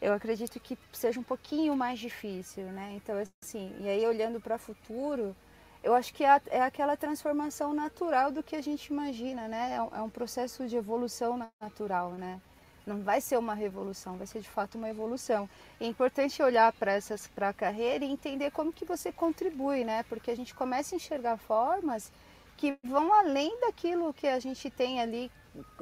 eu 0.01 0.13
acredito 0.13 0.59
que 0.59 0.77
seja 0.91 1.21
um 1.21 1.23
pouquinho 1.23 1.73
mais 1.75 1.97
difícil, 1.97 2.65
né? 2.65 2.91
Então, 2.97 3.15
assim, 3.41 3.73
e 3.79 3.87
aí 3.87 4.05
olhando 4.05 4.41
para 4.41 4.57
o 4.57 4.59
futuro, 4.59 5.33
eu 5.81 5.93
acho 5.93 6.13
que 6.13 6.25
é, 6.25 6.41
é, 6.47 6.61
aquela 6.61 6.97
transformação 6.97 7.73
natural 7.73 8.29
do 8.29 8.43
que 8.43 8.57
a 8.57 8.61
gente 8.61 8.87
imagina, 8.87 9.47
né? 9.47 9.75
É 9.75 9.81
um 10.01 10.07
é 10.07 10.09
processo 10.09 10.67
de 10.67 10.75
evolução 10.75 11.49
natural, 11.61 12.11
né? 12.11 12.41
Não 12.89 13.03
vai 13.03 13.21
ser 13.21 13.37
uma 13.37 13.53
revolução, 13.53 14.17
vai 14.17 14.25
ser 14.25 14.41
de 14.41 14.49
fato 14.49 14.79
uma 14.79 14.89
evolução. 14.89 15.47
É 15.79 15.85
importante 15.85 16.41
olhar 16.41 16.73
para 16.73 16.91
essas 16.93 17.27
para 17.27 17.49
a 17.49 17.53
carreira 17.53 18.03
e 18.03 18.11
entender 18.11 18.49
como 18.49 18.73
que 18.73 18.83
você 18.83 19.11
contribui, 19.11 19.83
né? 19.83 20.01
Porque 20.09 20.31
a 20.31 20.35
gente 20.35 20.55
começa 20.55 20.95
a 20.95 20.97
enxergar 20.97 21.37
formas 21.37 22.11
que 22.57 22.75
vão 22.83 23.13
além 23.13 23.61
daquilo 23.61 24.11
que 24.11 24.27
a 24.27 24.39
gente 24.39 24.71
tem 24.71 24.99
ali 24.99 25.31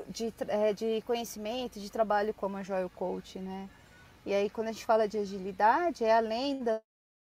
de, 0.10 0.34
é, 0.50 0.74
de 0.74 1.02
conhecimento, 1.04 1.80
de 1.80 1.90
trabalho 1.90 2.34
como 2.34 2.58
a 2.58 2.64
Joy 2.64 2.90
Coach, 2.90 3.40
né? 3.40 3.70
E 4.26 4.34
aí 4.34 4.50
quando 4.50 4.68
a 4.68 4.72
gente 4.74 4.86
fala 4.86 5.08
de 5.08 5.18
agilidade, 5.18 6.04
é 6.04 6.14
além 6.14 6.62
das 6.62 6.82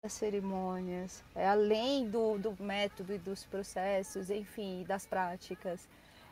cerimônias, 0.09 1.23
é 1.33 1.47
além 1.47 2.07
do, 2.07 2.37
do 2.37 2.55
método 2.63 3.13
e 3.13 3.17
dos 3.17 3.45
processos, 3.45 4.29
enfim, 4.29 4.83
das 4.87 5.07
práticas 5.07 5.87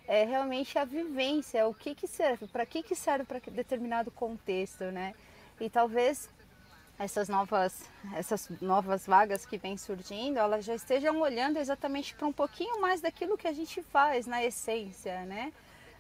é 0.10 0.24
realmente 0.24 0.76
a 0.80 0.84
vivência, 0.84 1.68
o 1.68 1.74
que, 1.74 1.93
que 1.93 2.07
serve, 2.07 2.47
para 2.47 2.66
que, 2.66 2.82
que 2.82 2.95
serve 2.95 3.26
para 3.26 3.39
determinado 3.51 4.10
contexto, 4.10 4.86
né? 4.86 5.14
E 5.62 5.70
talvez 5.70 6.28
essas 6.97 7.30
novas, 7.30 7.88
essas 8.16 8.49
novas 8.60 9.05
vagas 9.05 9.45
que 9.45 9.55
vêm 9.55 9.78
surgindo, 9.78 10.39
elas 10.39 10.66
já 10.66 10.74
estejam 10.74 11.22
olhando 11.22 11.57
exatamente 11.57 12.16
para 12.16 12.26
um 12.26 12.34
pouquinho 12.34 12.82
mais 12.82 13.01
daquilo 13.01 13.38
que 13.38 13.47
a 13.47 13.53
gente 13.53 13.84
faz 13.84 14.26
na 14.26 14.43
essência, 14.43 15.24
né? 15.26 15.53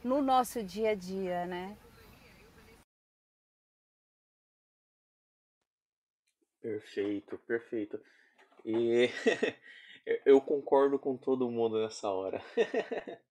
No 0.03 0.23
nosso 0.23 0.63
dia 0.63 0.89
a 0.89 0.95
dia, 0.95 1.45
né? 1.45 1.77
Perfeito, 6.59 7.37
perfeito. 7.45 8.01
E 8.65 9.07
eu 10.25 10.41
concordo 10.41 10.97
com 10.97 11.15
todo 11.15 11.47
mundo 11.47 11.79
nessa 11.79 12.09
hora. 12.09 12.41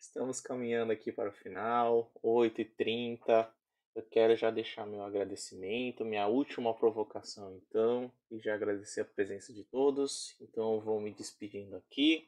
Estamos 0.00 0.40
caminhando 0.40 0.92
aqui 0.92 1.12
para 1.12 1.28
o 1.28 1.32
final, 1.32 2.10
8h30. 2.24 3.46
Eu 3.94 4.02
quero 4.10 4.34
já 4.34 4.50
deixar 4.50 4.86
meu 4.86 5.02
agradecimento, 5.02 6.06
minha 6.06 6.26
última 6.26 6.72
provocação 6.72 7.54
então, 7.56 8.10
e 8.30 8.40
já 8.40 8.54
agradecer 8.54 9.02
a 9.02 9.04
presença 9.04 9.52
de 9.52 9.62
todos. 9.62 10.34
Então 10.40 10.76
eu 10.76 10.80
vou 10.80 10.98
me 11.00 11.12
despedindo 11.12 11.76
aqui. 11.76 12.26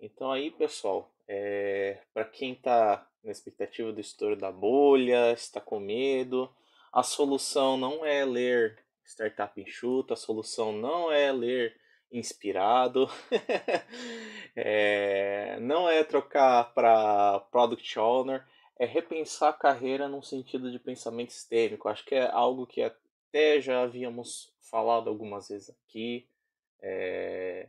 Então 0.00 0.32
aí, 0.32 0.50
pessoal, 0.50 1.08
é, 1.28 2.02
para 2.12 2.24
quem 2.24 2.54
está 2.54 3.08
na 3.22 3.30
expectativa 3.30 3.92
do 3.92 4.00
estouro 4.00 4.34
da 4.34 4.50
bolha, 4.50 5.32
está 5.32 5.60
com 5.60 5.78
medo, 5.78 6.52
a 6.92 7.04
solução 7.04 7.76
não 7.76 8.04
é 8.04 8.24
ler 8.24 8.84
Startup 9.04 9.58
Enxuta, 9.60 10.14
a 10.14 10.16
solução 10.16 10.72
não 10.72 11.12
é 11.12 11.30
ler 11.30 11.80
inspirado. 12.10 13.08
é, 14.56 15.58
não 15.60 15.88
é 15.88 16.02
trocar 16.04 16.72
para 16.74 17.40
Product 17.50 17.98
Owner, 17.98 18.44
é 18.78 18.86
repensar 18.86 19.50
a 19.50 19.52
carreira 19.52 20.08
num 20.08 20.22
sentido 20.22 20.70
de 20.70 20.78
pensamento 20.78 21.32
sistêmico. 21.32 21.88
Acho 21.88 22.04
que 22.04 22.14
é 22.14 22.30
algo 22.30 22.66
que 22.66 22.82
até 22.82 23.60
já 23.60 23.82
havíamos 23.82 24.52
falado 24.60 25.08
algumas 25.08 25.48
vezes 25.48 25.70
aqui. 25.70 26.26
É, 26.80 27.68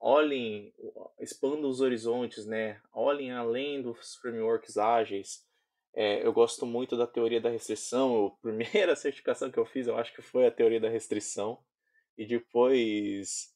olhem, 0.00 0.74
expandam 1.20 1.68
os 1.70 1.80
horizontes, 1.80 2.46
né? 2.46 2.80
Olhem 2.92 3.32
além 3.32 3.80
dos 3.80 4.16
frameworks 4.16 4.76
ágeis. 4.76 5.46
É, 5.94 6.26
eu 6.26 6.32
gosto 6.32 6.64
muito 6.64 6.96
da 6.96 7.06
teoria 7.06 7.40
da 7.40 7.50
restrição. 7.50 8.26
A 8.26 8.30
primeira 8.42 8.96
certificação 8.96 9.50
que 9.50 9.58
eu 9.58 9.66
fiz, 9.66 9.86
eu 9.86 9.96
acho 9.96 10.12
que 10.14 10.22
foi 10.22 10.46
a 10.46 10.50
teoria 10.50 10.80
da 10.80 10.88
restrição 10.88 11.58
e 12.16 12.26
depois 12.26 13.52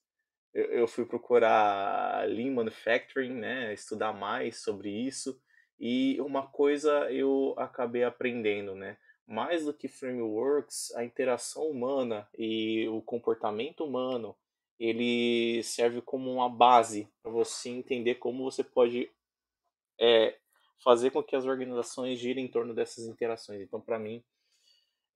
eu, 0.52 0.64
eu 0.66 0.88
fui 0.88 1.04
procurar 1.04 2.28
Lean 2.28 2.52
Manufacturing, 2.52 3.34
né, 3.34 3.72
estudar 3.72 4.12
mais 4.12 4.62
sobre 4.62 4.90
isso, 4.90 5.40
e 5.78 6.20
uma 6.20 6.46
coisa 6.46 7.10
eu 7.12 7.54
acabei 7.58 8.04
aprendendo, 8.04 8.74
né, 8.74 8.96
mais 9.26 9.64
do 9.64 9.74
que 9.74 9.88
frameworks, 9.88 10.94
a 10.94 11.04
interação 11.04 11.68
humana 11.68 12.28
e 12.38 12.88
o 12.88 13.02
comportamento 13.02 13.84
humano, 13.84 14.36
ele 14.78 15.62
serve 15.62 16.00
como 16.00 16.30
uma 16.30 16.48
base 16.48 17.08
para 17.22 17.32
você 17.32 17.70
entender 17.70 18.16
como 18.16 18.44
você 18.44 18.62
pode 18.62 19.10
é, 19.98 20.36
fazer 20.82 21.10
com 21.10 21.22
que 21.22 21.34
as 21.34 21.46
organizações 21.46 22.18
girem 22.18 22.44
em 22.44 22.48
torno 22.48 22.74
dessas 22.74 23.06
interações. 23.06 23.60
Então, 23.60 23.80
para 23.80 23.98
mim, 23.98 24.22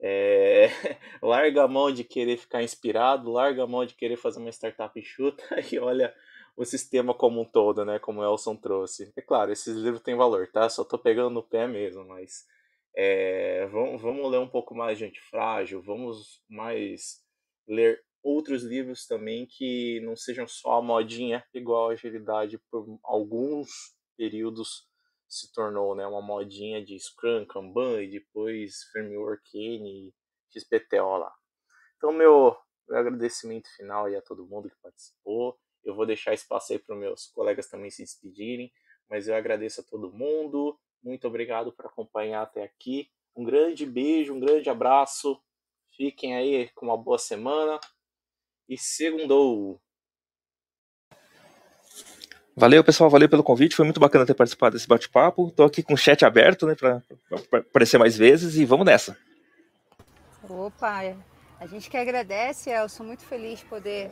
é... 0.03 0.69
larga 1.23 1.65
a 1.65 1.69
mão 1.69 1.93
de 1.93 2.05
querer 2.05 2.37
ficar 2.37 2.63
inspirado, 2.63 3.31
larga 3.31 3.65
a 3.65 3.67
mão 3.67 3.85
de 3.85 3.95
querer 3.95 4.17
fazer 4.17 4.41
uma 4.41 4.51
startup 4.51 4.99
enxuta 4.99 5.43
e 5.73 5.79
olha 5.79 6.15
o 6.57 6.65
sistema 6.65 7.15
como 7.15 7.41
um 7.41 7.45
todo, 7.45 7.85
né? 7.85 7.99
Como 7.99 8.21
o 8.21 8.25
Elson 8.25 8.57
trouxe. 8.57 9.13
É 9.17 9.23
claro, 9.23 9.53
esses 9.53 9.77
livros 9.77 10.03
têm 10.03 10.17
valor, 10.17 10.49
tá? 10.51 10.69
Só 10.69 10.85
tô 10.85 10.99
pegando 10.99 11.31
no 11.31 11.43
pé 11.43 11.67
mesmo, 11.67 12.05
mas 12.07 12.47
é... 12.97 13.67
vamos, 13.67 14.03
vamos 14.03 14.31
ler 14.31 14.39
um 14.39 14.49
pouco 14.49 14.75
mais 14.75 14.99
de 14.99 15.05
antifrágil, 15.05 15.83
vamos 15.83 16.43
mais 16.49 17.23
ler 17.69 18.03
outros 18.23 18.63
livros 18.63 19.07
também 19.07 19.47
que 19.47 20.01
não 20.01 20.15
sejam 20.15 20.47
só 20.47 20.79
a 20.79 20.83
modinha 20.83 21.43
igual 21.55 21.89
a 21.89 21.93
agilidade 21.93 22.59
por 22.71 22.99
alguns 23.03 23.69
períodos 24.17 24.90
se 25.31 25.53
tornou 25.53 25.95
né, 25.95 26.05
uma 26.07 26.21
modinha 26.21 26.85
de 26.85 26.99
Scrum, 26.99 27.47
Kanban 27.47 28.03
e 28.03 28.11
depois 28.11 28.83
Framework 28.93 29.57
N 29.57 29.89
e 29.89 30.15
XPTO 30.53 31.19
lá. 31.19 31.33
Então, 31.97 32.13
meu, 32.13 32.57
meu 32.89 32.99
agradecimento 32.99 33.69
final 33.77 34.07
aí 34.07 34.17
a 34.17 34.23
todo 34.23 34.47
mundo 34.47 34.69
que 34.69 34.77
participou. 34.83 35.57
Eu 35.85 35.95
vou 35.95 36.05
deixar 36.05 36.35
espaço 36.35 36.73
aí 36.73 36.79
para 36.79 36.97
meus 36.97 37.27
colegas 37.29 37.69
também 37.69 37.91
se 37.91 38.03
despedirem, 38.03 38.73
mas 39.09 39.29
eu 39.29 39.37
agradeço 39.37 39.81
a 39.81 39.85
todo 39.85 40.13
mundo. 40.13 40.79
Muito 41.03 41.29
obrigado 41.29 41.73
por 41.73 41.87
acompanhar 41.87 42.43
até 42.43 42.65
aqui. 42.65 43.09
Um 43.37 43.45
grande 43.45 43.87
beijo, 43.87 44.35
um 44.35 44.41
grande 44.41 44.69
abraço. 44.69 45.41
Fiquem 45.97 46.35
aí 46.35 46.69
com 46.71 46.87
uma 46.87 46.97
boa 46.97 47.19
semana. 47.19 47.79
E 48.69 48.77
segundou! 48.77 49.81
Valeu, 52.57 52.83
pessoal, 52.85 53.09
valeu 53.09 53.29
pelo 53.29 53.43
convite. 53.43 53.77
Foi 53.77 53.85
muito 53.85 54.01
bacana 54.01 54.27
ter 54.27 54.35
participado 54.35 54.75
desse 54.75 54.89
bate-papo. 54.89 55.49
Estou 55.49 55.67
aqui 55.67 55.83
com 55.83 55.95
o 55.95 55.99
chat 55.99 56.25
aberto, 56.25 56.67
né, 56.67 56.75
para 56.75 57.03
aparecer 57.59 57.99
mais 57.99 58.17
vezes 58.17 58.57
e 58.57 58.65
vamos 58.65 58.87
nessa. 58.87 59.17
Opa, 60.49 61.15
a 61.61 61.67
gente 61.67 61.89
que 61.89 61.97
agradece, 61.97 62.71
eu 62.71 62.89
sou 62.89 63.07
muito 63.07 63.25
feliz 63.25 63.61
de 63.61 63.65
poder 63.67 64.11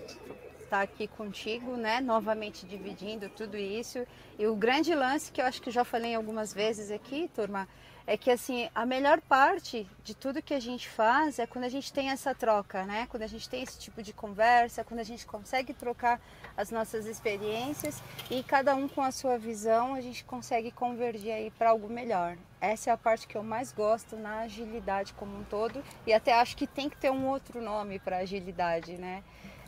estar 0.63 0.83
aqui 0.83 1.09
contigo, 1.09 1.77
né, 1.77 2.01
novamente 2.01 2.67
dividindo 2.67 3.29
tudo 3.31 3.57
isso. 3.57 4.07
E 4.39 4.47
o 4.47 4.55
grande 4.55 4.95
lance 4.95 5.33
que 5.33 5.41
eu 5.41 5.47
acho 5.47 5.61
que 5.61 5.71
já 5.71 5.83
falei 5.83 6.15
algumas 6.15 6.53
vezes 6.53 6.91
aqui, 6.91 7.31
turma, 7.35 7.67
é 8.09 8.17
que 8.17 8.31
assim, 8.31 8.71
a 8.75 8.87
melhor 8.87 9.21
parte 9.21 9.87
de 10.03 10.15
tudo 10.15 10.41
que 10.41 10.55
a 10.55 10.61
gente 10.61 10.89
faz 10.89 11.39
é 11.39 11.47
quando 11.47 11.67
a 11.67 11.69
gente 11.69 11.93
tem 11.93 12.09
essa 12.09 12.35
troca, 12.35 12.87
né? 12.87 13.07
Quando 13.11 13.23
a 13.23 13.27
gente 13.27 13.47
tem 13.47 13.63
esse 13.63 13.79
tipo 13.79 14.03
de 14.03 14.15
conversa, 14.15 14.83
quando 14.83 15.01
a 15.01 15.05
gente 15.05 15.27
consegue 15.27 15.75
trocar 15.75 16.19
as 16.57 16.71
nossas 16.71 17.05
experiências 17.05 18.03
e 18.31 18.43
cada 18.43 18.75
um 18.75 18.89
com 18.89 19.03
a 19.03 19.11
sua 19.11 19.37
visão, 19.37 19.93
a 19.93 20.01
gente 20.01 20.25
consegue 20.25 20.71
convergir 20.71 21.35
aí 21.35 21.51
para 21.51 21.69
algo 21.69 21.87
melhor. 21.87 22.39
Essa 22.63 22.89
é 22.89 22.93
a 22.95 22.97
parte 22.97 23.29
que 23.29 23.37
eu 23.37 23.43
mais 23.43 23.73
gosto 23.73 24.17
na 24.17 24.39
agilidade 24.39 25.13
como 25.13 25.39
um 25.39 25.45
todo 25.45 25.85
e 26.07 26.13
até 26.15 26.33
acho 26.33 26.57
que 26.57 26.67
tem 26.67 26.89
que 26.89 26.97
ter 26.97 27.11
um 27.11 27.29
outro 27.29 27.61
nome 27.61 27.99
para 27.99 28.17
agilidade, 28.17 28.97
né? 28.97 29.23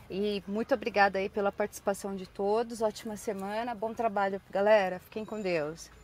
E 0.09 0.43
muito 0.47 0.73
obrigada 0.73 1.19
aí 1.19 1.29
pela 1.29 1.51
participação 1.51 2.15
de 2.15 2.25
todos. 2.25 2.81
Ótima 2.81 3.15
semana, 3.15 3.75
bom 3.75 3.93
trabalho, 3.93 4.41
galera. 4.49 4.97
Fiquem 4.97 5.23
com 5.23 5.39
Deus. 5.39 6.00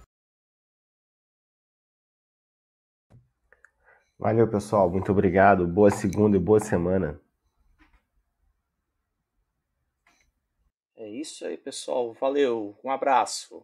Valeu, 4.20 4.48
pessoal. 4.48 4.90
Muito 4.90 5.12
obrigado. 5.12 5.68
Boa 5.68 5.92
segunda 5.92 6.38
e 6.38 6.40
boa 6.40 6.60
semana. 6.60 7.22
É 10.96 11.08
isso 11.08 11.46
aí, 11.46 11.56
pessoal. 11.56 12.14
Valeu. 12.14 12.76
Um 12.84 12.90
abraço. 12.90 13.64